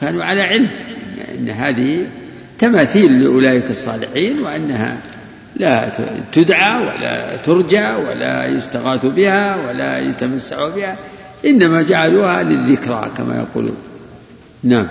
كانوا 0.00 0.24
على 0.24 0.42
علم 0.42 0.68
أن 1.38 1.48
هذه 1.48 2.06
تماثيل 2.62 3.22
لأولئك 3.22 3.70
الصالحين 3.70 4.38
وأنها 4.42 4.96
لا 5.56 5.92
تدعى 6.32 6.80
ولا 6.86 7.36
ترجى 7.36 7.88
ولا 8.08 8.46
يستغاث 8.46 9.06
بها 9.06 9.56
ولا 9.56 9.98
يتمسع 9.98 10.68
بها 10.68 10.96
إنما 11.44 11.82
جعلوها 11.82 12.42
للذكرى 12.42 13.10
كما 13.16 13.36
يقولون. 13.36 13.76
نعم. 14.62 14.86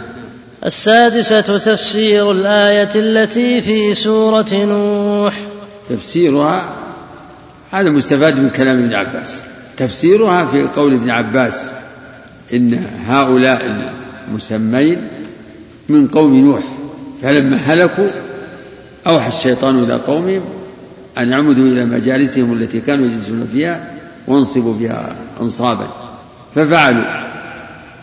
السادسة 0.66 1.58
تفسير 1.58 2.32
الآية 2.32 2.90
التي 2.96 3.62
في 3.62 3.94
سورة 3.94 4.54
نوح. 4.54 5.42
تفسيرها 5.90 6.76
هذا 7.72 7.90
مستفاد 7.90 8.40
من 8.40 8.50
كلام 8.50 8.84
ابن 8.84 8.94
عباس. 8.94 9.42
تفسيرها 9.78 10.46
في 10.46 10.64
قول 10.64 10.94
ابن 10.94 11.10
عباس 11.10 11.72
إن 12.54 12.84
هؤلاء 13.08 13.92
المسمين 14.28 15.08
من 15.90 16.08
قوم 16.08 16.36
نوح. 16.36 16.62
فلما 17.24 17.56
هلكوا 17.56 18.10
أوحى 19.08 19.28
الشيطان 19.28 19.84
إلى 19.84 19.94
قومهم 19.94 20.42
أن 21.18 21.30
يعمدوا 21.30 21.66
إلى 21.66 21.86
مجالسهم 21.86 22.54
التي 22.54 22.82
كانوا 22.82 23.06
يجلسون 23.06 23.48
فيها 23.54 23.92
وانصبوا 24.28 24.74
بها 24.74 25.16
أنصابا. 25.42 25.88
ففعلوا. 26.56 27.04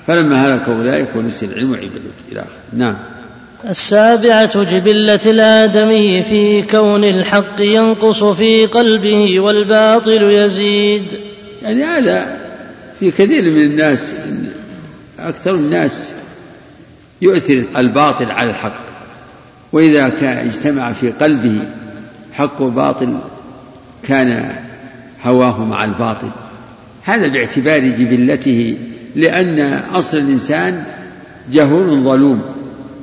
فلما 0.06 0.46
هلك 0.46 0.68
أولئك 0.68 1.08
ونسي 1.16 1.46
العلم 1.46 1.70
وعبادته 1.70 2.32
إلى 2.32 2.40
آخره. 2.40 2.58
نعم. 2.72 2.96
السابعة 3.68 4.62
جبلة 4.62 5.20
الآدمي 5.26 6.22
في 6.22 6.62
كون 6.62 7.04
الحق 7.04 7.60
ينقص 7.60 8.24
في 8.24 8.66
قلبه 8.66 9.40
والباطل 9.40 10.22
يزيد. 10.22 11.18
يعني 11.62 11.84
هذا 11.84 12.36
في 13.00 13.10
كثير 13.10 13.50
من 13.50 13.70
الناس 13.70 14.14
أكثر 15.18 15.54
الناس 15.54 16.12
يؤثر 17.22 17.64
الباطل 17.76 18.30
على 18.30 18.50
الحق. 18.50 18.87
وإذا 19.72 20.08
كان 20.08 20.38
اجتمع 20.46 20.92
في 20.92 21.10
قلبه 21.10 21.68
حق 22.32 22.60
وباطل 22.60 23.18
كان 24.02 24.52
هواه 25.22 25.64
مع 25.64 25.84
الباطل. 25.84 26.30
هذا 27.02 27.28
باعتبار 27.28 27.88
جبلته 27.88 28.78
لأن 29.16 29.60
أصل 29.94 30.18
الإنسان 30.18 30.84
جهول 31.52 32.02
ظلوم 32.02 32.42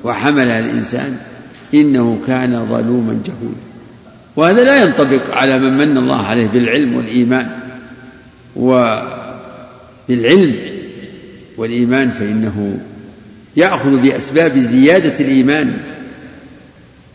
وحملها 0.03 0.59
الإنسان 0.59 1.17
إنه 1.73 2.19
كان 2.27 2.65
ظلوما 2.65 3.19
جهولا. 3.25 3.65
وهذا 4.35 4.63
لا 4.63 4.83
ينطبق 4.83 5.35
على 5.35 5.59
من 5.59 5.77
من 5.77 5.97
الله 5.97 6.21
عليه 6.25 6.47
بالعلم 6.47 6.95
والإيمان. 6.95 7.49
وبالعلم 8.55 9.15
والإيمان 11.57 12.09
فإنه 12.09 12.79
يأخذ 13.57 14.01
بأسباب 14.01 14.57
زيادة 14.57 15.25
الإيمان. 15.25 15.77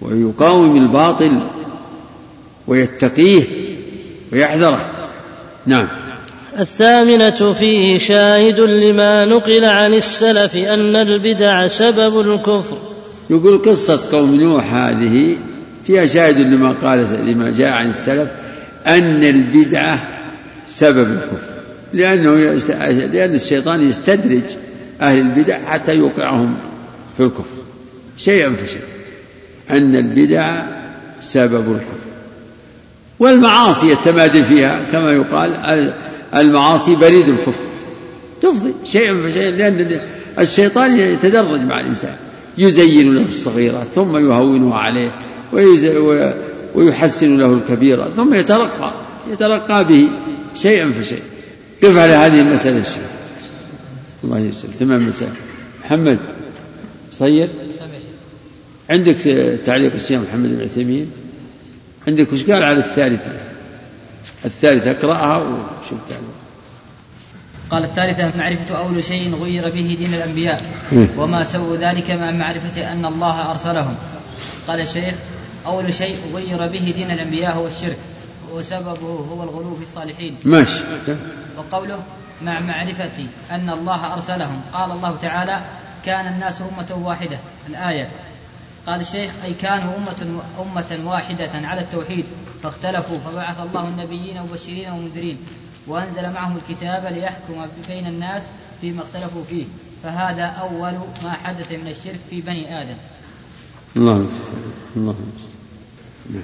ويقاوم 0.03 0.77
الباطل 0.77 1.41
ويتقيه 2.67 3.45
ويحذره. 4.33 4.91
نعم. 5.67 5.89
الثامنة 6.59 7.53
فيه 7.53 7.99
شاهد 7.99 8.61
لما 8.61 9.25
نقل 9.25 9.65
عن 9.65 9.95
السلف 9.95 10.57
أن 10.57 10.97
البدع 10.97 11.67
سبب 11.67 12.21
الكفر. 12.21 12.77
يقول 13.31 13.59
قصة 13.59 14.09
قوم 14.13 14.35
نوح 14.35 14.75
هذه 14.75 15.39
فيها 15.87 16.07
شاهد 16.07 16.41
لما 16.41 16.73
قال 16.83 16.99
لما 17.27 17.51
جاء 17.51 17.73
عن 17.73 17.91
السلف 17.91 18.31
أن 18.87 19.25
البدعة 19.25 20.09
سبب 20.69 21.11
الكفر. 21.11 21.51
لأنه 21.93 22.31
لأن 23.07 23.35
الشيطان 23.35 23.91
يستدرج 23.91 24.43
أهل 25.01 25.19
البدع 25.19 25.59
حتى 25.65 25.93
يوقعهم 25.93 26.55
في 27.17 27.23
الكفر. 27.23 27.45
شيئا 28.19 28.51
فشيئا. 28.51 28.90
أن 29.73 29.97
البدع 29.97 30.63
سبب 31.21 31.73
الكفر 31.73 32.11
والمعاصي 33.19 33.93
التمادي 33.93 34.45
فيها 34.45 34.81
كما 34.93 35.13
يقال 35.13 35.93
المعاصي 36.35 36.95
بريد 36.95 37.29
الكفر. 37.29 37.65
تفضي 38.41 38.75
شيئا 38.85 39.23
فشيئا 39.23 39.51
لأن 39.51 40.01
الشيطان 40.39 40.99
يتدرج 40.99 41.61
مع 41.61 41.81
الإنسان. 41.81 42.15
يزين 42.59 43.15
له 43.15 43.25
الصغيرة 43.25 43.87
ثم 43.95 44.17
يهونها 44.17 44.79
عليه 44.79 45.11
ويحسن 46.75 47.39
له 47.39 47.53
الكبيرة 47.53 48.09
ثم 48.17 48.35
يترقى 48.35 48.93
يترقى 49.33 49.85
به 49.85 50.11
شيئا 50.55 50.93
فشيئا. 50.93 51.23
كيف 51.81 51.97
على 51.97 52.13
هذه 52.13 52.41
المسألة 52.41 52.81
الشيخ 52.81 53.03
الله 54.25 54.39
يسلم 54.39 54.71
ثمان 54.71 55.01
مسائل 55.01 55.33
محمد 55.85 56.19
صير 57.13 57.49
عندك 58.91 59.17
تعليق 59.65 59.93
الشيخ 59.95 60.21
محمد 60.21 60.49
بن 60.49 60.63
عثيمين؟ 60.63 61.11
عندك 62.09 62.33
وش 62.33 62.45
قال 62.45 62.63
على 62.63 62.79
الثالثة؟ 62.79 63.31
الثالثة 64.45 64.91
اقرأها 64.91 65.37
وشوف 65.37 65.99
تعليق. 66.09 66.35
قال 67.71 67.85
الثالثة 67.85 68.39
معرفة 68.39 68.79
أول 68.79 69.05
شيء 69.05 69.35
غير 69.35 69.65
به 69.65 69.97
دين 69.99 70.15
الأنبياء 70.15 70.63
إيه. 70.93 71.09
وما 71.19 71.45
سووا 71.45 71.77
ذلك 71.77 72.11
مع 72.11 72.31
معرفة 72.31 72.93
أن 72.93 73.07
الله 73.07 73.51
أرسلهم. 73.51 73.95
قال 74.69 74.81
الشيخ 74.81 75.15
أول 75.67 75.95
شيء 75.95 76.19
غير 76.35 76.59
به 76.59 76.93
دين 76.97 77.11
الأنبياء 77.11 77.57
هو 77.57 77.67
الشرك 77.67 77.99
وسببه 78.53 79.27
هو 79.31 79.43
الغلو 79.43 79.77
في 79.77 79.83
الصالحين. 79.83 80.37
ماشي. 80.45 80.81
وقوله 81.59 81.99
مع 82.43 82.61
معرفة 82.61 83.27
أن 83.51 83.71
الله 83.71 84.15
أرسلهم 84.15 84.61
قال 84.73 84.91
الله 84.91 85.17
تعالى 85.23 85.61
كان 86.07 86.35
الناس 86.35 86.63
أمة 86.63 87.07
واحدة. 87.07 87.39
الآية 87.69 88.09
قال 88.87 89.01
الشيخ 89.01 89.31
أي 89.45 89.55
كانوا 89.55 89.93
أمة 89.97 90.41
أمة 90.61 91.11
واحدة 91.11 91.51
على 91.55 91.81
التوحيد 91.81 92.25
فاختلفوا 92.63 93.19
فبعث 93.19 93.57
الله 93.61 93.89
النبيين 93.89 94.43
مبشرين 94.43 94.91
ومنذرين 94.91 95.37
وأنزل 95.87 96.31
معهم 96.35 96.57
الكتاب 96.57 97.13
ليحكم 97.15 97.67
بين 97.89 98.07
الناس 98.07 98.43
فيما 98.81 99.03
اختلفوا 99.03 99.45
فيه. 99.51 99.65
فهذا 100.03 100.45
أول 100.45 100.93
ما 101.23 101.33
حدث 101.33 101.73
من 101.73 101.89
الشرك 101.91 102.21
في 102.31 102.41
بني 102.41 102.83
آدم. 102.83 102.95
الله 103.97 104.13
المستعان 104.13 104.73
الله 104.97 105.15
المستعان. 105.19 105.51
نعم 106.35 106.43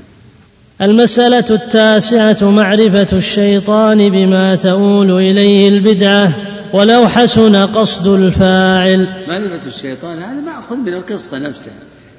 المسألة 0.80 1.50
التاسعة 1.50 2.50
معرفة 2.50 3.16
الشيطان 3.16 4.10
بما 4.10 4.54
تؤول 4.54 5.10
إليه 5.10 5.68
البدعة 5.68 6.32
ولو 6.72 7.08
حسن 7.08 7.56
قصد 7.56 8.06
الفاعل. 8.06 9.24
معرفة 9.28 9.66
الشيطان 9.66 10.22
هذا 10.22 10.40
مأخذ 10.40 10.76
من 10.76 10.94
القصة 10.94 11.38
نفسها. 11.38 11.72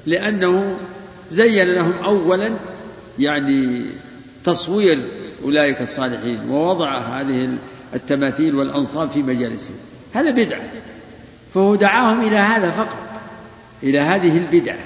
لأنه 0.08 0.76
زين 1.30 1.74
لهم 1.74 1.92
أولا 2.04 2.52
يعني 3.18 3.84
تصوير 4.44 4.98
أولئك 5.44 5.80
الصالحين 5.80 6.50
ووضع 6.50 6.98
هذه 6.98 7.48
التماثيل 7.94 8.54
والأنصاب 8.54 9.08
في 9.08 9.22
مجالسهم. 9.22 9.76
هذا 10.14 10.30
بدعة. 10.30 10.60
فهو 11.54 11.74
دعاهم 11.74 12.20
إلى 12.20 12.36
هذا 12.36 12.70
فقط 12.70 12.98
إلى 13.82 13.98
هذه 13.98 14.36
البدعة. 14.38 14.78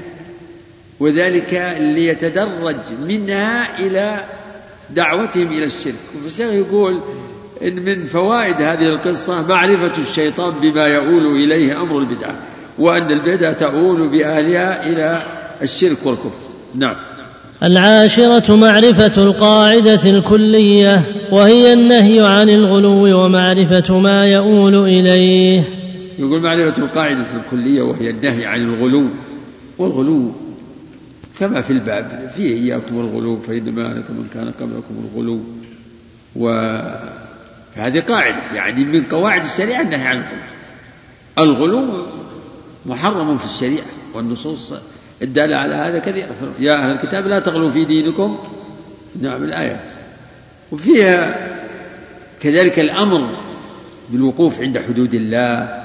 وذلك 1.01 1.77
ليتدرج 1.81 2.93
منها 3.01 3.79
إلى 3.79 4.25
دعوتهم 4.91 5.47
إلى 5.47 5.65
الشرك. 5.65 5.95
وفسيغ 6.17 6.53
يقول 6.53 7.01
إن 7.63 7.83
من 7.85 8.07
فوائد 8.07 8.63
هذه 8.63 8.89
القصة 8.89 9.47
معرفة 9.47 10.03
الشيطان 10.03 10.51
بما 10.51 10.87
يؤول 10.87 11.27
إليه 11.27 11.81
أمر 11.81 11.99
البدعة. 11.99 12.52
وأن 12.83 13.11
البدعة 13.13 13.53
تؤول 13.53 14.09
بأهلها 14.09 14.87
إلى 14.87 15.23
الشرك 15.63 16.07
والكفر. 16.07 16.31
نعم. 16.75 16.97
العاشرة 17.63 18.57
معرفة 18.57 19.23
القاعدة 19.23 20.11
الكلية 20.11 21.03
وهي 21.31 21.73
النهي 21.73 22.21
عن 22.21 22.51
الغلو 22.51 23.25
ومعرفة 23.25 23.99
ما 23.99 24.27
يؤول 24.27 24.75
إليه. 24.75 25.65
يقول 26.19 26.41
معرفة 26.41 26.83
القاعدة 26.83 27.25
الكلية 27.35 27.83
وهي 27.83 28.11
النهي 28.11 28.47
عن 28.47 28.61
الغلو 28.61 29.07
والغلو 29.79 30.33
كما 31.41 31.61
في 31.61 31.71
الباب 31.71 32.31
فيه 32.37 32.55
إياكم 32.55 33.01
الغلو 33.01 33.41
فإنما 33.41 33.87
هلك 33.87 34.11
من 34.11 34.29
كان 34.35 34.53
قبلكم 34.61 35.09
الغلو. 35.15 35.41
وهذه 36.37 38.01
قاعدة 38.09 38.37
يعني 38.55 38.85
من 38.85 39.03
قواعد 39.03 39.45
الشريعة 39.45 39.83
النهي 39.83 40.07
عن 40.07 40.23
الغلو. 41.39 41.53
الغلو 41.67 42.22
محرم 42.87 43.39
في 43.39 43.45
الشريعة 43.45 43.87
والنصوص 44.15 44.73
الدالة 45.23 45.57
على 45.57 45.75
هذا 45.75 45.99
كثيرة. 45.99 46.29
يا 46.59 46.75
أهل 46.75 46.91
الكتاب 46.91 47.27
لا 47.27 47.39
تغلوا 47.39 47.71
في 47.71 47.85
دينكم 47.85 48.39
نعم 49.21 49.45
الآيات. 49.45 49.91
وفيها 50.73 51.49
كذلك 52.41 52.79
الأمر 52.79 53.37
بالوقوف 54.11 54.61
عند 54.61 54.79
حدود 54.79 55.15
الله 55.15 55.83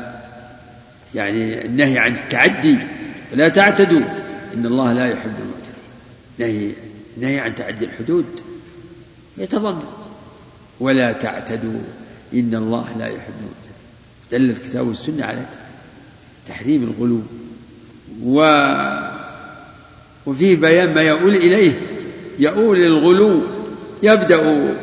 يعني 1.15 1.65
النهي 1.65 1.97
عن 1.97 2.15
التعدي. 2.15 2.77
لا 3.33 3.47
تعتدوا 3.47 4.01
إن 4.53 4.65
الله 4.65 4.93
لا 4.93 5.05
يحب 5.07 5.31
المعتدين. 5.39 5.73
نهي 6.37 6.73
نهي 7.17 7.39
عن 7.39 7.55
تعدي 7.55 7.85
الحدود. 7.85 8.25
يتضمن. 9.37 9.83
ولا 10.79 11.11
تعتدوا 11.11 11.79
إن 12.33 12.55
الله 12.55 12.87
لا 12.97 13.05
يحب 13.05 13.33
المعتدين. 13.39 13.67
دل 14.31 14.49
الكتاب 14.49 14.87
والسنة 14.87 15.25
على 15.25 15.45
تحريم 16.47 16.83
الغلو. 16.83 17.21
و 18.25 18.39
وفيه 20.25 20.55
بيان 20.55 20.93
ما 20.93 21.01
يؤول 21.01 21.35
إليه. 21.35 21.71
يؤول 22.39 22.77
الغلو 22.77 23.41
يبدأ 24.03 24.73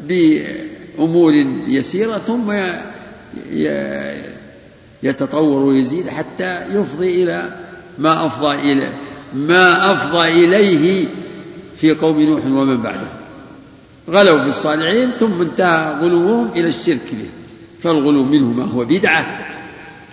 بأمور 0.00 1.34
يسيرة 1.68 2.18
ثم 2.18 2.52
يتطور 5.02 5.62
ويزيد 5.62 6.08
حتى 6.08 6.60
يفضي 6.74 7.22
إلى 7.22 7.56
ما 7.98 8.26
أفضى 8.26 8.72
إلى 8.72 8.92
ما 9.34 9.92
أفضى 9.92 10.28
إليه 10.44 11.08
في 11.76 11.94
قوم 11.94 12.20
نوح 12.20 12.44
ومن 12.44 12.82
بعده. 12.82 13.08
غلوا 14.10 14.42
في 14.42 14.48
الصالحين 14.48 15.10
ثم 15.10 15.42
انتهى 15.42 15.94
غلوهم 16.00 16.50
إلى 16.56 16.68
الشرك 16.68 17.12
به. 17.12 17.28
فالغلو 17.82 18.24
منه 18.24 18.52
ما 18.52 18.64
هو 18.64 18.84
بدعة. 18.84 19.45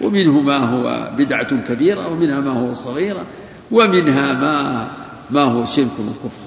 ومنه 0.04 0.42
ما 0.42 0.58
هو 0.58 1.12
بدعة 1.18 1.62
كبيرة 1.68 2.08
ومنها 2.08 2.40
ما 2.40 2.52
هو 2.52 2.74
صغيرة 2.74 3.26
ومنها 3.72 4.34
ما 4.34 4.88
ما 5.32 5.42
هو 5.42 5.66
شرك 5.66 6.00
وكفر. 6.00 6.44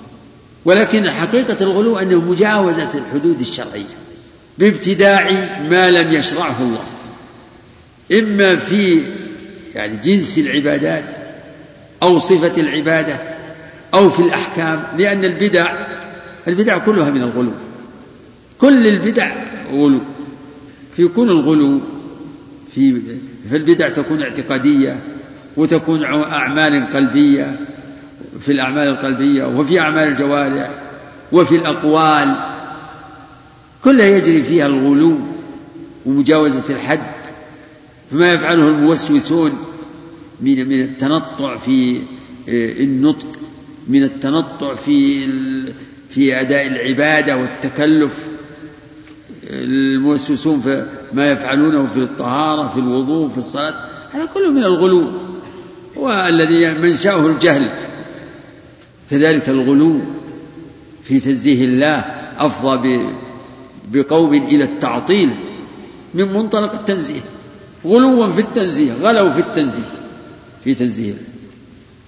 ولكن 0.64 1.10
حقيقة 1.10 1.56
الغلو 1.60 1.98
أنه 1.98 2.20
مجاوزة 2.30 2.90
الحدود 2.94 3.40
الشرعية 3.40 3.96
بابتداع 4.58 5.30
ما 5.70 5.90
لم 5.90 6.12
يشرعه 6.12 6.62
الله. 6.62 6.84
إما 8.12 8.56
في 8.56 9.02
يعني 9.74 9.96
جنس 9.96 10.38
العبادات 10.38 11.04
أو 12.02 12.18
صفة 12.18 12.60
العبادة 12.60 13.18
أو 13.94 14.10
في 14.10 14.20
الأحكام 14.20 14.82
لأن 14.98 15.24
البدع 15.24 15.86
البدع 16.48 16.78
كلها 16.78 17.10
من 17.10 17.22
الغلو. 17.22 17.52
كل 18.60 18.86
البدع 18.86 19.32
غلو. 19.70 20.00
في 20.96 21.08
كل 21.08 21.30
الغلو 21.30 21.80
في 22.74 23.02
في 23.50 23.56
البدع 23.56 23.88
تكون 23.88 24.22
اعتقادية 24.22 25.00
وتكون 25.56 26.04
أعمال 26.04 26.86
قلبية 26.92 27.58
في 28.40 28.52
الأعمال 28.52 28.88
القلبية 28.88 29.44
وفي 29.44 29.80
أعمال 29.80 30.08
الجوارح 30.08 30.70
وفي 31.32 31.56
الأقوال. 31.56 32.36
كلها 33.84 34.06
يجري 34.06 34.42
فيها 34.42 34.66
الغلو 34.66 35.18
ومجاوزة 36.06 36.64
الحد. 36.70 37.00
فما 38.10 38.32
يفعله 38.32 38.68
الموسوسون 38.68 39.52
من 40.40 40.68
من 40.68 40.80
التنطع 40.80 41.56
في 41.56 42.00
آه، 42.48 42.72
النطق 42.82 43.26
من 43.88 44.02
التنطع 44.02 44.74
في 44.74 45.28
في 46.10 46.40
أداء 46.40 46.66
العبادة 46.66 47.36
والتكلف. 47.36 48.28
الموسوسون 49.50 50.60
في 50.60 50.86
ما 51.12 51.30
يفعلونه 51.30 51.86
في 51.86 52.00
الطهارة 52.00 52.68
في 52.68 52.80
الوضوء 52.80 53.28
في 53.28 53.38
الصلاة 53.38 53.74
هذا 54.12 54.24
كله 54.24 54.50
من 54.50 54.64
الغلو. 54.64 55.06
والذي 55.96 56.74
منشأه 56.74 57.26
الجهل 57.26 57.70
كذلك 59.10 59.48
الغلو 59.48 60.00
في 61.04 61.20
تنزيه 61.20 61.64
الله 61.64 62.04
أفضى 62.38 63.04
بقوم 63.92 64.34
إلى 64.34 64.64
التعطيل 64.64 65.30
من 66.14 66.32
منطلق 66.32 66.72
التنزيه. 66.72 67.20
غلوا 67.84 68.32
في 68.32 68.40
التنزيه 68.40 68.92
غلوا 68.92 69.30
في 69.30 69.40
التنزيه 69.40 69.90
في 70.64 70.74
تنزيه. 70.74 71.14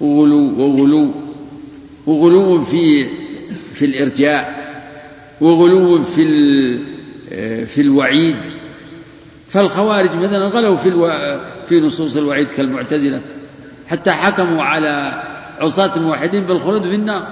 وغلو 0.00 0.52
وغلو 0.58 1.10
وغلو 2.06 2.64
في 2.64 3.06
في 3.74 3.84
الإرجاء 3.84 4.68
وغلو 5.40 6.04
في 6.04 6.22
في 7.66 7.80
الوعيد. 7.80 8.36
فالخوارج 9.48 10.16
مثلا 10.16 10.48
غلوا 10.48 10.76
في 10.76 10.88
ألو... 10.88 11.10
في 11.68 11.80
نصوص 11.80 12.16
الوعيد 12.16 12.50
كالمعتزلة 12.50 13.20
حتى 13.86 14.10
حكموا 14.10 14.62
على 14.62 15.22
عصاة 15.58 15.96
الموحدين 15.96 16.42
بالخلود 16.42 16.82
في 16.82 16.94
النار. 16.94 17.28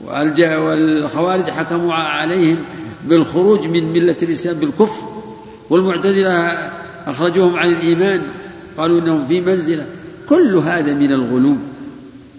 والخوارج 0.00 1.50
حكموا 1.50 1.94
عليهم 1.94 2.56
بالخروج 3.04 3.66
من 3.66 3.92
ملة 3.92 4.16
الإسلام 4.22 4.56
بالكفر. 4.56 5.08
والمعتزلة 5.70 6.48
أخرجوهم 7.06 7.56
عن 7.56 7.68
الإيمان 7.68 8.22
قالوا 8.78 9.00
إنهم 9.00 9.26
في 9.26 9.40
منزلة. 9.40 9.86
كل 10.28 10.56
هذا 10.56 10.92
من 10.92 11.12
الغلو 11.12 11.56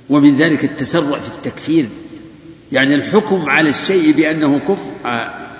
ومن 0.09 0.37
ذلك 0.37 0.63
التسرع 0.63 1.19
في 1.19 1.27
التكفير. 1.27 1.89
يعني 2.71 2.95
الحكم 2.95 3.49
على 3.49 3.69
الشيء 3.69 4.11
بأنه 4.11 4.59
كفر 4.59 5.09
آه، 5.09 5.50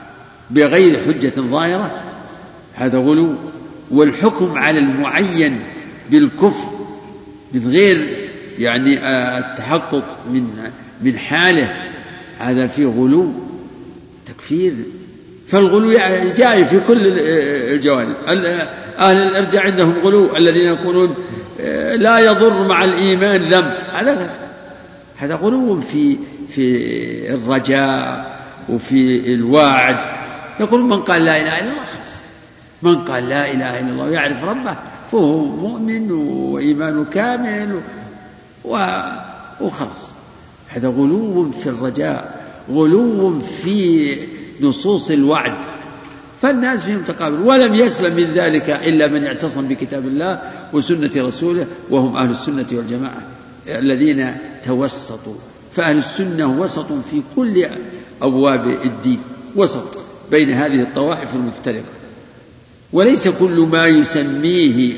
بغير 0.52 1.00
حجة 1.08 1.34
ظاهرة 1.42 1.92
هذا 2.74 2.98
غلو. 2.98 3.36
والحكم 3.92 4.58
على 4.58 4.80
المعين 4.80 5.60
بالكفر 6.12 6.72
من 7.54 7.68
غير 7.68 8.08
يعني 8.60 9.00
آه، 9.00 9.40
التحقق 9.40 10.04
من 10.32 10.48
من 11.02 11.18
حاله 11.18 11.76
هذا 12.40 12.68
فيه 12.68 12.86
غلو 12.86 13.32
تكفير. 14.26 14.74
فالغلو 15.48 15.92
جاي 16.38 16.66
في 16.66 16.80
كل 16.88 16.98
الجوانب. 17.74 18.16
أهل 18.98 19.18
الإرجاع 19.18 19.64
عندهم 19.64 19.94
غلو 20.04 20.38
الذين 20.38 20.68
يقولون 20.68 21.16
آه، 21.60 21.96
لا 21.96 22.20
يضر 22.20 22.68
مع 22.68 22.84
الإيمان 22.84 23.42
ذنب. 23.42 23.74
هذا 23.94 24.30
هذا 25.18 25.36
غلو 25.36 25.82
في 25.82 26.18
في 26.50 27.34
الرجاء 27.34 28.32
وفي 28.70 29.34
الوعد. 29.34 30.21
يقول 30.62 30.82
من 30.82 31.02
قال 31.02 31.26
لا 31.26 31.42
إله 31.42 31.60
إلا 31.60 31.72
الله 31.72 31.84
خلاص. 31.84 32.14
من 32.82 33.06
قال 33.06 33.30
لا 33.30 33.52
إله 33.54 33.80
إلا 33.80 33.90
الله 33.90 34.06
ويعرف 34.06 34.44
ربه 34.44 34.76
فهو 35.12 35.46
مؤمن 35.46 36.12
وإيمانه 36.12 37.06
كامل 37.14 37.82
وخلاص. 39.62 40.04
هذا 40.70 40.88
غلو 40.88 41.52
في 41.52 41.70
الرجاء 41.70 42.42
غلو 42.72 43.40
في 43.40 44.18
نصوص 44.62 45.12
الوعد. 45.12 45.58
فالناس 46.42 46.84
فيهم 46.84 47.02
تقابل. 47.02 47.42
ولم 47.42 47.76
يسلم 47.76 48.16
من 48.16 48.24
ذلك 48.24 48.70
إلا 48.70 49.08
من 49.08 49.26
اعتصم 49.26 49.68
بكتاب 49.68 50.08
الله 50.08 50.42
وسنة 50.74 51.12
رسوله 51.18 51.66
وهم 51.90 52.16
أهل 52.16 52.32
السنة 52.32 52.68
والجماعة 52.72 53.22
الذين 53.68 54.38
توسطوا. 54.66 55.36
فأهل 55.76 55.98
السنة 55.98 56.60
وسط 56.60 56.92
في 57.12 57.22
كل 57.36 57.66
أبواب 58.22 58.68
الدين. 58.68 59.20
وسط. 59.56 60.01
بين 60.32 60.50
هذه 60.50 60.82
الطوائف 60.82 61.36
المفترقة. 61.36 61.92
وليس 62.94 63.28
كل 63.28 63.68
ما 63.72 63.88
يسميه 63.88 64.94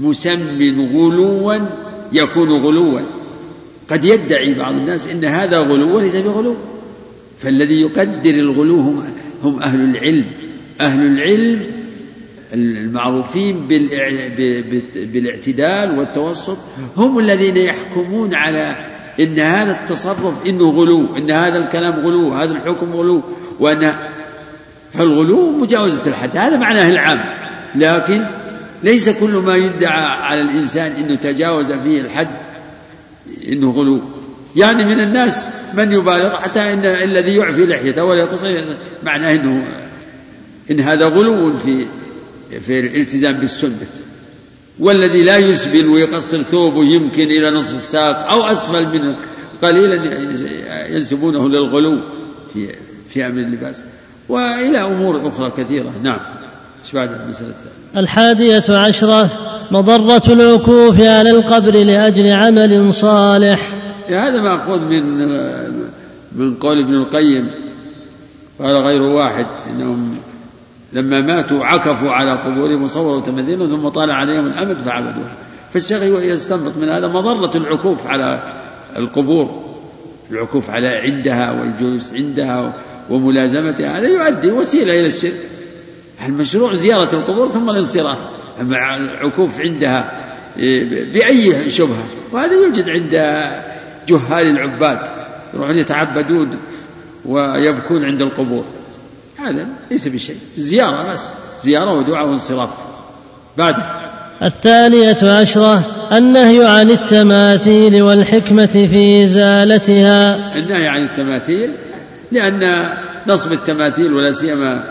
مسم 0.00 0.88
غلوا 0.94 1.58
يكون 2.12 2.50
غلوا. 2.50 3.00
قد 3.90 4.04
يدعي 4.04 4.54
بعض 4.54 4.74
الناس 4.74 5.06
إن 5.08 5.24
هذا 5.24 5.58
غلو 5.58 5.96
وليس 5.96 6.16
بغلو. 6.16 6.54
فالذي 7.38 7.80
يقدر 7.80 8.34
الغلو 8.34 8.80
هم, 8.80 9.02
هم 9.44 9.62
أهل 9.62 9.80
العلم. 9.80 10.24
أهل 10.80 11.06
العلم 11.06 11.66
المعروفين 12.52 13.56
بالاعتدال 14.94 15.98
والتوسط 15.98 16.56
هم 16.96 17.18
الذين 17.18 17.56
يحكمون 17.56 18.34
على 18.34 18.76
إن 19.20 19.38
هذا 19.38 19.80
التصرف 19.80 20.46
إنه 20.46 20.70
غلو 20.70 21.16
إن 21.16 21.30
هذا 21.30 21.58
الكلام 21.58 21.92
غلو 21.92 22.32
هذا 22.32 22.52
الحكم 22.52 22.92
غلو 22.92 23.22
وأن 23.60 23.92
فالغلو 24.98 25.50
مجاوزة 25.50 26.06
الحد 26.06 26.36
هذا 26.36 26.56
معناه 26.56 26.88
العام. 26.88 27.24
لكن 27.74 28.24
ليس 28.82 29.08
كل 29.08 29.30
ما 29.30 29.56
يدعى 29.56 30.04
على 30.04 30.40
الإنسان 30.40 30.92
إنه 30.92 31.14
تجاوز 31.14 31.72
فيه 31.72 32.00
الحد 32.00 32.28
إنه 33.48 33.70
غلو. 33.70 34.00
يعني 34.56 34.84
من 34.84 35.00
الناس 35.00 35.48
من 35.74 35.92
يبالغ 35.92 36.36
حتى 36.36 36.72
إن 36.72 36.86
الذي 36.86 37.36
يعفي 37.36 37.66
لحيته 37.66 38.04
ولا 38.04 38.20
يقصر 38.20 38.64
معناه 39.02 39.34
إنه 39.34 39.64
إن 40.70 40.80
هذا 40.80 41.08
غلو 41.08 41.58
في 41.58 41.86
في 42.60 42.80
الالتزام 42.80 43.32
بالسنه 43.32 43.86
والذي 44.78 45.22
لا 45.22 45.36
يسبل 45.36 45.86
ويقصر 45.86 46.42
ثوبه 46.42 46.84
يمكن 46.84 47.22
إلى 47.22 47.50
نصف 47.50 47.74
الساق 47.74 48.30
أو 48.30 48.42
أسفل 48.42 48.86
منه 48.86 49.16
قليلا 49.62 49.94
ينسبونه 50.88 51.48
للغلو 51.48 51.98
في 52.54 52.74
في 53.10 53.26
أمر 53.26 53.40
اللباس. 53.40 53.84
وإلى 54.28 54.84
أمور 54.84 55.28
أخرى 55.28 55.52
كثيرة. 55.56 55.92
نعم. 56.02 56.18
إيش 56.84 56.92
بعد 56.92 57.10
المسألة 57.12 57.48
الثانية؟ 57.48 58.02
الحادية 58.02 58.76
عشرة 58.76 59.30
مضرة 59.70 60.22
العكوف 60.28 61.00
على 61.00 61.30
القبر 61.30 61.84
لأجل 61.84 62.28
عمل 62.28 62.94
صالح. 62.94 63.70
هذا 64.08 64.40
مأخوذ 64.40 64.80
من 64.80 65.26
من 66.32 66.54
قول 66.54 66.80
ابن 66.80 66.94
القيم 66.94 67.50
قال 68.58 68.76
غير 68.76 69.02
واحد 69.02 69.46
إنهم 69.70 70.18
لما 70.92 71.20
ماتوا 71.20 71.64
عكفوا 71.64 72.10
على 72.10 72.32
قبورهم 72.32 72.82
وصوروا 72.82 73.20
تماثيلهم 73.20 73.68
ثم 73.68 73.88
طال 73.88 74.10
عليهم 74.10 74.46
الأمد 74.46 74.76
فعبدوها 74.76 75.32
فالشيخ 75.72 76.02
يستنبط 76.02 76.76
من 76.76 76.88
هذا 76.88 77.08
مضرة 77.08 77.56
العكوف 77.56 78.06
على 78.06 78.42
القبور 78.96 79.62
العكوف 80.30 80.70
على 80.70 80.88
عندها 80.88 81.52
والجلوس 81.52 82.12
عندها 82.12 82.72
وملازمتها 83.10 83.98
هذا 83.98 84.08
يؤدي 84.08 84.50
وسيلة 84.50 85.00
إلى 85.00 85.06
الشرك. 85.06 85.34
المشروع 86.26 86.74
زيارة 86.74 87.14
القبور 87.14 87.48
ثم 87.48 87.70
الانصراف. 87.70 88.18
مع 88.60 88.96
العكوف 88.96 89.60
عندها 89.60 90.12
بأي 91.12 91.70
شبهة؟ 91.70 92.04
وهذا 92.32 92.52
يوجد 92.52 92.88
عند 92.88 93.10
جهال 94.08 94.46
العباد 94.46 94.98
يروحون 95.54 95.78
يتعبدون 95.78 96.56
ويبكون 97.24 98.04
عند 98.04 98.22
القبور. 98.22 98.64
هذا 99.38 99.66
ليس 99.90 100.08
بشيء. 100.08 100.36
زيارة 100.58 101.12
بس. 101.12 101.20
زيارة 101.62 101.92
ودعاء 101.92 102.26
وانصراف. 102.26 102.70
بعد. 103.58 103.76
الثانية 104.42 105.16
عشرة 105.22 105.82
النهي 106.12 106.66
عن 106.66 106.90
التماثيل 106.90 108.02
والحكمة 108.02 108.66
في 108.66 109.24
إزالتها 109.24 110.36
النهي 110.58 110.88
عن 110.88 111.04
التماثيل 111.04 111.70
لأن 112.32 112.88
نصب 113.26 113.52
التماثيل 113.52 114.12
ولا 114.12 114.32
سيما 114.32 114.84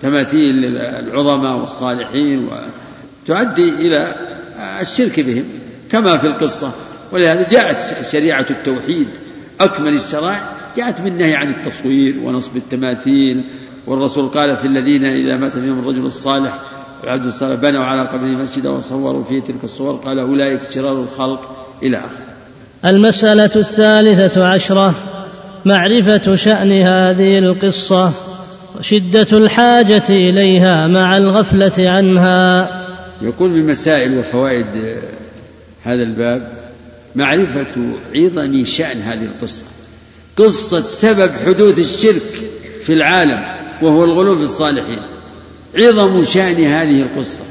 تماثيل 0.00 0.76
العظماء 0.76 1.56
والصالحين 1.56 2.48
وتؤدي 2.48 3.68
إلى 3.68 4.14
الشرك 4.80 5.20
بهم 5.20 5.44
كما 5.90 6.16
في 6.16 6.26
القصة. 6.26 6.70
ولهذا 7.12 7.48
جاءت 7.48 8.06
شريعة 8.12 8.46
التوحيد 8.50 9.08
أكمل 9.60 9.94
الشرائع 9.94 10.52
جاءت 10.76 11.00
بالنهي 11.00 11.34
عن 11.34 11.48
التصوير 11.50 12.14
ونصب 12.24 12.56
التماثيل. 12.56 13.42
والرسول 13.86 14.28
قال 14.28 14.56
في 14.56 14.66
الذين 14.66 15.04
إذا 15.04 15.36
مات 15.36 15.52
فيهم 15.52 15.78
الرجل 15.78 16.06
الصالح 16.06 16.58
العبد 17.04 17.26
الصالح 17.26 17.54
بنوا 17.54 17.84
على 17.84 18.02
قبره 18.02 18.28
مسجدا 18.28 18.70
وصوروا 18.70 19.24
فيه 19.24 19.40
تلك 19.40 19.64
الصور 19.64 19.92
قال 19.92 20.18
أولئك 20.18 20.60
شرار 20.74 20.92
الخلق 20.92 21.66
إلى 21.82 21.96
آخره. 21.96 22.26
المسألة 22.84 23.56
الثالثة 23.56 24.46
عشرة. 24.46 25.15
معرفة 25.66 26.34
شأن 26.34 26.72
هذه 26.72 27.38
القصة 27.38 28.12
وشدة 28.78 29.38
الحاجة 29.38 30.02
إليها 30.08 30.86
مع 30.86 31.16
الغفلة 31.16 31.90
عنها. 31.90 32.70
يقول 33.22 33.50
من 33.50 33.66
مسائل 33.66 34.18
وفوائد 34.18 34.66
هذا 35.84 36.02
الباب 36.02 36.52
معرفة 37.14 37.66
عظم 38.14 38.64
شأن 38.64 39.00
هذه 39.00 39.24
القصة. 39.24 39.64
قصة 40.36 40.80
سبب 40.80 41.30
حدوث 41.46 41.78
الشرك 41.78 42.50
في 42.82 42.92
العالم 42.92 43.44
وهو 43.82 44.04
الغلو 44.04 44.36
في 44.36 44.42
الصالحين. 44.42 45.00
عظم 45.78 46.24
شأن 46.24 46.64
هذه 46.64 47.02
القصة 47.02 47.42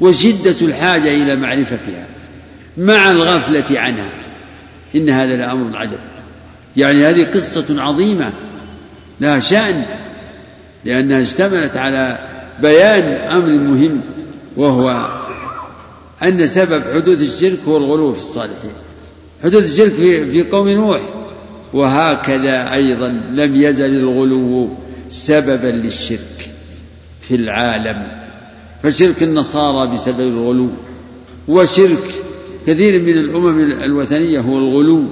وشدة 0.00 0.56
الحاجة 0.62 1.08
إلى 1.08 1.36
معرفتها 1.36 2.06
مع 2.76 3.10
الغفلة 3.10 3.80
عنها. 3.80 4.08
إن 4.94 5.08
هذا 5.08 5.36
لأمر 5.36 5.76
عجب. 5.76 6.11
يعني 6.76 7.06
هذه 7.06 7.24
قصة 7.24 7.82
عظيمة 7.82 8.30
لها 9.20 9.38
شأن 9.38 9.82
لأنها 10.84 11.20
اشتملت 11.20 11.76
على 11.76 12.18
بيان 12.62 13.04
أمر 13.04 13.48
مهم 13.48 14.00
وهو 14.56 15.08
أن 16.22 16.46
سبب 16.46 16.82
حدوث 16.94 17.22
الشرك 17.22 17.58
هو 17.68 17.76
الغلو 17.76 18.12
في 18.12 18.20
الصالحين. 18.20 18.72
حدوث 19.44 19.64
الشرك 19.64 19.92
في, 19.92 20.32
في 20.32 20.42
قوم 20.50 20.68
نوح 20.68 21.00
وهكذا 21.72 22.72
أيضا 22.72 23.08
لم 23.32 23.56
يزل 23.56 23.84
الغلو 23.84 24.68
سببا 25.08 25.68
للشرك 25.68 26.50
في 27.20 27.34
العالم. 27.34 28.02
فشرك 28.82 29.22
النصارى 29.22 29.94
بسبب 29.94 30.20
الغلو 30.20 30.68
وشرك 31.48 32.14
كثير 32.66 33.02
من 33.02 33.18
الأمم 33.18 33.60
الوثنية 33.60 34.40
هو 34.40 34.58
الغلو. 34.58 35.04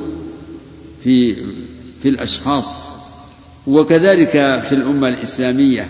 في 1.05 1.35
في 2.03 2.09
الأشخاص 2.09 2.87
وكذلك 3.67 4.31
في 4.69 4.73
الأمة 4.73 5.09
الإسلامية 5.09 5.89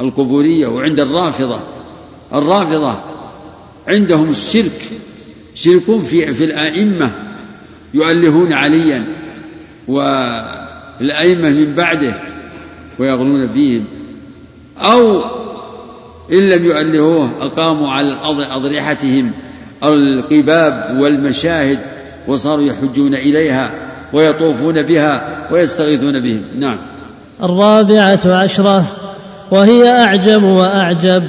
القبورية 0.00 0.66
وعند 0.66 1.00
الرافضة. 1.00 1.60
الرافضة 2.34 2.98
عندهم 3.88 4.30
الشرك 4.30 4.82
يشركون 5.56 6.04
في 6.04 6.34
في 6.34 6.44
الأئمة 6.44 7.10
يؤلهون 7.94 8.52
عليا 8.52 9.06
والأئمة 9.88 11.50
من 11.50 11.74
بعده 11.74 12.20
ويغلون 12.98 13.48
فيهم. 13.48 13.84
أو 14.78 15.20
إن 16.32 16.48
لم 16.48 16.64
يؤلهوه 16.64 17.30
أقاموا 17.40 17.90
على 17.90 18.18
أضرحتهم 18.50 19.30
القباب 19.84 20.96
والمشاهد 21.00 21.78
وصاروا 22.28 22.64
يحجون 22.64 23.14
إليها. 23.14 23.85
ويطوفون 24.16 24.82
بها 24.82 25.46
ويستغيثون 25.50 26.20
بهم. 26.20 26.40
نعم. 26.58 26.76
الرابعة 27.42 28.20
عشرة 28.26 28.84
وهي 29.50 29.88
أعجب 29.88 30.42
وأعجب 30.42 31.22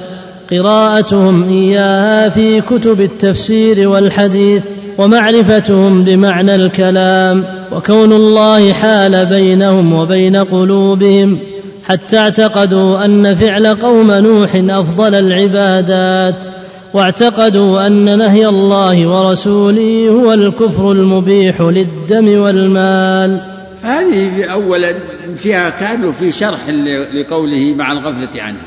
قراءتهم 0.52 1.50
إياها 1.50 2.30
في 2.30 2.62
كتب 2.62 3.02
التفسير 3.02 3.90
والحديث 3.90 4.64
ومعرفتهم 4.98 6.04
بمعنى 6.04 6.56
الكلام 6.56 7.46
وكون 7.72 8.14
الله 8.14 8.74
حال 8.74 9.26
بينهم 9.26 9.94
وبين 9.94 10.36
قلوبهم 10.36 11.40
حتى 11.84 12.18
اعتقدوا 12.18 13.06
أن 13.06 13.36
فعل 13.36 13.68
قوم 13.68 14.12
نوح 14.12 14.56
أفضل 14.56 15.16
العبادات. 15.16 16.46
واعتقدوا 16.94 17.88
أن 17.88 18.18
نهي 18.18 18.48
الله 18.48 19.08
ورسوله 19.08 20.10
هو 20.10 20.34
الكفر 20.34 20.92
المبيح 20.92 21.62
للدم 21.62 22.40
والمال. 22.40 23.42
هذه 23.84 24.46
اولا 24.46 24.96
فيها 25.38 25.70
كانوا 25.70 26.12
في 26.12 26.32
شرح 26.32 26.70
لقوله 27.14 27.74
مع 27.78 27.92
الغفلة 27.92 28.42
عنه. 28.42 28.62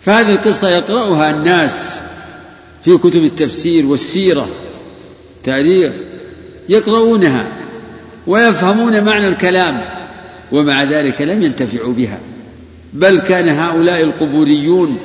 فهذه 0.00 0.32
القصة 0.32 0.68
يقرأها 0.68 1.30
الناس 1.30 1.98
في 2.84 2.98
كتب 2.98 3.24
التفسير 3.24 3.86
والسيرة 3.86 4.48
تاريخ 5.44 5.92
يقرؤونها 6.68 7.46
ويفهمون 8.26 9.04
معنى 9.04 9.28
الكلام 9.28 9.80
ومع 10.52 10.82
ذلك 10.82 11.22
لم 11.22 11.42
ينتفعوا 11.42 11.92
بها. 11.92 12.18
بل 12.92 13.20
كان 13.20 13.48
هؤلاء 13.48 14.02
القبوريون 14.02 14.98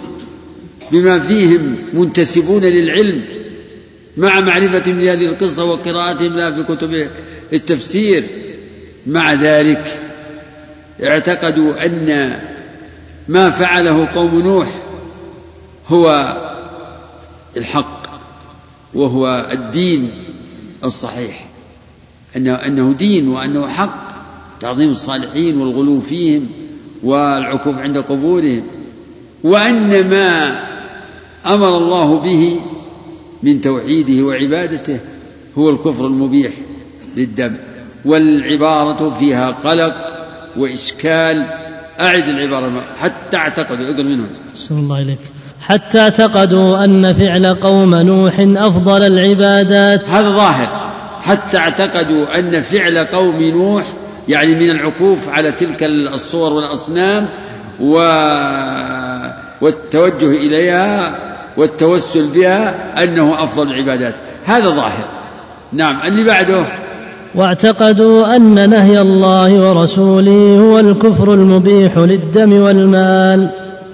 بما 0.92 1.20
فيهم 1.20 1.76
منتسبون 1.94 2.62
للعلم 2.62 3.24
مع 4.18 4.40
معرفتهم 4.40 5.00
لهذه 5.00 5.26
القصة 5.26 5.64
وقراءتهم 5.64 6.34
لها 6.34 6.52
في 6.52 6.64
كتب 6.64 7.08
التفسير. 7.54 8.24
مع 9.08 9.34
ذلك 9.34 10.00
اعتقدوا 11.04 11.86
أن 11.86 12.40
ما 13.28 13.50
فعله 13.50 14.08
قوم 14.16 14.40
نوح 14.40 14.68
هو 15.88 16.38
الحق 17.58 18.08
وهو 18.94 19.48
الدين 19.52 20.12
الصحيح. 20.84 21.48
أنه, 22.36 22.54
أنه 22.54 22.94
دين 22.98 23.28
وأنه 23.28 23.68
حق 23.68 24.08
تعظيم 24.60 24.90
الصالحين 24.90 25.58
والغلو 25.58 26.02
فيهم 26.02 26.48
والعكوف 27.04 27.78
عند 27.78 27.98
قبورهم. 27.98 28.64
وأن 29.44 30.10
ما 30.10 30.67
أمر 31.54 31.78
الله 31.78 32.20
به 32.20 32.60
من 33.44 33.62
توحيده 33.62 34.24
وعبادته 34.24 35.00
هو 35.58 35.70
الكفر 35.70 36.06
المبيح 36.06 36.52
للدم 37.18 37.56
والعبارة 38.06 39.16
فيها 39.20 39.52
قلق 39.52 39.94
وإشكال. 40.58 41.46
أعد 42.00 42.30
العبارة 42.30 42.84
حتى 43.00 43.38
اعتقدوا 43.38 43.90
اقرأ 43.90 44.04
منهم. 44.04 44.30
الله 44.72 45.02
إليك. 45.02 45.20
حتى 45.62 46.00
اعتقدوا 46.00 46.84
أن 46.84 47.14
فعل 47.14 47.54
قوم 47.54 47.96
نوح 47.96 48.40
أفضل 48.40 49.04
العبادات. 49.04 50.10
هذا 50.10 50.30
ظاهر. 50.30 50.70
حتى 51.22 51.58
اعتقدوا 51.58 52.40
أن 52.40 52.62
فعل 52.62 52.98
قوم 52.98 53.44
نوح 53.44 53.86
يعني 54.28 54.56
من 54.56 54.70
العكوف 54.70 55.30
على 55.30 55.52
تلك 55.52 55.84
الصور 56.14 56.54
والأصنام 56.54 57.28
و... 57.80 57.94
والتوجه 59.62 60.30
إليها 60.30 61.16
والتوسل 61.58 62.28
بها 62.28 63.04
أنه 63.04 63.44
أفضل 63.44 63.68
العبادات. 63.68 64.16
هذا 64.46 64.70
ظاهر. 64.70 65.06
نعم 65.74 66.00
اللي 66.06 66.24
بعده؟ 66.24 66.66
واعتقدوا 67.36 68.36
أن 68.36 68.70
نهي 68.70 69.02
الله 69.02 69.54
ورسوله 69.54 70.58
هو 70.60 70.80
الكفر 70.80 71.34
المبيح 71.34 71.98
للدم 71.98 72.54
والمال. 72.54 73.50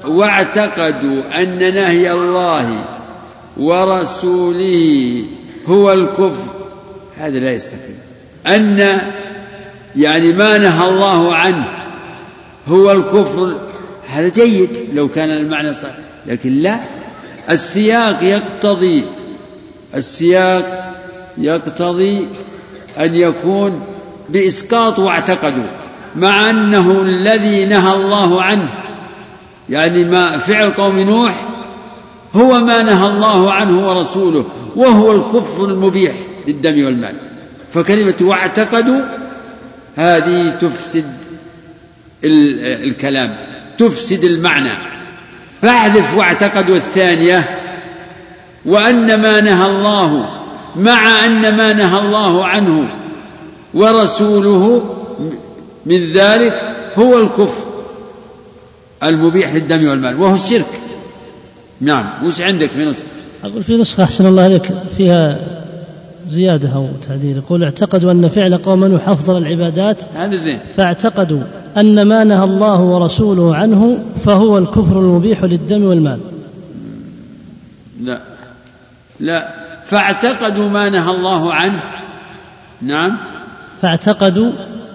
واعتقدوا 0.05 1.41
أن 1.41 1.59
نهي 1.59 2.11
الله 2.11 2.85
ورسوله 3.57 5.23
هو 5.67 5.93
الكفر. 5.93 6.51
هذا 7.17 7.39
لا 7.39 7.51
يستقيم 7.51 7.97
أن 8.47 8.99
يعني 9.95 10.33
ما 10.33 10.57
نهى 10.57 10.89
الله 10.89 11.35
عنه 11.35 11.65
هو 12.67 12.91
الكفر. 12.91 13.55
هذا 14.07 14.29
جيد 14.29 14.69
لو 14.93 15.07
كان 15.07 15.29
المعنى 15.29 15.73
صحيح 15.73 15.95
لكن 16.27 16.61
لا. 16.61 16.79
السياق 17.49 18.23
يقتضي 18.23 19.03
السياق 19.95 20.93
يقتضي 21.37 22.27
أن 22.99 23.15
يكون 23.15 23.81
بإسقاط 24.29 24.99
واعتقدوا 24.99 25.63
مع 26.15 26.49
أنه 26.49 27.01
الذي 27.01 27.65
نهى 27.65 27.93
الله 27.93 28.41
عنه. 28.41 28.73
يعني 29.69 30.03
ما 30.03 30.37
فعل 30.37 30.71
قوم 30.71 30.99
نوح 30.99 31.45
هو 32.35 32.59
ما 32.61 32.83
نهى 32.83 33.07
الله 33.07 33.51
عنه 33.51 33.89
ورسوله 33.89 34.45
وهو 34.75 35.11
الكفر 35.11 35.65
المبيح 35.65 36.13
للدم 36.47 36.85
والمال. 36.85 37.15
فكلمة 37.73 38.15
واعتقدوا 38.21 39.01
هذه 39.95 40.49
تفسد 40.49 41.13
الكلام 42.23 43.37
تفسد 43.77 44.23
المعنى. 44.23 44.77
فاحذف 45.63 46.17
واعتقدوا 46.17 46.75
الثانية 46.75 47.49
وأن 48.65 49.21
ما 49.21 49.41
نهى 49.41 49.65
الله 49.65 50.29
مع 50.75 51.25
أن 51.25 51.57
ما 51.57 51.73
نهى 51.73 51.99
الله 51.99 52.45
عنه 52.45 52.87
ورسوله 53.73 54.83
من 55.85 56.11
ذلك 56.13 56.75
هو 56.97 57.19
الكفر 57.19 57.63
المبيح 59.03 59.53
للدم 59.53 59.87
والمال 59.87 60.21
وهو 60.21 60.33
الشرك. 60.33 60.65
نعم 61.81 62.25
وش 62.25 62.41
عندك 62.41 62.69
في 62.69 62.85
نسخة 62.85 63.07
أقول 63.43 63.63
في 63.63 63.77
نسخة 63.77 64.03
أحسن 64.03 64.25
الله 64.25 64.43
عليك 64.43 64.71
فيها 64.97 65.39
زيادة 66.27 66.69
أو 66.75 66.87
تعديل. 67.07 67.37
يقول 67.37 67.63
اعتقدوا 67.63 68.11
أن 68.11 68.29
فعل 68.29 68.57
قوم 68.57 68.85
نوح 68.85 69.09
أفضل 69.09 69.37
العبادات 69.37 69.97
هذا 70.15 70.35
زين. 70.35 70.59
فاعتقدوا. 70.77 71.41
أن 71.77 72.07
ما 72.07 72.23
نهى 72.23 72.43
الله 72.43 72.81
ورسوله 72.81 73.55
عنه 73.55 73.99
فهو 74.25 74.57
الكفر 74.57 74.99
المبيح 74.99 75.43
للدم 75.43 75.83
والمال. 75.83 76.19
لا. 78.01 78.19
لا. 79.19 79.49
فاعتقدوا 79.85 80.69
ما 80.69 80.89
نهى 80.89 81.11
الله 81.11 81.53
عنه. 81.53 81.79
نعم. 82.81 83.17
فاعتقدوا 83.81 84.51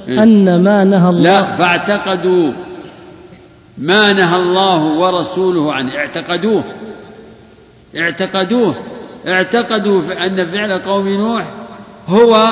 إيه. 0.08 0.22
أن 0.22 0.62
ما 0.62 0.84
نهى 0.84 1.10
الله 1.10 1.22
لا 1.22 1.42
فاعتقدوا 1.56 2.52
ما 3.78 4.12
نهى 4.12 4.36
الله 4.36 4.84
ورسوله 4.84 5.72
عنه. 5.72 5.96
اعتقدوه. 5.96 6.64
اعتقدوه. 7.96 8.74
اعتقدوا 9.28 10.02
أن 10.26 10.46
فعل 10.46 10.72
قوم 10.72 11.08
نوح 11.08 11.52
هو 12.08 12.48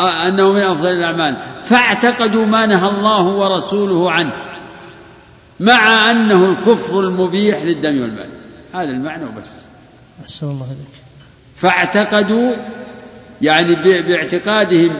أنه 0.00 0.52
من 0.52 0.62
أفضل 0.62 0.88
الأعمال. 0.88 1.36
فاعتقدوا 1.64 2.46
ما 2.46 2.66
نهى 2.66 2.88
الله 2.88 3.22
ورسوله 3.22 4.10
عنه 4.10 4.32
مع 5.60 6.10
أنه 6.10 6.46
الكفر 6.46 7.00
المبيح 7.00 7.62
للدم 7.62 8.00
والمال. 8.00 8.28
هذا 8.74 8.90
المعنى 8.90 9.24
وبس. 9.24 9.50
أحسن 10.24 10.46
الله 10.46 10.66
إليك. 10.66 11.00
فاعتقدوا 11.56 12.52
يعني 13.42 13.74
باعتقادهم 14.02 14.90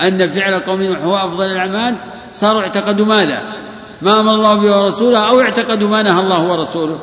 أن 0.00 0.28
فعل 0.28 0.60
قوم 0.60 0.82
هو 0.82 1.16
أفضل 1.16 1.44
الأعمال 1.44 1.96
صاروا 2.32 2.60
اعتقدوا 2.60 3.06
ماذا؟ 3.06 3.42
ما 4.02 4.20
أمر 4.20 4.34
الله 4.34 4.54
به 4.54 4.80
ورسوله 4.80 5.28
أو 5.28 5.40
اعتقدوا 5.40 5.88
ما 5.88 6.02
نهى 6.02 6.20
الله 6.20 6.42
ورسوله؟ 6.42 6.98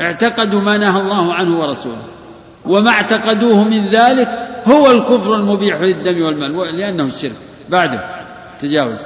اعتقدوا 0.00 0.60
ما 0.60 0.78
نهى 0.78 1.00
الله 1.00 1.34
عنه 1.34 1.60
ورسوله. 1.60 2.02
وما 2.66 2.90
اعتقدوه 2.90 3.64
من 3.64 3.86
ذلك 3.86 4.49
هو 4.70 4.90
الكفر 4.90 5.34
المبيح 5.34 5.80
للدم 5.80 6.22
والمال. 6.22 6.78
لأنه 6.78 7.04
الشرك. 7.04 7.32
بعده. 7.68 8.04
تجاوز. 8.60 8.98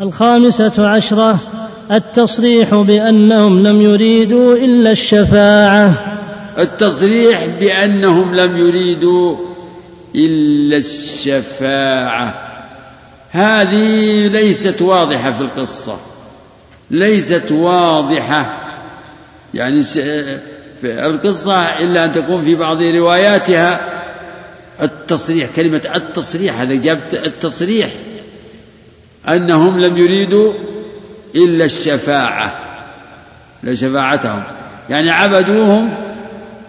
الخامسة 0.00 0.88
عشرة. 0.88 1.38
التصريح 1.90 2.74
بأنهم 2.74 3.66
لم 3.66 3.80
يريدوا 3.80 4.56
إلا 4.56 4.90
الشفاعة. 4.90 6.18
التصريح 6.58 7.46
بأنهم 7.60 8.34
لم 8.34 8.56
يريدوا 8.56 9.36
إلا 10.14 10.76
الشفاعة. 10.76 12.34
هذه 13.30 14.26
ليست 14.28 14.82
واضحة 14.82 15.32
في 15.32 15.40
القصة. 15.40 15.96
ليست 16.90 17.52
واضحة. 17.52 18.58
يعني 19.54 19.82
في 19.82 21.06
القصة 21.06 21.62
إلا 21.62 22.04
أن 22.04 22.12
تكون 22.12 22.42
في 22.44 22.54
بعض 22.54 22.82
رواياتها 22.82 24.01
التصريح 24.82 25.48
كلمة 25.56 25.82
التصريح 25.94 26.60
هذا 26.60 26.74
جابت 26.74 27.14
التصريح. 27.14 27.90
أنهم 29.28 29.80
لم 29.80 29.96
يريدوا 29.96 30.52
إلا 31.36 31.64
الشفاعة 31.64 32.58
لشفاعتهم 33.62 34.42
يعني 34.90 35.10
عبدوهم 35.10 35.94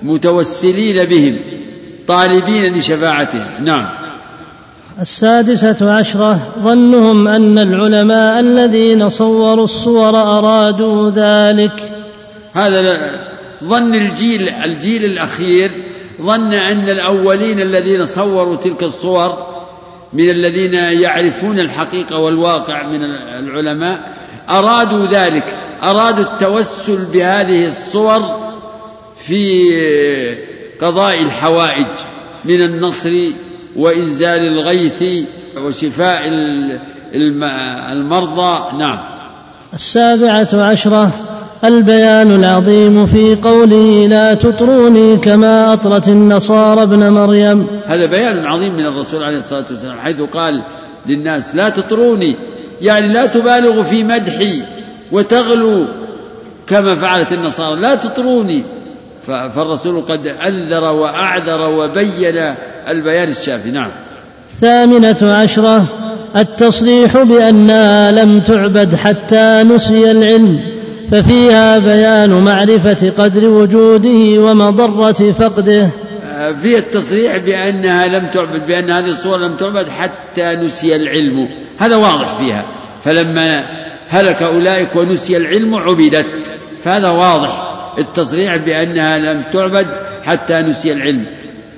متوسلين 0.04 1.06
بهم 1.06 1.40
طالبين 2.08 2.78
لشفاعتهم. 2.78 3.46
نعم. 3.60 3.90
السادسة 5.02 5.96
عشرة 5.98 6.54
ظنهم 6.64 7.28
أن 7.28 7.60
العلماء 7.60 8.40
الذين 8.40 9.10
صوروا 9.10 9.64
الصور 9.64 10.10
أرادوا 10.10 11.10
ذلك. 11.10 11.94
هذا 12.54 13.12
ظن 13.64 13.96
الجيل 13.96 14.50
الجيل 14.50 15.06
الأخير 15.06 15.72
ظن 16.22 16.54
أن 16.54 16.90
الأولين 16.90 17.62
الذين 17.62 18.06
صوروا 18.06 18.56
تلك 18.56 18.84
الصور 18.84 19.48
من 20.14 20.30
الذين 20.30 20.74
يعرفون 20.74 21.60
الحقيقة 21.60 22.18
والواقع 22.18 22.84
من 22.84 23.04
العلماء 23.40 24.14
أرادوا 24.50 25.08
ذلك 25.08 25.44
أرادوا 25.84 26.24
التوسل 26.24 27.06
بهذه 27.14 27.66
الصور 27.68 28.40
في 29.18 29.64
قضاء 30.82 31.22
الحوائج 31.24 31.86
من 32.46 32.62
النصر 32.62 33.14
وإنزال 33.76 34.48
الغيث 34.48 35.26
وشفاء 35.58 36.28
ال- 36.28 36.80
الم- 37.16 37.44
المرضى. 37.92 38.78
نعم. 38.78 39.00
السابعة 39.74 40.48
عشرة 40.54 41.12
البيان 41.66 42.36
العظيم 42.36 43.06
في 43.06 43.36
قوله 43.36 44.08
لا 44.08 44.34
تطروني 44.34 45.18
كما 45.18 45.74
أطرت 45.74 46.08
النصارى 46.08 46.84
ابن 46.84 47.10
مريم. 47.10 47.68
هذا 47.86 48.06
بيان 48.06 48.46
عظيم 48.46 48.74
من 48.74 48.86
الرسول 48.86 49.24
عليه 49.24 49.38
الصلاة 49.38 49.66
والسلام 49.70 49.98
حيث 50.00 50.22
قال 50.22 50.64
للناس 51.06 51.56
لا 51.56 51.70
تطروني 51.70 52.36
يعني 52.82 53.14
لا 53.14 53.26
تبالغوا 53.26 53.84
في 53.84 54.04
مدحي 54.04 54.64
وتغلوا 55.12 55.86
كما 56.68 56.96
فعلت 56.96 57.32
النصارى 57.34 57.82
لا 57.82 57.96
تطروني 57.96 58.64
فالرسول 59.28 60.02
قد 60.02 60.28
أنذر 60.28 60.84
وأعذر 60.84 61.62
وبين 61.62 62.54
البيان 62.88 63.30
الشافي. 63.30 63.72
نعم. 63.72 63.90
ثامنة 64.62 65.18
عشرة 65.22 65.86
التصريح 66.36 67.18
بأنها 67.18 68.12
لم 68.12 68.40
تعبد 68.40 68.96
حتى 68.96 69.64
نسي 69.64 70.12
العلم. 70.12 70.60
ففيها 71.12 71.80
بيان 71.80 72.30
معرفة 72.30 73.10
قدر 73.18 73.46
وجوده 73.46 74.42
ومضرة 74.42 75.32
فقده. 75.32 75.90
في 76.62 76.78
التصريح 76.78 77.38
بأنها 77.38 78.08
لم 78.08 78.26
تعبد 78.26 78.68
بأن 78.68 78.90
هذه 78.90 79.10
الصور 79.10 79.38
لم 79.38 79.56
تعبد 79.56 79.88
حتى 79.88 80.56
نسي 80.56 80.96
العلم. 80.96 81.48
هذا 81.78 81.96
واضح 81.96 82.36
فيها. 82.36 82.66
فلما 83.04 83.64
هلك 84.10 84.44
أولئك 84.44 84.96
ونسي 84.96 85.38
العلم 85.38 85.76
عبدت. 85.76 86.56
فهذا 86.84 87.10
واضح. 87.10 87.74
التصريح 88.00 88.56
بأنها 88.56 89.20
لم 89.20 89.44
تعبد 89.54 89.88
حتى 90.24 90.62
نسي 90.62 90.94
العلم. 90.94 91.26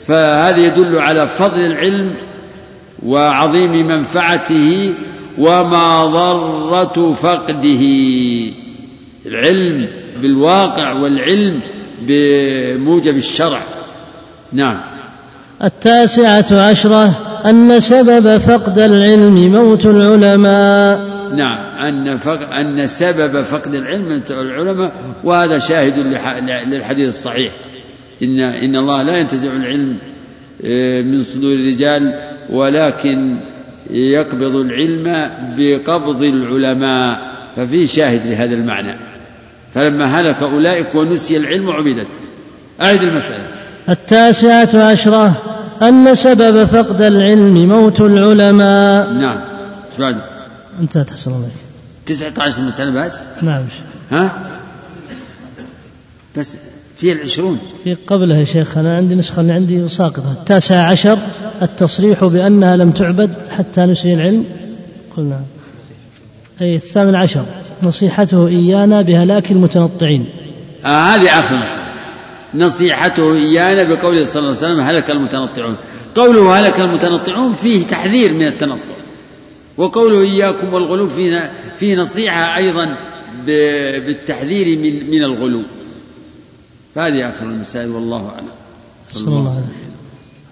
فهذا 0.07 0.57
يدل 0.57 0.97
على 0.97 1.27
فضل 1.27 1.61
العلم 1.61 2.11
وعظيم 3.05 3.87
منفعته 3.87 4.93
ومضرة 5.37 7.15
فقده. 7.21 7.85
العلم 9.25 9.87
بالواقع 10.21 10.93
والعلم 10.93 11.61
بموجب 12.01 13.17
الشرع. 13.17 13.61
نعم. 14.53 14.77
التاسعة 15.63 16.69
عشرة 16.69 17.11
أن 17.45 17.79
سبب 17.79 18.37
فقد 18.37 18.79
العلم 18.79 19.51
موت 19.51 19.85
العلماء. 19.85 21.15
نعم. 21.35 21.57
أن 21.85 22.17
فق... 22.17 22.53
أن 22.53 22.87
سبب 22.87 23.41
فقد 23.41 23.75
العلم 23.75 24.05
من 24.05 24.21
العلماء 24.29 24.91
وهذا 25.23 25.59
شاهد 25.59 26.07
لح... 26.13 26.37
للحديث 26.67 27.09
الصحيح. 27.09 27.51
إن 28.23 28.39
إن 28.39 28.75
الله 28.75 29.01
لا 29.01 29.17
ينتزع 29.17 29.51
العلم 29.51 29.97
آه، 30.65 31.01
من 31.01 31.23
صدور 31.23 31.53
الرجال 31.53 32.13
ولكن 32.49 33.35
يقبض 33.89 34.55
العلم 34.55 35.29
بقبض 35.57 36.23
العلماء. 36.23 37.35
ففي 37.55 37.87
شاهد 37.87 38.21
لهذا 38.27 38.55
المعنى. 38.55 38.95
فلما 39.75 40.05
هلك 40.05 40.43
أولئك 40.43 40.95
ونسي 40.95 41.37
العلم 41.37 41.69
عبدت. 41.69 42.07
أعد 42.81 43.03
المسألة. 43.03 43.47
التاسعة 43.89 44.83
عشرة 44.83 45.41
أن 45.81 46.15
سبب 46.15 46.63
فقد 46.63 47.01
العلم 47.01 47.67
موت 47.69 48.01
العلماء. 48.01 49.13
نعم. 49.13 49.37
إيش 49.91 49.99
بعد؟ 49.99 50.17
انتهت 50.81 51.11
أحسن 51.11 51.31
الله 51.31 51.43
إليك. 51.43 51.53
19 52.05 52.61
مسألة 52.61 53.05
بس؟ 53.05 53.13
نعم. 53.41 53.63
ها؟ 54.11 54.31
بس 56.37 56.57
في 56.97 57.11
العشرون. 57.11 57.59
في 57.83 57.93
قبلها 58.07 58.37
يا 58.37 58.45
شيخ 58.45 58.77
أنا 58.77 58.97
عندي 58.97 59.15
نسخة 59.15 59.41
اللي 59.41 59.53
عندي 59.53 59.89
ساقطة. 59.89 60.31
التاسع 60.31 60.87
عشر 60.87 61.17
التصريح 61.61 62.25
بأنها 62.25 62.75
لم 62.75 62.91
تعبد 62.91 63.31
حتى 63.57 63.81
نسي 63.81 64.13
العلم؟ 64.13 64.45
قلنا. 65.17 65.39
أي 66.61 66.75
الثامن 66.75 67.15
عشر. 67.15 67.45
نصيحته 67.83 68.47
إيانا 68.47 69.01
بهلاك 69.01 69.51
المتنطعين. 69.51 70.25
آه 70.85 70.87
هذه 70.87 71.39
آخر 71.39 71.55
مسألة. 71.55 71.85
نصيحته 72.53 73.33
إيانا 73.33 73.83
بقوله 73.83 74.25
صلى 74.25 74.39
الله 74.39 74.57
عليه 74.57 74.57
وسلم 74.57 74.79
هلك 74.79 75.11
المتنطعون. 75.11 75.75
قوله 76.15 76.59
هلك 76.59 76.79
المتنطعون 76.79 77.53
فيه 77.53 77.87
تحذير 77.87 78.33
من 78.33 78.47
التنطع. 78.47 78.95
وقوله 79.77 80.21
إياكم 80.21 80.73
والغلو 80.73 81.07
في 81.09 81.49
في 81.77 81.95
نصيحة 81.95 82.55
أيضا 82.57 82.95
بالتحذير 83.45 84.77
من 84.77 85.11
من 85.11 85.23
الغلو. 85.23 85.61
فهذه 86.95 87.29
آخر 87.29 87.45
المسائل 87.45 87.89
والله 87.89 88.17
أعلم. 88.17 88.47
صلى 89.05 89.27
الله 89.27 89.39
عليه 89.39 89.49
وسلم. 89.49 89.69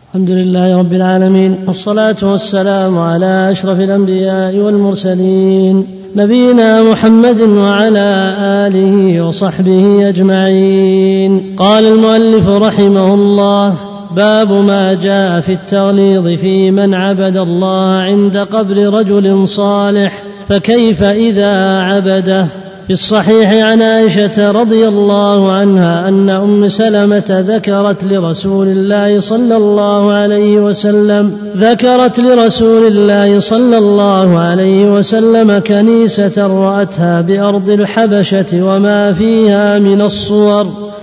الحمد 0.10 0.30
لله 0.30 0.80
رب 0.80 0.94
العالمين 0.94 1.64
والصلاة 1.68 2.16
والسلام 2.22 2.98
على 2.98 3.52
أشرف 3.52 3.80
الأنبياء 3.80 4.56
والمرسلين. 4.56 6.03
نبينا 6.16 6.84
محمد 6.84 7.42
وعلى 7.42 8.36
آله 8.40 9.28
وصحبه 9.28 10.10
أجمعين. 10.10 11.56
قال 11.58 11.86
المؤلف 11.86 12.50
رحمه 12.50 13.14
الله 13.14 13.76
باب 14.16 14.52
ما 14.52 14.94
جاء 14.94 15.42
في 15.42 15.54
التغليظ 15.54 16.28
في 16.28 16.72
من 16.72 16.94
عبد 16.94 17.38
الله 17.38 17.92
عند 17.92 18.38
قبر 18.38 18.94
رجل 18.94 19.48
صالح 19.48 20.24
فكيف 20.50 21.04
إذا 21.04 21.82
عبده؟ 21.82 22.48
في 22.88 22.94
الصحيح 22.94 23.54
عن 23.64 23.82
عائشة 23.82 24.52
رضي 24.52 24.88
الله 24.88 25.52
عنها 25.52 26.08
أن 26.08 26.30
أم 26.30 26.68
سلمة 26.68 27.44
ذكرت 27.48 28.04
لرسول 28.04 28.68
الله 28.68 29.20
صلى 29.20 29.56
الله 29.58 30.12
عليه 30.12 30.58
وسلم 30.58 31.38
ذكرت 31.58 32.20
لرسول 32.20 32.88
الله 32.88 33.40
صلى 33.40 33.78
الله 33.78 34.40
عليه 34.40 34.86
وسلم 34.86 35.62
كنيسة 35.68 36.48
رأتها 36.48 37.22
بأرض 37.22 37.70
الحبشة 37.70 38.46
وما 38.54 39.14
فيها 39.14 39.80
من 39.80 40.02
الصور 40.02 40.94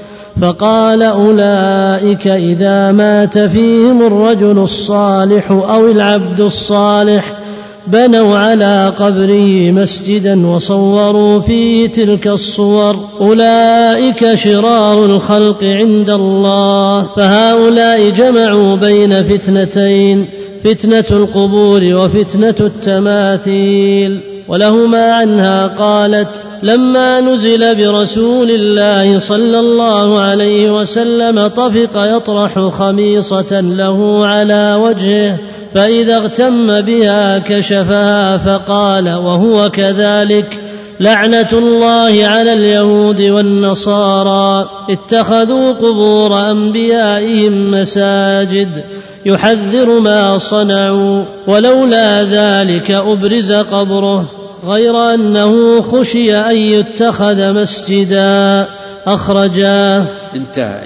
فقال 0.40 1.02
أولئك 1.02 2.26
إذا 2.26 2.92
مات 2.92 3.38
فيهم 3.38 4.06
الرجل 4.06 4.58
الصالح 4.58 5.50
أو 5.50 5.86
العبد 5.86 6.40
الصالح 6.40 7.39
بنوا 7.86 8.38
على 8.38 8.92
قبره 8.98 9.70
مسجدا 9.70 10.46
وصوروا 10.46 11.40
فيه 11.40 11.86
تلك 11.86 12.26
الصور. 12.26 12.96
أولئك 13.20 14.34
شرار 14.34 15.04
الخلق 15.04 15.64
عند 15.64 16.10
الله. 16.10 17.06
فهؤلاء 17.16 18.10
جمعوا 18.10 18.76
بين 18.76 19.24
فتنتين 19.24 20.26
فتنة 20.64 21.04
القبور 21.10 21.84
وفتنة 21.84 22.54
التماثيل. 22.60 24.20
ولهما 24.48 25.12
عنها 25.12 25.66
قالت 25.66 26.46
لما 26.62 27.20
نزل 27.20 27.74
برسول 27.74 28.50
الله 28.50 29.18
صلى 29.18 29.60
الله 29.60 30.20
عليه 30.20 30.80
وسلم 30.80 31.46
طفق 31.46 32.16
يطرح 32.16 32.68
خميصة 32.68 33.60
له 33.60 34.26
على 34.26 34.78
وجهه 34.82 35.36
فإذا 35.74 36.16
اغتم 36.16 36.80
بها 36.80 37.38
كشفها 37.38 38.36
فقال 38.36 39.08
وهو 39.08 39.70
كذلك 39.70 40.60
لعنة 41.00 41.48
الله 41.52 42.26
على 42.26 42.52
اليهود 42.52 43.20
والنصارى 43.20 44.70
اتخذوا 44.90 45.72
قبور 45.72 46.50
أنبيائهم 46.50 47.70
مساجد 47.70 48.84
يحذر 49.26 50.00
ما 50.00 50.38
صنعوا 50.38 51.24
ولولا 51.46 52.22
ذلك 52.22 52.90
أبرز 52.90 53.52
قبره 53.52 54.24
غير 54.66 55.14
أنه 55.14 55.82
خشي 55.82 56.36
أن 56.36 56.56
يتخذ 56.56 57.52
مسجدا 57.52 58.66
أخرجاه. 59.06 60.04
انتهى. 60.36 60.82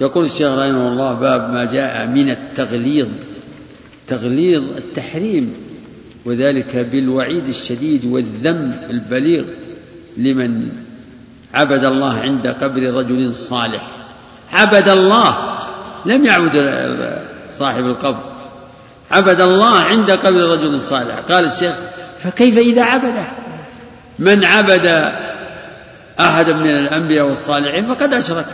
يقول 0.00 0.24
الشيخ 0.24 0.48
رحمه 0.48 0.88
الله 0.88 1.12
باب 1.12 1.50
ما 1.50 1.64
جاء 1.64 2.06
من 2.06 2.30
التغليظ. 2.30 3.06
تغليظ 4.12 4.62
التحريم 4.76 5.54
وذلك 6.24 6.76
بالوعيد 6.76 7.48
الشديد 7.48 8.04
والذم 8.04 8.72
البليغ 8.90 9.44
لمن 10.16 10.68
عبد 11.54 11.84
الله 11.84 12.20
عند 12.20 12.46
قبر 12.46 12.94
رجل 12.94 13.34
صالح. 13.34 13.82
عبد 14.52 14.88
الله 14.88 15.58
لم 16.06 16.24
يعبد 16.24 16.56
صاحب 17.58 17.86
القبر. 17.86 18.24
عبد 19.10 19.40
الله 19.40 19.76
عند 19.78 20.10
قبر 20.10 20.40
رجل 20.40 20.80
صالح. 20.80 21.18
قال 21.18 21.44
الشيخ 21.44 21.74
فكيف 22.18 22.58
إذا 22.58 22.82
عبده 22.82 23.26
من 24.18 24.44
عبد 24.44 25.12
أحدا 26.20 26.52
من 26.52 26.70
الأنبياء 26.70 27.26
والصالحين 27.26 27.86
فقد 27.86 28.14
أشرك. 28.14 28.46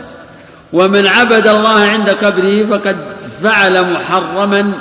ومن 0.73 1.07
عبد 1.07 1.47
الله 1.47 1.79
عند 1.79 2.09
قبره 2.09 2.65
فقد 2.65 2.97
فعل 3.43 3.93
محرما 3.93 4.73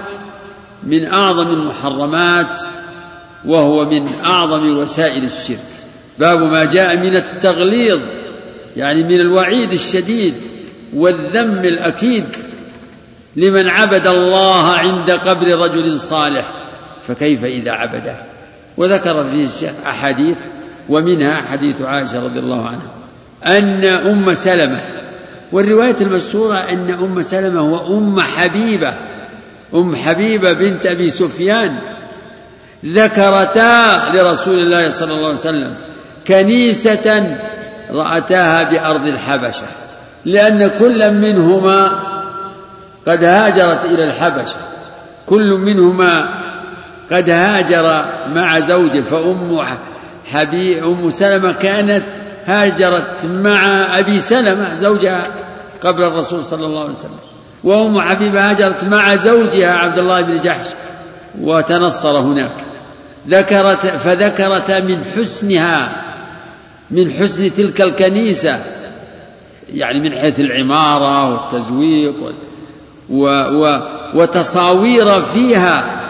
من 0.82 1.06
أعظم 1.06 1.52
المحرمات 1.52 2.60
وهو 3.44 3.84
من 3.84 4.08
أعظم 4.24 4.78
وسائل 4.78 5.24
الشرك. 5.24 5.58
باب 6.18 6.38
ما 6.38 6.64
جاء 6.64 6.96
من 6.96 7.16
التغليظ 7.16 8.00
يعني 8.76 9.04
من 9.04 9.20
الوعيد 9.20 9.72
الشديد 9.72 10.34
والذم 10.94 11.58
الأكيد 11.58 12.24
لمن 13.36 13.68
عبد 13.68 14.06
الله 14.06 14.72
عند 14.72 15.10
قبر 15.10 15.58
رجل 15.58 16.00
صالح 16.00 16.50
فكيف 17.06 17.44
إذا 17.44 17.70
عبده؟ 17.70 18.16
وذكر 18.76 19.30
فيه 19.30 19.44
الشيخ 19.44 19.72
أحاديث 19.86 20.36
ومنها 20.88 21.42
حديث 21.42 21.82
عائشة 21.82 22.24
رضي 22.24 22.40
الله 22.40 22.66
عنها 22.66 22.98
أن 23.58 23.84
أم 23.84 24.34
سلمة 24.34 24.80
والرواية 25.52 25.96
المشهورة 26.00 26.54
أن 26.54 26.90
أم 26.90 27.22
سلمة 27.22 27.60
هو 27.60 27.98
أم 27.98 28.20
حبيبة 28.20 28.94
أم 29.74 29.96
حبيبة 29.96 30.52
بنت 30.52 30.86
أبي 30.86 31.10
سفيان 31.10 31.78
ذكرتا 32.84 34.08
لرسول 34.14 34.58
الله 34.58 34.90
صلى 34.90 35.12
الله 35.12 35.28
عليه 35.28 35.38
وسلم 35.38 35.74
كنيسة 36.28 37.36
رأتاها 37.90 38.62
بأرض 38.62 39.06
الحبشة 39.06 39.66
لأن 40.24 40.70
كل 40.78 41.14
منهما 41.14 42.02
قد 43.06 43.24
هاجرت 43.24 43.84
إلى 43.84 44.04
الحبشة 44.04 44.56
كل 45.26 45.50
منهما 45.50 46.28
قد 47.12 47.30
هاجر 47.30 48.04
مع 48.34 48.60
زوجه 48.60 49.00
فأم 49.00 49.66
حبيب 50.32 50.84
أم 50.84 51.10
سلمة 51.10 51.52
كانت 51.52 52.04
هاجرت 52.46 53.24
مع 53.24 53.88
أبي 53.98 54.20
سلمة 54.20 54.74
زوجها 54.74 55.22
قبل 55.82 56.02
الرسول 56.02 56.44
صلى 56.44 56.66
الله 56.66 56.80
عليه 56.80 56.92
وسلم. 56.92 57.27
وأم 57.64 58.00
حبيبة 58.00 58.50
هاجرت 58.50 58.84
مع 58.84 59.16
زوجها 59.16 59.72
عبد 59.72 59.98
الله 59.98 60.20
بن 60.20 60.40
جحش 60.40 60.66
وتنصر 61.40 62.18
هناك. 62.18 62.50
ذكرت 63.28 63.86
فذكرت 63.86 64.70
من 64.70 65.04
حسنها 65.16 66.02
من 66.90 67.12
حسن 67.12 67.54
تلك 67.54 67.80
الكنيسة 67.80 68.58
يعني 69.74 70.00
من 70.00 70.14
حيث 70.14 70.40
العمارة 70.40 71.32
والتزويق 71.32 72.14
و 73.10 73.26
و 73.28 73.80
وتصاوير 74.14 75.22
فيها. 75.22 76.00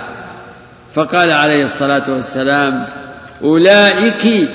فقال 0.95 1.31
عليه 1.31 1.65
الصلاة 1.65 2.03
والسلام 2.09 2.87
أولئك 3.45 4.51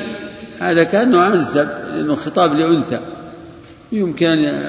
هذا 0.59 0.83
كأنه 0.83 1.27
أنسب 1.27 1.67
لأنه 1.95 2.15
خطاب 2.15 2.53
لأنثى. 2.53 2.99
يمكن 3.91 4.63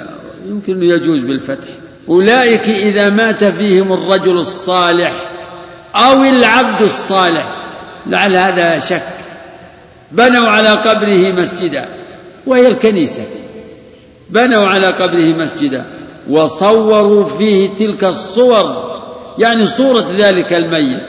يمكن 0.46 0.82
يجوز 0.82 1.22
بالفتح. 1.22 1.68
أولئك 2.09 2.68
إذا 2.68 3.10
مات 3.10 3.44
فيهم 3.44 3.93
الرجل 3.93 4.39
الصالح 4.39 5.12
أو 5.94 6.22
العبد 6.22 6.82
الصالح. 6.82 7.48
لعل 8.06 8.36
هذا 8.36 8.78
شك. 8.78 9.09
بنوا 10.12 10.48
على 10.48 10.68
قبره 10.68 11.32
مسجدا. 11.32 11.89
وهي 12.47 12.66
الكنيسة. 12.66 13.22
بنوا 14.31 14.68
على 14.68 14.86
قبره 14.86 15.32
مسجدا. 15.32 15.86
وصوروا 16.31 17.28
فيه 17.39 17.68
تلك 17.78 18.05
الصور. 18.05 19.01
يعني 19.39 19.66
صورة 19.66 20.06
ذلك 20.18 20.52
الميت. 20.52 21.09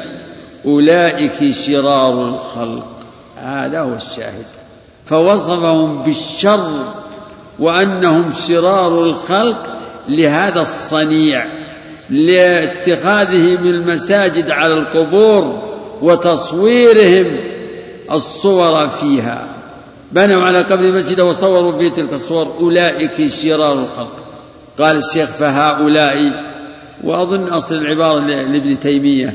أولئك 0.65 1.51
شرار 1.51 2.13
الخلق. 2.13 2.87
هذا 3.43 3.81
هو 3.81 3.93
الشاهد. 3.93 4.45
فوصفهم 5.05 6.03
بالشر. 6.03 6.69
وأنهم 7.59 8.31
شرار 8.47 9.03
الخلق. 9.03 9.84
لهذا 10.09 10.59
الصنيع 10.59 11.45
لاتخاذهم 12.09 13.65
المساجد 13.65 14.49
على 14.49 14.73
القبور 14.73 15.61
وتصويرهم 16.01 17.37
الصور 18.11 18.87
فيها. 18.87 19.47
بنوا 20.11 20.43
على 20.43 20.61
قبر 20.61 20.91
مسجد 20.91 21.21
وصوروا 21.21 21.71
فيه 21.71 21.89
تلك 21.89 22.13
الصور. 22.13 22.55
أولئك 22.59 23.27
شرار 23.27 23.73
الخلق. 23.73 24.19
قال 24.79 24.97
الشيخ 24.97 25.29
فهؤلاء 25.29 26.15
وأظن 27.03 27.47
أصل 27.47 27.75
العبارة 27.75 28.19
لابن 28.19 28.79
تيمية 28.79 29.33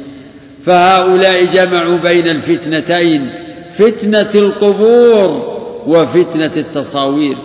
فهؤلاء 0.67 1.45
جمعوا 1.45 1.99
بين 1.99 2.29
الفتنتين 2.29 3.31
فتنة 3.73 4.31
القبور 4.35 5.61
وفتنة 5.87 6.53
التصاوير. 6.57 7.37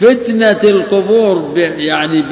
فتنة 0.00 0.60
القبور 0.64 1.58
يعني 1.58 2.24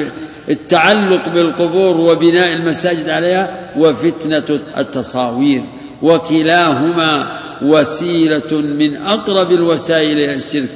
التعلق 0.49 1.29
بالقبور 1.29 1.97
وبناء 1.97 2.53
المساجد 2.53 3.09
عليها 3.09 3.69
وفتنة 3.77 4.59
التصاوير. 4.77 5.61
وكلاهما 6.01 7.39
وسيلة 7.61 8.51
من 8.51 8.97
أقرب 8.97 9.51
الوسائل 9.51 10.19
إلى 10.19 10.33
الشرك. 10.33 10.69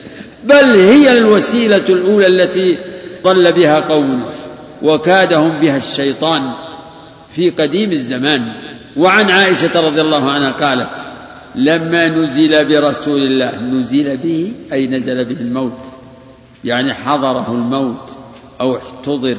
بل 0.43 0.75
هي 0.75 1.17
الوسيلة 1.17 1.81
الأولى 1.89 2.27
التي 2.27 2.77
ضل 3.23 3.51
بها 3.51 3.79
قوم 3.79 4.23
وكادهم 4.81 5.49
بها 5.49 5.77
الشيطان 5.77 6.51
في 7.35 7.49
قديم 7.49 7.91
الزمان. 7.91 8.41
وعن 8.97 9.29
عائشة 9.29 9.81
رضي 9.81 10.01
الله 10.01 10.31
عنها 10.31 10.51
قالت 10.51 11.05
لما 11.55 12.07
نزل 12.07 12.65
برسول 12.65 13.23
الله 13.23 13.61
نزل 13.61 14.17
به 14.17 14.51
أي 14.73 14.87
نزل 14.87 15.25
به 15.25 15.41
الموت. 15.41 15.92
يعني 16.63 16.93
حضره 16.93 17.45
الموت 17.51 18.17
أو 18.61 18.77
احتضر. 18.77 19.37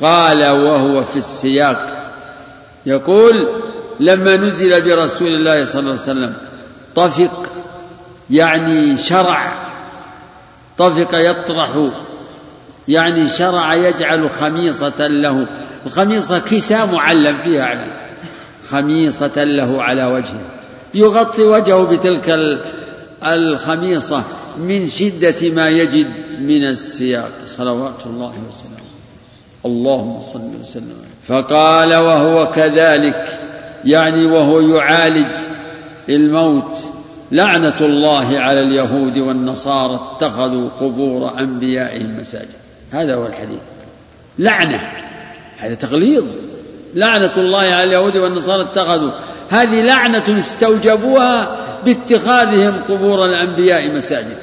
قال 0.00 0.50
وهو 0.50 1.04
في 1.04 1.16
السياق. 1.16 2.12
يقول 2.86 3.48
لما 4.00 4.36
نزل 4.36 4.82
برسول 4.82 5.28
الله 5.28 5.64
صلى 5.64 5.80
الله 5.80 5.92
عليه 5.92 6.00
وسلم 6.00 6.34
طفق 6.94 7.46
يعني 8.30 8.96
شرع 8.96 9.52
طفق 10.78 11.08
يطرح 11.14 11.88
يعني 12.88 13.28
شرع 13.28 13.74
يجعل 13.74 14.30
خميصة 14.30 15.06
له. 15.06 15.46
الخميصة 15.86 16.38
كساء 16.38 16.86
معلم 16.86 17.36
فيها 17.44 17.64
علم 17.64 17.90
خميصة 18.70 19.44
له 19.44 19.82
على 19.82 20.04
وجهه. 20.04 20.40
يغطي 20.94 21.42
وجهه 21.42 21.82
بتلك 21.84 22.38
الخميصة 23.24 24.22
من 24.58 24.88
شدة 24.88 25.50
ما 25.50 25.68
يجد. 25.68 26.25
من 26.40 26.64
السياق. 26.64 27.32
صلوات 27.46 28.06
الله 28.06 28.34
وسلامه. 28.48 28.86
اللهم 29.66 30.22
صل 30.22 30.50
وسلم. 30.62 30.96
فقال 31.26 31.94
وهو 31.94 32.50
كذلك 32.50 33.40
يعني 33.84 34.26
وهو 34.26 34.60
يعالج 34.60 35.36
الموت. 36.08 36.78
لعنة 37.32 37.76
الله 37.80 38.38
على 38.38 38.60
اليهود 38.60 39.18
والنصارى 39.18 39.94
اتخذوا 39.94 40.68
قبور 40.80 41.38
أنبيائهم 41.38 42.16
مساجد. 42.20 42.48
هذا 42.90 43.14
هو 43.14 43.26
الحديث. 43.26 43.60
لعنة. 44.38 44.80
هذا 45.58 45.74
تغليظ. 45.74 46.24
لعنة 46.94 47.32
الله 47.36 47.58
على 47.58 47.84
اليهود 47.84 48.16
والنصارى 48.16 48.62
اتخذوا. 48.62 49.10
هذه 49.48 49.82
لعنة 49.82 50.38
استوجبوها 50.38 51.56
باتخاذهم 51.84 52.82
قبور 52.88 53.24
الأنبياء 53.24 53.90
مساجد. 53.90 54.36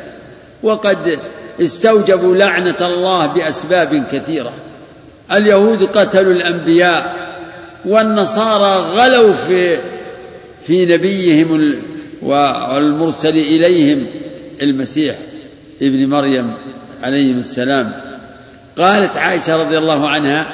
وقد 0.64 1.20
استوجبوا 1.62 2.36
لعنة 2.36 2.78
الله 2.82 3.26
بأسباب 3.26 4.04
كثيرة. 4.12 4.54
اليهود 5.32 5.84
قتلوا 5.84 6.34
الأنبياء 6.34 7.16
والنصارى 7.86 8.90
غلوا 8.90 9.34
في 9.34 9.78
في 10.68 10.86
نبيهم 10.86 11.76
والمرسل 12.22 13.30
إليهم 13.30 14.06
المسيح 14.62 15.16
ابن 15.82 16.10
مريم 16.10 16.54
عليه 17.04 17.32
السلام. 17.32 17.92
قالت 18.78 19.18
عائشة 19.18 19.58
رضي 19.64 19.78
الله 19.78 20.10
عنها 20.10 20.54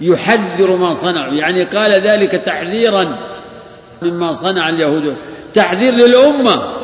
يحذر 0.00 0.76
ما 0.76 0.92
صنعوا 0.92 1.34
يعني 1.34 1.64
قال 1.64 1.92
ذلك 1.92 2.30
تحذيرا 2.30 3.18
مما 4.02 4.32
صنع 4.32 4.68
اليهود. 4.68 5.16
تحذير 5.54 5.94
للأمة. 5.94 6.77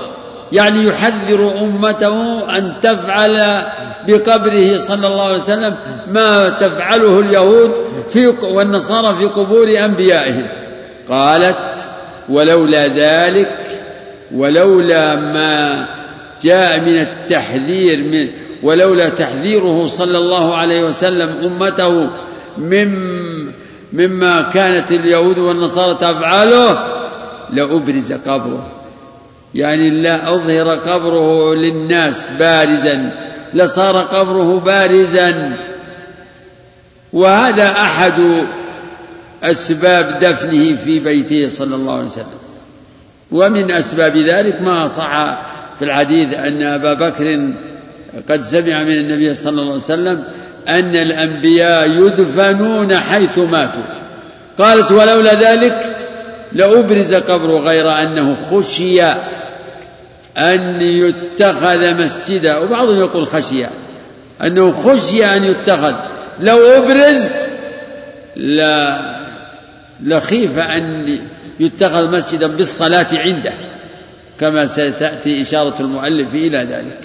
يعني 0.53 0.85
يحذر 0.85 1.53
أمته 1.61 2.41
أن 2.59 2.73
تفعل 2.83 3.63
بقبره 4.07 4.77
صلى 4.77 5.07
الله 5.07 5.25
عليه 5.25 5.43
وسلم 5.43 5.77
ما 6.13 6.49
تفعله 6.49 7.21
اليهود 7.21 7.73
في 8.13 8.27
والنصارى 8.27 9.15
في 9.15 9.25
قبور 9.25 9.85
أنبيائهم. 9.85 10.47
قالت 11.09 11.89
ولولا 12.29 12.87
ذلك 12.87 13.67
ولولا 14.35 15.15
ما 15.15 15.87
جاء 16.43 16.81
من 16.81 16.99
التحذير 17.01 17.99
من 17.99 18.29
ولولا 18.63 19.09
تحذيره 19.09 19.87
صلى 19.87 20.19
الله 20.19 20.57
عليه 20.57 20.83
وسلم 20.83 21.31
أمته 21.45 22.09
من 22.59 22.89
مما 23.93 24.43
كانت 24.55 24.93
اليهود 24.93 25.39
والنصارى 25.39 25.95
تفعله 25.95 26.87
لأبرز 27.51 28.13
قبره. 28.13 28.84
يعني 29.55 29.91
لا 29.91 30.35
أظهر 30.35 30.69
قبره 30.69 31.55
للناس 31.55 32.29
بارزا 32.39 33.11
لصار 33.55 33.97
قبره 33.97 34.61
بارزا. 34.61 35.57
وهذا 37.13 37.71
أحد 37.71 38.45
أسباب 39.43 40.19
دفنه 40.21 40.77
في 40.77 41.01
بيته 41.01 41.49
صلى 41.49 41.75
الله 41.75 41.95
عليه 41.95 42.05
وسلم. 42.05 42.27
ومن 43.33 43.73
أسباب 43.73 44.17
ذلك 44.17 44.63
ما 44.63 44.87
صح 44.87 45.39
في 45.79 45.85
الحديث 45.85 46.35
أن 46.35 46.63
أبا 46.63 46.95
بكر 46.95 47.53
قد 48.31 48.41
سمع 48.41 48.83
من 48.83 48.93
النبي 48.93 49.35
صلى 49.35 49.51
الله 49.51 49.73
عليه 49.73 49.75
وسلم 49.75 50.25
أن 50.69 50.97
الأنبياء 50.97 51.91
يدفنون 51.91 52.97
حيث 52.97 53.39
ماتوا. 53.39 53.83
قالت 54.59 54.93
ولولا 54.93 55.35
ذلك 55.35 55.97
لأبرز 56.53 57.15
قبره 57.15 57.59
غير 57.59 58.03
أنه 58.03 58.37
خشي 58.51 59.03
أن 60.39 60.81
يتخذ 60.83 62.03
مسجدا. 62.05 62.59
وبعضهم 62.59 62.99
يقول 62.99 63.27
خشي 63.27 63.67
أنه 64.45 64.73
خشي 64.73 65.25
أن 65.25 65.45
يتخذ. 65.45 65.95
لو 66.41 66.59
أبرز 66.67 67.31
لا 68.37 69.01
لخيف 70.05 70.59
أن 70.59 71.19
يتخذ 71.61 72.17
مسجدا 72.17 72.47
بالصلاة 72.47 73.07
عنده 73.13 73.53
كما 74.41 74.67
ستأتي 74.67 75.43
إشارة 75.43 75.75
المؤلف 75.81 76.35
إلى 76.35 76.59
ذلك. 76.59 76.99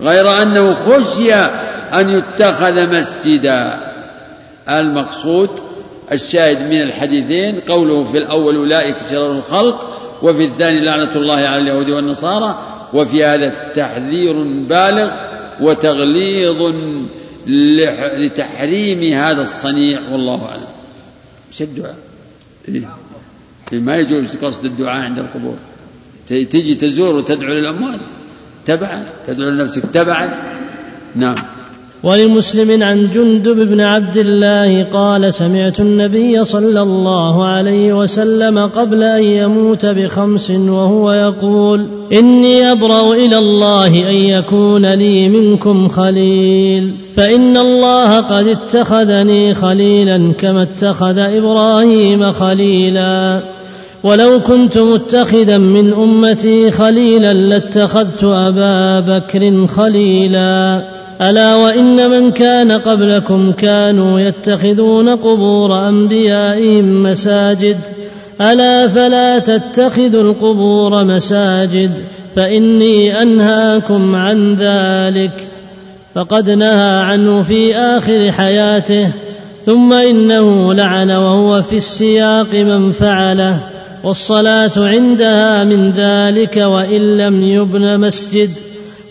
غير 0.00 0.42
أنه 0.42 0.74
خشي 0.74 1.34
أن 1.94 2.10
يتخذ 2.10 2.98
مسجدا. 2.98 3.94
المقصود 4.68 5.50
الشاهد 6.12 6.70
من 6.70 6.82
الحديثين 6.82 7.60
قوله 7.68 8.04
في 8.04 8.18
الأول 8.18 8.56
أولئك 8.56 8.96
شرار 9.10 9.32
الخلق 9.32 10.00
وفي 10.22 10.44
الثاني 10.44 10.84
لعنة 10.84 11.10
الله 11.16 11.34
على 11.34 11.56
اليهود 11.56 11.88
والنصارى 11.88 12.58
وفي 12.94 13.24
هذا 13.24 13.72
تحذير 13.74 14.42
بالغ 14.42 15.10
وتغليظ 15.60 16.74
لتحريم 18.16 19.12
هذا 19.12 19.42
الصنيع 19.42 20.00
والله 20.12 20.46
أعلم. 20.46 20.66
إيش 21.52 21.62
الدعاء؟ 21.62 21.96
إيه؟ 22.68 22.88
ما 23.72 23.96
يجوز 23.96 24.36
قصد 24.36 24.64
الدعاء 24.64 25.02
عند 25.02 25.18
القبور. 25.18 25.56
تجي 26.26 26.74
تزور 26.74 27.14
وتدعو 27.14 27.52
للأموات. 27.52 28.00
تبعا 28.66 29.06
تدعو 29.26 29.50
لنفسك 29.50 29.82
تبعا 29.86 30.30
نعم. 31.14 31.53
ولمسلم 32.04 32.82
عن 32.82 33.08
جندب 33.14 33.68
بن 33.68 33.80
عبد 33.80 34.16
الله 34.16 34.84
قال 34.84 35.34
سمعت 35.34 35.80
النبي 35.80 36.44
صلى 36.44 36.82
الله 36.82 37.44
عليه 37.44 37.92
وسلم 37.92 38.58
قبل 38.58 39.02
أن 39.02 39.24
يموت 39.24 39.86
بخمس 39.86 40.50
وهو 40.50 41.12
يقول 41.12 41.86
إني 42.12 42.72
أبرأ 42.72 43.14
إلى 43.14 43.38
الله 43.38 43.86
أن 43.86 44.14
يكون 44.14 44.94
لي 44.94 45.28
منكم 45.28 45.88
خليل 45.88 46.94
فإن 47.16 47.56
الله 47.56 48.20
قد 48.20 48.46
اتخذني 48.46 49.54
خليلا 49.54 50.32
كما 50.38 50.62
اتخذ 50.62 51.18
إبراهيم 51.18 52.32
خليلا 52.32 53.40
ولو 54.02 54.40
كنت 54.40 54.78
متخذا 54.78 55.58
من 55.58 55.92
أمتي 55.92 56.70
خليلا 56.70 57.32
لاتخذت 57.32 58.24
أبا 58.24 59.00
بكر 59.00 59.66
خليلا 59.66 60.82
ألا 61.20 61.54
وإن 61.54 62.10
من 62.10 62.30
كان 62.30 62.72
قبلكم 62.72 63.52
كانوا 63.52 64.20
يتخذون 64.20 65.08
قبور 65.08 65.88
أنبيائهم 65.88 67.02
مساجد؟ 67.02 67.76
ألا 68.40 68.88
فلا 68.88 69.38
تتخذوا 69.38 70.22
القبور 70.22 71.04
مساجد؟ 71.04 71.90
فإني 72.36 73.22
أنهاكم 73.22 74.14
عن 74.14 74.54
ذلك. 74.54 75.48
فقد 76.14 76.50
نهى 76.50 77.00
عنه 77.00 77.42
في 77.42 77.76
آخر 77.76 78.32
حياته 78.32 79.08
ثم 79.66 79.92
إنه 79.92 80.74
لعن 80.74 81.10
وهو 81.10 81.62
في 81.62 81.76
السياق 81.76 82.54
من 82.54 82.92
فعله 82.92 83.58
والصلاة 84.04 84.72
عندها 84.76 85.64
من 85.64 85.90
ذلك 85.90 86.56
وإن 86.56 87.18
لم 87.18 87.42
يبن 87.42 88.00
مسجد. 88.00 88.50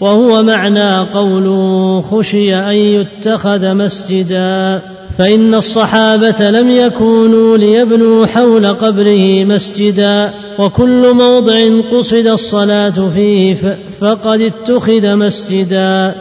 وهو 0.03 0.43
معنى 0.43 0.97
قوله 0.97 2.03
خشي 2.11 2.55
أن 2.55 2.75
يتخذ 2.75 3.73
مسجدا. 3.73 4.81
فإن 5.17 5.55
الصحابة 5.55 6.49
لم 6.49 6.71
يكونوا 6.71 7.57
ليبنوا 7.57 8.25
حول 8.25 8.65
قبره 8.67 9.43
مسجدا. 9.43 10.31
وكل 10.59 11.13
موضع 11.13 11.69
قصد 11.91 12.27
الصلاة 12.27 13.09
فيه 13.15 13.77
فقد 14.01 14.41
اتخذ 14.41 15.15
مسجدا. 15.15 16.15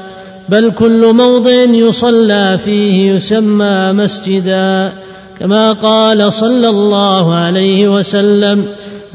بل 0.49 0.73
كل 0.79 1.13
موضع 1.13 1.63
يصلى 1.63 2.59
فيه 2.65 3.13
يسمى 3.13 3.93
مسجدا. 3.93 4.93
كما 5.41 5.73
قال 5.73 6.33
صلى 6.33 6.69
الله 6.69 7.35
عليه 7.35 7.89
وسلم 7.89 8.65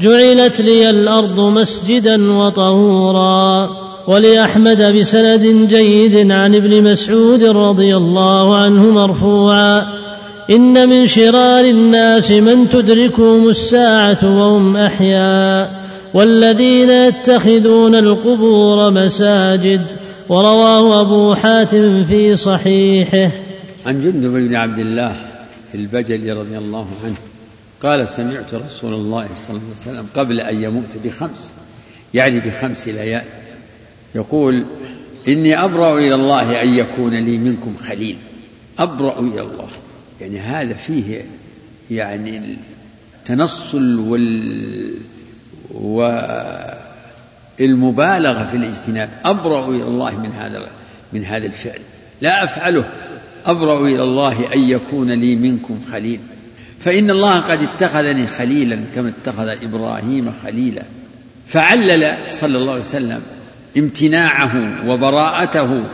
جعلت 0.00 0.60
لي 0.60 0.90
الأرض 0.90 1.40
مسجدا 1.40 2.32
وطهورا. 2.32 3.87
ولأحمد 4.08 4.98
بسند 4.98 5.68
جيد 5.68 6.30
عن 6.30 6.54
ابن 6.54 6.82
مسعود 6.82 7.44
رضي 7.44 7.96
الله 7.96 8.56
عنه 8.56 8.82
مرفوعا. 8.82 9.86
إن 10.50 10.88
من 10.88 11.06
شرار 11.06 11.64
الناس 11.64 12.30
من 12.30 12.68
تدركهم 12.68 13.48
الساعة 13.48 14.18
وهم 14.22 14.76
أحياء. 14.76 15.84
والذين 16.14 16.90
يتخذون 16.90 17.94
القبور 17.94 18.90
مساجد. 18.90 19.86
ورواه 20.28 21.00
أبو 21.00 21.34
حاتم 21.34 22.04
في 22.04 22.36
صحيحه. 22.36 23.30
عن 23.86 24.02
جندب 24.04 24.32
بن 24.32 24.54
عبد 24.54 24.78
الله 24.78 25.16
البجلي 25.74 26.32
رضي 26.32 26.58
الله 26.58 26.86
عنه 27.04 27.16
قال 27.82 28.08
سمعت 28.08 28.54
رسول 28.54 28.94
الله 28.94 29.26
صلى 29.36 29.56
الله 29.56 29.62
عليه 29.86 29.98
وسلم 29.98 30.06
قبل 30.16 30.40
أن 30.40 30.62
يموت 30.62 30.96
بخمس 31.04 31.50
يعني 32.14 32.40
بخمس 32.40 32.88
ليال. 32.88 33.22
يقول 34.14 34.64
إني 35.28 35.64
أبرأ 35.64 35.98
إلى 35.98 36.14
الله 36.14 36.62
أن 36.62 36.74
يكون 36.74 37.24
لي 37.24 37.38
منكم 37.38 37.76
خليل. 37.76 38.16
أبرأ 38.78 39.20
إلى 39.20 39.40
الله. 39.40 39.68
يعني 40.20 40.38
هذا 40.38 40.74
فيه 40.74 41.22
يعني 41.90 42.56
التنصل 43.18 43.98
وال 43.98 44.94
والمبالغة 47.60 48.44
في 48.44 48.56
الاجتناب. 48.56 49.08
أبرأ 49.24 49.68
إلى 49.68 49.82
الله 49.82 50.20
من 50.20 50.32
هذا 50.32 50.68
من 51.12 51.24
هذا 51.24 51.46
الفعل. 51.46 51.80
لا 52.20 52.44
أفعله. 52.44 52.84
أبرأ 53.46 53.86
إلى 53.86 54.02
الله 54.02 54.54
أن 54.54 54.62
يكون 54.62 55.10
لي 55.10 55.36
منكم 55.36 55.80
خليل. 55.92 56.20
فإن 56.80 57.10
الله 57.10 57.38
قد 57.38 57.62
اتخذني 57.62 58.26
خليلا 58.26 58.78
كما 58.94 59.08
اتخذ 59.08 59.48
إبراهيم 59.48 60.32
خليلا. 60.42 60.82
فعلل 61.46 62.16
صلى 62.28 62.58
الله 62.58 62.72
عليه 62.72 62.82
وسلم 62.82 63.22
امتناعه 63.76 64.88
وبراءته 64.88 65.84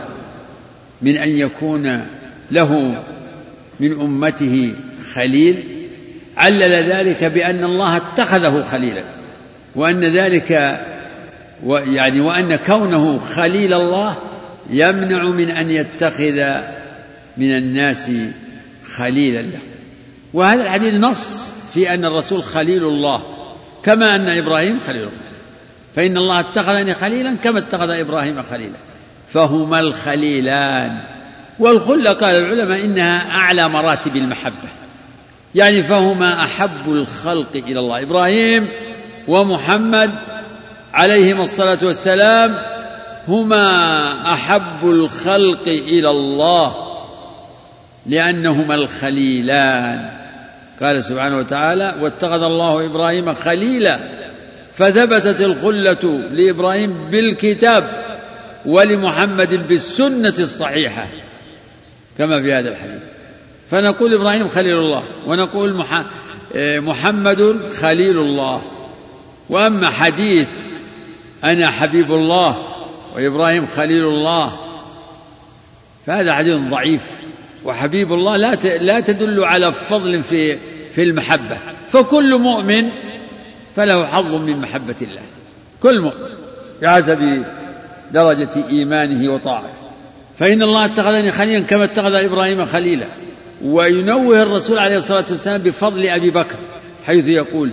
من 1.01 1.17
أن 1.17 1.29
يكون 1.29 2.05
له 2.51 3.01
من 3.79 3.91
أمته 4.01 4.73
خليل 5.13 5.63
علل 6.37 6.91
ذلك 6.91 7.23
بأن 7.23 7.63
الله 7.63 7.97
اتخذه 7.97 8.63
خليلا 8.71 9.03
وأن 9.75 10.03
ذلك 10.03 10.79
يعني 11.67 12.19
وأن 12.19 12.55
كونه 12.55 13.19
خليل 13.19 13.73
الله 13.73 14.17
يمنع 14.69 15.23
من 15.23 15.49
أن 15.49 15.71
يتخذ 15.71 16.61
من 17.37 17.57
الناس 17.57 18.11
خليلا 18.85 19.41
له. 19.41 19.59
وهذا 20.33 20.63
الحديث 20.63 20.93
نص 20.93 21.49
في 21.73 21.93
أن 21.93 22.05
الرسول 22.05 22.43
خليل 22.43 22.83
الله 22.83 23.23
كما 23.83 24.15
أن 24.15 24.29
إبراهيم 24.29 24.79
خليل 24.79 25.01
الله. 25.01 25.11
فإن 25.95 26.17
الله 26.17 26.39
اتخذني 26.39 26.93
خليلا 26.93 27.35
كما 27.35 27.59
اتخذ 27.59 27.89
إبراهيم 27.89 28.43
خليلا. 28.43 28.77
فهما 29.33 29.79
الخليلان. 29.79 30.99
والخلة 31.59 32.13
قال 32.13 32.35
العلماء 32.35 32.85
إنها 32.85 33.31
أعلى 33.31 33.69
مراتب 33.69 34.15
المحبة. 34.15 34.69
يعني 35.55 35.83
فهما 35.83 36.43
أحب 36.43 36.87
الخلق 36.87 37.55
إلى 37.55 37.79
الله. 37.79 38.01
إبراهيم 38.01 38.67
ومحمد 39.27 40.11
عليهما 40.93 41.41
الصلاة 41.41 41.77
والسلام 41.83 42.57
هما 43.27 44.33
أحب 44.33 44.83
الخلق 44.83 45.67
إلى 45.67 46.09
الله 46.09 46.75
لأنهما 48.05 48.75
الخليلان. 48.75 50.09
قال 50.81 51.03
سبحانه 51.03 51.37
وتعالى 51.37 51.95
واتخذ 51.99 52.41
الله 52.43 52.85
إبراهيم 52.85 53.33
خليلا. 53.33 54.24
فثبتت 54.77 55.41
الخلة 55.41 56.03
لإبراهيم 56.31 56.93
بالكتاب 57.11 58.05
ولمحمد 58.65 59.67
بالسنة 59.67 60.33
الصحيحة 60.39 61.07
كما 62.17 62.41
في 62.41 62.53
هذا 62.53 62.69
الحديث. 62.69 63.01
فنقول 63.71 64.13
إبراهيم 64.13 64.49
خليل 64.49 64.77
الله 64.77 65.03
ونقول 65.27 65.85
محمد 66.55 67.69
خليل 67.81 68.19
الله. 68.19 68.61
وأما 69.49 69.89
حديث 69.89 70.49
أنا 71.43 71.69
حبيب 71.69 72.11
الله 72.11 72.67
وإبراهيم 73.15 73.67
خليل 73.67 74.03
الله 74.05 74.59
فهذا 76.05 76.33
حديث 76.33 76.55
ضعيف. 76.55 77.01
وحبيب 77.65 78.13
الله 78.13 78.37
لا 78.37 78.55
لا 78.77 78.99
تدل 78.99 79.43
على 79.43 79.71
فضل 79.71 80.23
في 80.23 80.57
في 80.95 81.03
المحبة. 81.03 81.57
فكل 81.89 82.37
مؤمن 82.37 82.89
فله 83.75 84.05
حظ 84.05 84.33
من 84.33 84.57
محبة 84.57 84.95
الله. 85.01 85.21
كل 85.83 86.01
مؤمن 86.01 86.35
بحسب 86.81 87.43
درجة 88.11 88.67
إيمانه 88.69 89.33
وطاعته. 89.33 89.85
فإن 90.39 90.63
الله 90.63 90.85
اتخذني 90.85 91.31
خليلا 91.31 91.65
كما 91.65 91.83
اتخذ 91.83 92.13
إبراهيم 92.13 92.65
خليلا. 92.65 93.07
وينوه 93.65 94.41
الرسول 94.41 94.79
عليه 94.79 94.97
الصلاة 94.97 95.25
والسلام 95.29 95.61
بفضل 95.61 96.07
أبي 96.07 96.29
بكر 96.29 96.55
حيث 97.05 97.27
يقول 97.27 97.71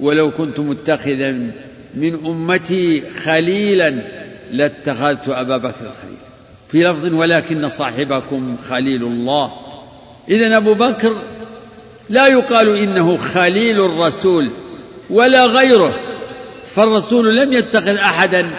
ولو 0.00 0.30
كنت 0.30 0.60
متخذا 0.60 1.30
من 1.94 2.18
أمتي 2.26 3.02
خليلا 3.10 3.94
لاتخذت 4.52 5.28
أبا 5.28 5.56
بكر 5.56 5.90
خليلا. 6.02 6.26
في 6.68 6.84
لفظ 6.84 7.14
ولكن 7.14 7.68
صاحبكم 7.68 8.56
خليل 8.68 9.02
الله. 9.02 9.52
إذا 10.28 10.56
أبو 10.56 10.74
بكر 10.74 11.16
لا 12.08 12.26
يقال 12.26 12.76
إنه 12.76 13.16
خليل 13.16 13.80
الرسول. 13.84 14.50
ولا 15.10 15.46
غيره. 15.46 15.94
فالرسول 16.74 17.36
لم 17.36 17.52
يتخذ 17.52 17.96
أحدا 17.96 18.50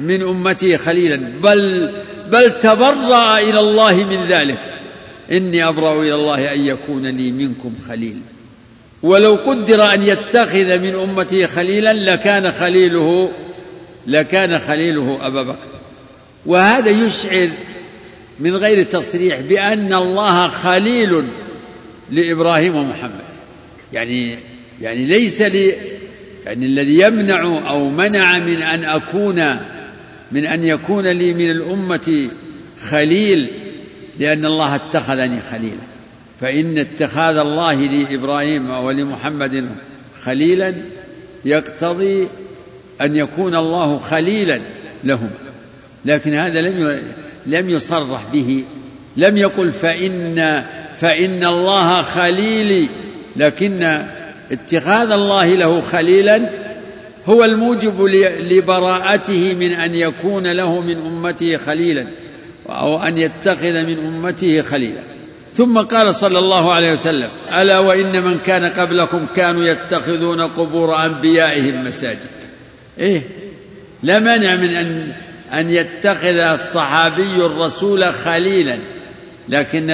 من 0.00 0.22
أمته 0.22 0.76
خليلا 0.76 1.16
بل 1.42 1.92
بل 2.30 2.58
تبرأ 2.60 3.38
إلى 3.38 3.60
الله 3.60 3.94
من 3.94 4.26
ذلك. 4.28 4.58
إني 5.32 5.68
أبرأ 5.68 6.02
إلى 6.02 6.14
الله 6.14 6.54
أن 6.54 6.60
يكون 6.60 7.06
لي 7.06 7.30
منكم 7.32 7.74
خليل. 7.88 8.16
ولو 9.02 9.34
قدر 9.34 9.94
أن 9.94 10.02
يتخذ 10.02 10.78
من 10.78 10.94
أمته 10.94 11.46
خليلا 11.46 11.92
لكان 11.92 12.52
خليله 12.52 13.30
لكان 14.06 14.58
خليله 14.58 15.18
أبا 15.26 15.42
بكر. 15.42 15.58
وهذا 16.46 16.90
يشعر 16.90 17.50
من 18.40 18.56
غير 18.56 18.82
تصريح 18.82 19.40
بأن 19.40 19.94
الله 19.94 20.48
خليل 20.48 21.24
لإبراهيم 22.10 22.76
ومحمد. 22.76 23.24
يعني 23.92 24.38
يعني 24.80 25.06
ليس 25.06 25.42
لي 25.42 25.74
يعني 26.46 26.66
الذي 26.66 27.00
يمنع 27.00 27.70
أو 27.70 27.88
منع 27.88 28.38
من 28.38 28.62
أن 28.62 28.84
أكون 28.84 29.56
من 30.32 30.46
أن 30.46 30.64
يكون 30.64 31.06
لي 31.06 31.34
من 31.34 31.50
الأمة 31.50 32.30
خليل 32.80 33.50
لأن 34.18 34.46
الله 34.46 34.74
اتخذني 34.74 35.40
خليلا. 35.40 35.84
فإن 36.40 36.78
اتخاذ 36.78 37.36
الله 37.36 37.74
لإبراهيم 37.74 38.70
ولمحمد 38.70 39.68
خليلا 40.22 40.74
يقتضي 41.44 42.28
أن 43.00 43.16
يكون 43.16 43.54
الله 43.54 43.98
خليلا 43.98 44.60
لهم. 45.04 45.30
لكن 46.04 46.34
هذا 46.34 46.60
لم 46.60 47.02
لم 47.46 47.70
يصرح 47.70 48.24
به 48.32 48.64
لم 49.16 49.36
يقل 49.36 49.72
فإن 49.72 50.64
فإن 50.96 51.44
الله 51.44 52.02
خليلي 52.02 52.88
لكن 53.36 54.04
اتخاذ 54.52 55.10
الله 55.10 55.54
له 55.54 55.80
خليلا 55.80 56.50
هو 57.26 57.44
الموجب 57.44 58.02
لبراءته 58.40 59.54
من 59.54 59.72
أن 59.72 59.94
يكون 59.94 60.52
له 60.52 60.80
من 60.80 60.96
أمته 60.96 61.56
خليلا 61.56 62.06
أو 62.68 63.02
أن 63.02 63.18
يتخذ 63.18 63.72
من 63.72 63.98
أمته 63.98 64.62
خليلا. 64.62 65.00
ثم 65.54 65.78
قال 65.78 66.14
صلى 66.14 66.38
الله 66.38 66.72
عليه 66.72 66.92
وسلم 66.92 67.28
ألا 67.60 67.78
وإن 67.78 68.22
من 68.22 68.38
كان 68.38 68.64
قبلكم 68.64 69.26
كانوا 69.36 69.64
يتخذون 69.64 70.40
قبور 70.40 71.06
أنبيائهم 71.06 71.84
مساجد. 71.84 72.18
إيه 72.98 73.22
لا 74.02 74.18
مانع 74.18 74.56
من 74.56 74.76
أن 74.76 75.12
أن 75.52 75.70
يتخذ 75.70 76.36
الصحابي 76.36 77.36
الرسول 77.36 78.04
خليلا 78.04 78.78
لكن 79.48 79.90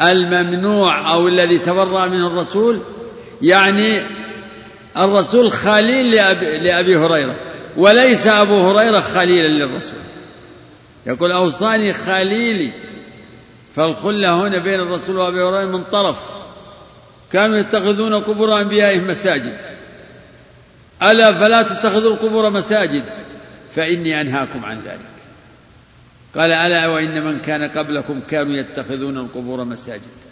الممنوع 0.00 1.12
أو 1.12 1.28
الذي 1.28 1.58
تبرأ 1.58 2.06
منه 2.06 2.26
الرسول 2.26 2.80
يعني 3.42 4.02
الرسول 4.96 5.52
خليل 5.52 6.10
لأبي, 6.14 6.58
لأبي 6.58 6.96
هريرة 6.96 7.36
وليس 7.76 8.26
أبو 8.26 8.70
هريرة 8.70 9.00
خليلا 9.00 9.48
للرسول. 9.48 9.98
يقول 11.06 11.32
أوصاني 11.32 11.92
خليلي 11.92 12.72
فالخلة 13.76 14.46
هنا 14.46 14.58
بين 14.58 14.80
الرسول 14.80 15.16
وأبي 15.16 15.42
هريرة 15.42 15.66
من 15.66 15.82
طرف. 15.82 16.18
كانوا 17.32 17.56
يتخذون 17.56 18.14
قبور 18.14 18.60
أنبيائهم 18.60 19.08
مساجد. 19.08 19.56
ألا 21.02 21.32
فلا 21.32 21.62
تتخذوا 21.62 22.12
القبور 22.12 22.50
مساجد 22.50 23.04
فإني 23.76 24.20
أنهاكم 24.20 24.64
عن 24.64 24.80
ذلك. 24.80 24.98
قال 26.36 26.52
ألا 26.52 26.86
وإن 26.86 27.24
من 27.24 27.38
كان 27.38 27.68
قبلكم 27.68 28.20
كانوا 28.30 28.54
يتخذون 28.54 29.18
القبور 29.18 29.64
مساجد. 29.64 30.27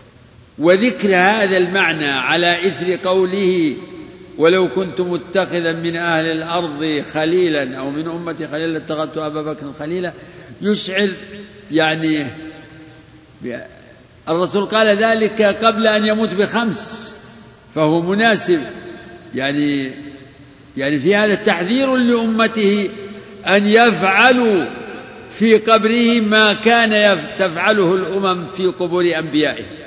وذكر 0.58 1.08
هذا 1.08 1.56
المعنى 1.56 2.10
على 2.10 2.68
إثر 2.68 2.96
قوله 3.08 3.76
ولو 4.38 4.68
كنت 4.68 5.00
متخذا 5.00 5.72
من 5.72 5.96
أهل 5.96 6.24
الأرض 6.24 7.04
خليلا 7.12 7.76
أو 7.78 7.90
من 7.90 8.08
أمتي 8.08 8.48
خليلا 8.48 8.76
اتخذت 8.76 9.18
أبا 9.18 9.42
بكر 9.42 9.72
خليلا 9.78 10.12
يشعر 10.62 11.08
يعني 11.72 12.26
الرسول 14.28 14.66
قال 14.66 14.86
ذلك 14.86 15.42
قبل 15.42 15.86
أن 15.86 16.06
يموت 16.06 16.34
بخمس 16.34 17.12
فهو 17.74 18.00
مناسب. 18.00 18.60
يعني 19.34 19.90
يعني 20.76 20.98
في 20.98 21.16
هذا 21.16 21.34
تحذير 21.34 21.96
لأمته 21.96 22.90
أن 23.46 23.66
يفعلوا 23.66 24.66
في 25.32 25.58
قبره 25.58 26.20
ما 26.20 26.52
كان 26.52 27.18
تفعله 27.38 27.94
الأمم 27.94 28.46
في 28.56 28.66
قبور 28.66 29.18
أنبيائهم 29.18 29.85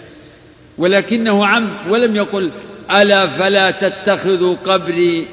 ولكنه 0.80 1.46
عم 1.46 1.70
ولم 1.90 2.16
يقل 2.16 2.52
ألا 2.92 3.28
فلا 3.28 3.72
تتخذوا 3.72 4.56
قبري 4.66 5.28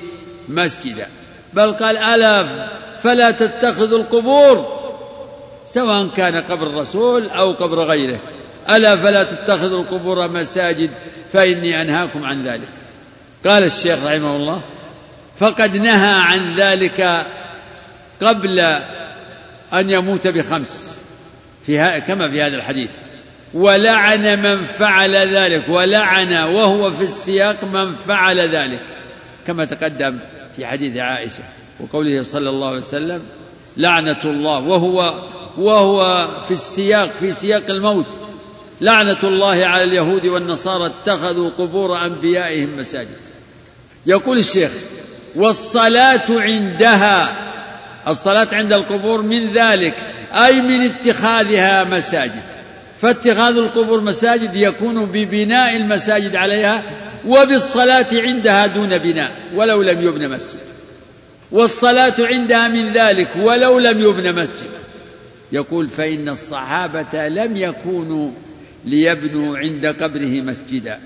مسجدا 0.48 1.06
بل 1.52 1.72
قال 1.72 1.98
ألا 1.98 2.46
فلا 3.02 3.30
تتخذوا 3.30 3.98
القبور 3.98 4.76
سواء 5.66 6.08
كان 6.16 6.42
قبر 6.42 6.66
الرسول 6.66 7.28
أو 7.28 7.52
قبر 7.52 7.82
غيره 7.82 8.18
ألا 8.70 8.96
فلا 8.96 9.22
تتخذوا 9.22 9.80
القبور 9.80 10.28
مساجد 10.28 10.90
فإني 11.32 11.82
أنهاكم 11.82 12.24
عن 12.24 12.46
ذلك. 12.46 12.68
قال 13.46 13.64
الشيخ 13.64 13.98
رحمه 14.04 14.36
الله 14.36 14.60
فقد 15.38 15.76
نهى 15.76 16.14
عن 16.20 16.56
ذلك 16.56 17.26
قبل 18.22 18.60
أن 19.72 19.90
يموت 19.90 20.28
بخمس 20.28 20.98
في 21.66 22.02
كما 22.06 22.28
في 22.28 22.42
هذا 22.42 22.56
الحديث. 22.56 22.90
ولعن 23.56 24.42
من 24.42 24.64
فعل 24.64 25.16
ذلك 25.16 25.68
ولعن 25.68 26.32
وهو 26.32 26.90
في 26.90 27.04
السياق 27.04 27.64
من 27.64 27.94
فعل 28.08 28.40
ذلك. 28.40 28.82
كما 29.46 29.64
تقدم 29.64 30.18
في 30.56 30.66
حديث 30.66 30.96
عائشة 30.96 31.42
وقوله 31.80 32.22
صلى 32.22 32.50
الله 32.50 32.68
عليه 32.68 32.78
وسلم 32.78 33.22
لعنة 33.76 34.20
الله 34.24 34.58
وهو 34.58 35.14
وهو 35.58 36.28
في 36.48 36.54
السياق 36.54 37.10
في 37.20 37.32
سياق 37.32 37.70
الموت. 37.70 38.20
لعنة 38.80 39.18
الله 39.22 39.66
على 39.66 39.84
اليهود 39.84 40.26
والنصارى 40.26 40.86
اتخذوا 40.86 41.50
قبور 41.58 42.06
أنبيائهم 42.06 42.76
مساجد. 42.76 43.16
يقول 44.06 44.38
الشيخ 44.38 44.70
والصلاة 45.36 46.24
عندها 46.30 47.36
الصلاة 48.08 48.48
عند 48.52 48.72
القبور 48.72 49.22
من 49.22 49.52
ذلك 49.52 49.94
أي 50.32 50.60
من 50.60 50.82
اتخاذها 50.82 51.84
مساجد. 51.84 52.55
فاتخاذ 53.00 53.56
القبور 53.56 54.00
مساجد 54.00 54.56
يكون 54.56 55.06
ببناء 55.06 55.76
المساجد 55.76 56.36
عليها 56.36 56.82
وبالصلاة 57.26 58.06
عندها 58.12 58.66
دون 58.66 58.98
بناء 58.98 59.32
ولو 59.54 59.82
لم 59.82 60.00
يبن 60.00 60.28
مسجد. 60.30 60.60
والصلاة 61.52 62.14
عندها 62.18 62.68
من 62.68 62.92
ذلك 62.92 63.28
ولو 63.36 63.78
لم 63.78 64.00
يبن 64.00 64.42
مسجد. 64.42 64.70
يقول 65.52 65.88
فإن 65.88 66.28
الصحابة 66.28 67.28
لم 67.28 67.56
يكونوا 67.56 68.30
ليبنوا 68.84 69.58
عند 69.58 69.86
قبره 69.86 70.40
مسجدا. 70.40 70.98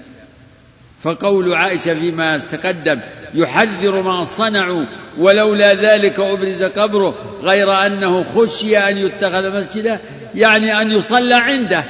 فقول 1.02 1.54
عائشة 1.54 1.94
فيما 1.94 2.38
تقدم 2.38 3.00
يحذر 3.34 4.02
ما 4.02 4.24
صنعوا 4.24 4.84
ولولا 5.18 5.74
ذلك 5.74 6.20
أبرز 6.20 6.62
قبره 6.62 7.14
غير 7.42 7.72
أنه 7.86 8.24
خشي 8.24 8.78
أن 8.78 8.96
يتخذ 8.96 9.56
مسجدا 9.56 10.00
يعني 10.34 10.80
أن 10.80 10.90
يصلى 10.90 11.34
عنده 11.34 11.84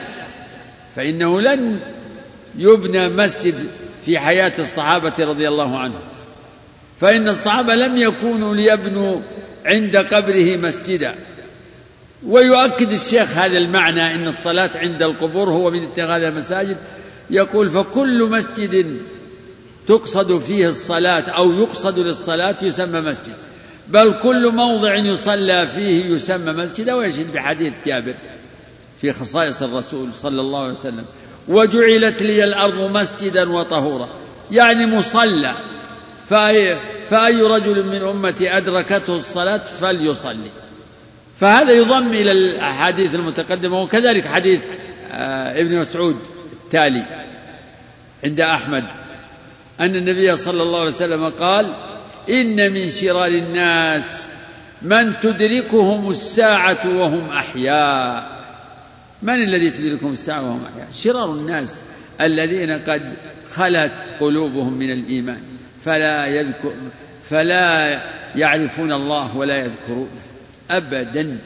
فإنه 0.96 1.40
لن 1.40 1.80
يبنى 2.58 3.08
مسجد 3.08 3.66
في 4.06 4.18
حياة 4.18 4.52
الصحابة 4.58 5.12
رضي 5.18 5.48
الله 5.48 5.78
عنهم. 5.78 6.00
فإن 7.00 7.28
الصحابة 7.28 7.74
لم 7.74 7.96
يكونوا 7.96 8.54
ليبنوا 8.54 9.20
عند 9.66 9.96
قبره 9.96 10.56
مسجدا. 10.56 11.14
ويؤكد 12.26 12.92
الشيخ 12.92 13.30
هذا 13.30 13.58
المعنى 13.58 14.14
إن 14.14 14.26
الصلاة 14.26 14.70
عند 14.74 15.02
القبور 15.02 15.48
هو 15.50 15.70
من 15.70 15.82
اتخاذ 15.82 16.22
المساجد. 16.22 16.76
يقول 17.30 17.70
فكل 17.70 18.28
مسجد 18.30 18.96
تقصد 19.86 20.38
فيه 20.38 20.68
الصلاة 20.68 21.30
أو 21.30 21.52
يقصد 21.52 21.98
للصلاة 21.98 22.56
يسمى 22.62 23.00
مسجد. 23.00 23.34
بل 23.90 24.14
كل 24.22 24.52
موضع 24.52 24.94
يصلى 24.94 25.66
فيه 25.66 26.04
يسمى 26.04 26.52
مسجدا 26.52 26.94
ويشهد 26.94 27.32
بحديث 27.32 27.72
جابر 27.86 28.14
في 29.00 29.12
خصائص 29.12 29.62
الرسول 29.62 30.08
صلى 30.18 30.40
الله 30.40 30.62
عليه 30.62 30.72
وسلم. 30.72 31.04
وجعلت 31.48 32.22
لي 32.22 32.44
الأرض 32.44 32.80
مسجدا 32.80 33.50
وطهورا. 33.52 34.08
يعني 34.50 34.86
مصلى. 34.86 35.54
فأي, 36.28 36.78
فأي 37.10 37.42
رجل 37.42 37.86
من 37.86 38.02
أمتي 38.02 38.56
أدركته 38.56 39.16
الصلاة 39.16 39.60
فليصلي. 39.80 40.50
فهذا 41.40 41.72
يضم 41.72 42.08
إلى 42.08 42.32
الأحاديث 42.32 43.14
المتقدمة 43.14 43.82
وكذلك 43.82 44.26
حديث 44.26 44.60
آه، 45.12 45.60
ابن 45.60 45.78
مسعود 45.78 46.16
التالي 46.52 47.04
عند 48.24 48.40
أحمد. 48.40 48.84
أن 49.80 49.96
النبي 49.96 50.36
صلى 50.36 50.62
الله 50.62 50.80
عليه 50.80 50.90
وسلم 50.90 51.28
قال 51.28 51.72
إن 52.28 52.72
من 52.72 52.90
شرار 52.90 53.28
الناس 53.28 54.26
من 54.82 55.12
تدركهم 55.22 56.10
الساعة 56.10 56.98
وهم 56.98 57.30
أحياء. 57.30 58.40
من 59.22 59.34
الذي 59.34 59.70
تدركهم 59.70 60.12
الساعة 60.12 60.42
وهم 60.42 60.64
أحياء؟ 60.72 60.88
شرار 60.92 61.32
الناس 61.32 61.80
الذين 62.20 62.70
قد 62.70 63.14
خلت 63.50 64.14
قلوبهم 64.20 64.72
من 64.72 64.92
الإيمان. 64.92 65.42
فلا 65.84 66.26
يذكر 66.26 66.72
فلا 67.30 68.00
يعرفون 68.36 68.92
الله 68.92 69.36
ولا 69.36 69.58
يذكرونه 69.58 70.20
أبدا. 70.70 71.38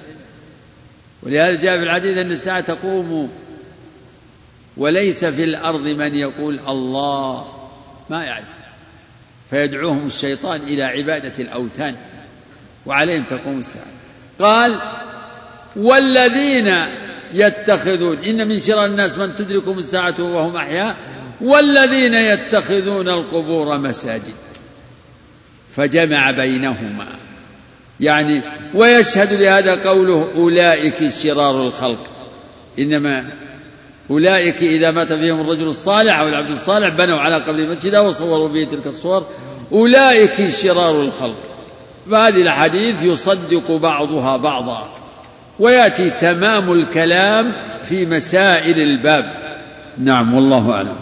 ولهذا 1.22 1.54
جاء 1.54 1.78
في 1.78 1.84
الحديث 1.84 2.18
أن 2.18 2.30
الساعة 2.30 2.60
تقوم 2.60 3.30
وليس 4.76 5.24
في 5.24 5.44
الأرض 5.44 5.86
من 5.86 6.14
يقول 6.14 6.60
الله. 6.68 7.48
ما 8.10 8.24
يعرف. 8.24 8.53
فيدعوهم 9.50 10.06
الشيطان 10.06 10.60
إلى 10.62 10.82
عبادة 10.82 11.32
الأوثان 11.38 11.94
وعليهم 12.86 13.24
تقوم 13.24 13.60
الساعة. 13.60 13.84
قال 14.38 14.80
والذين 15.76 16.74
يتخذون 17.32 18.18
إن 18.18 18.48
من 18.48 18.60
شرار 18.60 18.86
الناس 18.86 19.18
من 19.18 19.36
تدركهم 19.36 19.78
الساعة 19.78 20.14
وهم 20.18 20.56
أحياء 20.56 20.96
والذين 21.40 22.14
يتخذون 22.14 23.08
القبور 23.08 23.78
مساجد. 23.78 24.34
فجمع 25.76 26.30
بينهما. 26.30 27.06
يعني 28.00 28.42
ويشهد 28.74 29.32
لهذا 29.32 29.74
قوله 29.74 30.30
أولئك 30.36 31.08
شرار 31.22 31.66
الخلق. 31.66 32.10
إنما 32.78 33.24
أولئك 34.10 34.62
إذا 34.62 34.90
مات 34.90 35.12
فيهم 35.12 35.40
الرجل 35.40 35.68
الصالح 35.68 36.18
أو 36.18 36.28
العبد 36.28 36.50
الصالح 36.50 36.88
بنوا 36.88 37.18
على 37.18 37.42
قبر 37.42 37.66
مسجدا 37.66 38.00
وصوروا 38.00 38.48
فيه 38.48 38.66
تلك 38.66 38.86
الصور. 38.86 39.26
أولئك 39.72 40.48
شرار 40.48 41.00
الخلق. 41.00 41.36
فهذه 42.10 42.42
الحديث 42.42 43.02
يصدق 43.02 43.70
بعضها 43.70 44.36
بعضا. 44.36 44.88
ويأتي 45.58 46.10
تمام 46.10 46.72
الكلام 46.72 47.54
في 47.88 48.06
مسائل 48.06 48.80
الباب. 48.80 49.32
نعم 49.98 50.34
والله 50.34 50.72
أعلم. 50.72 50.96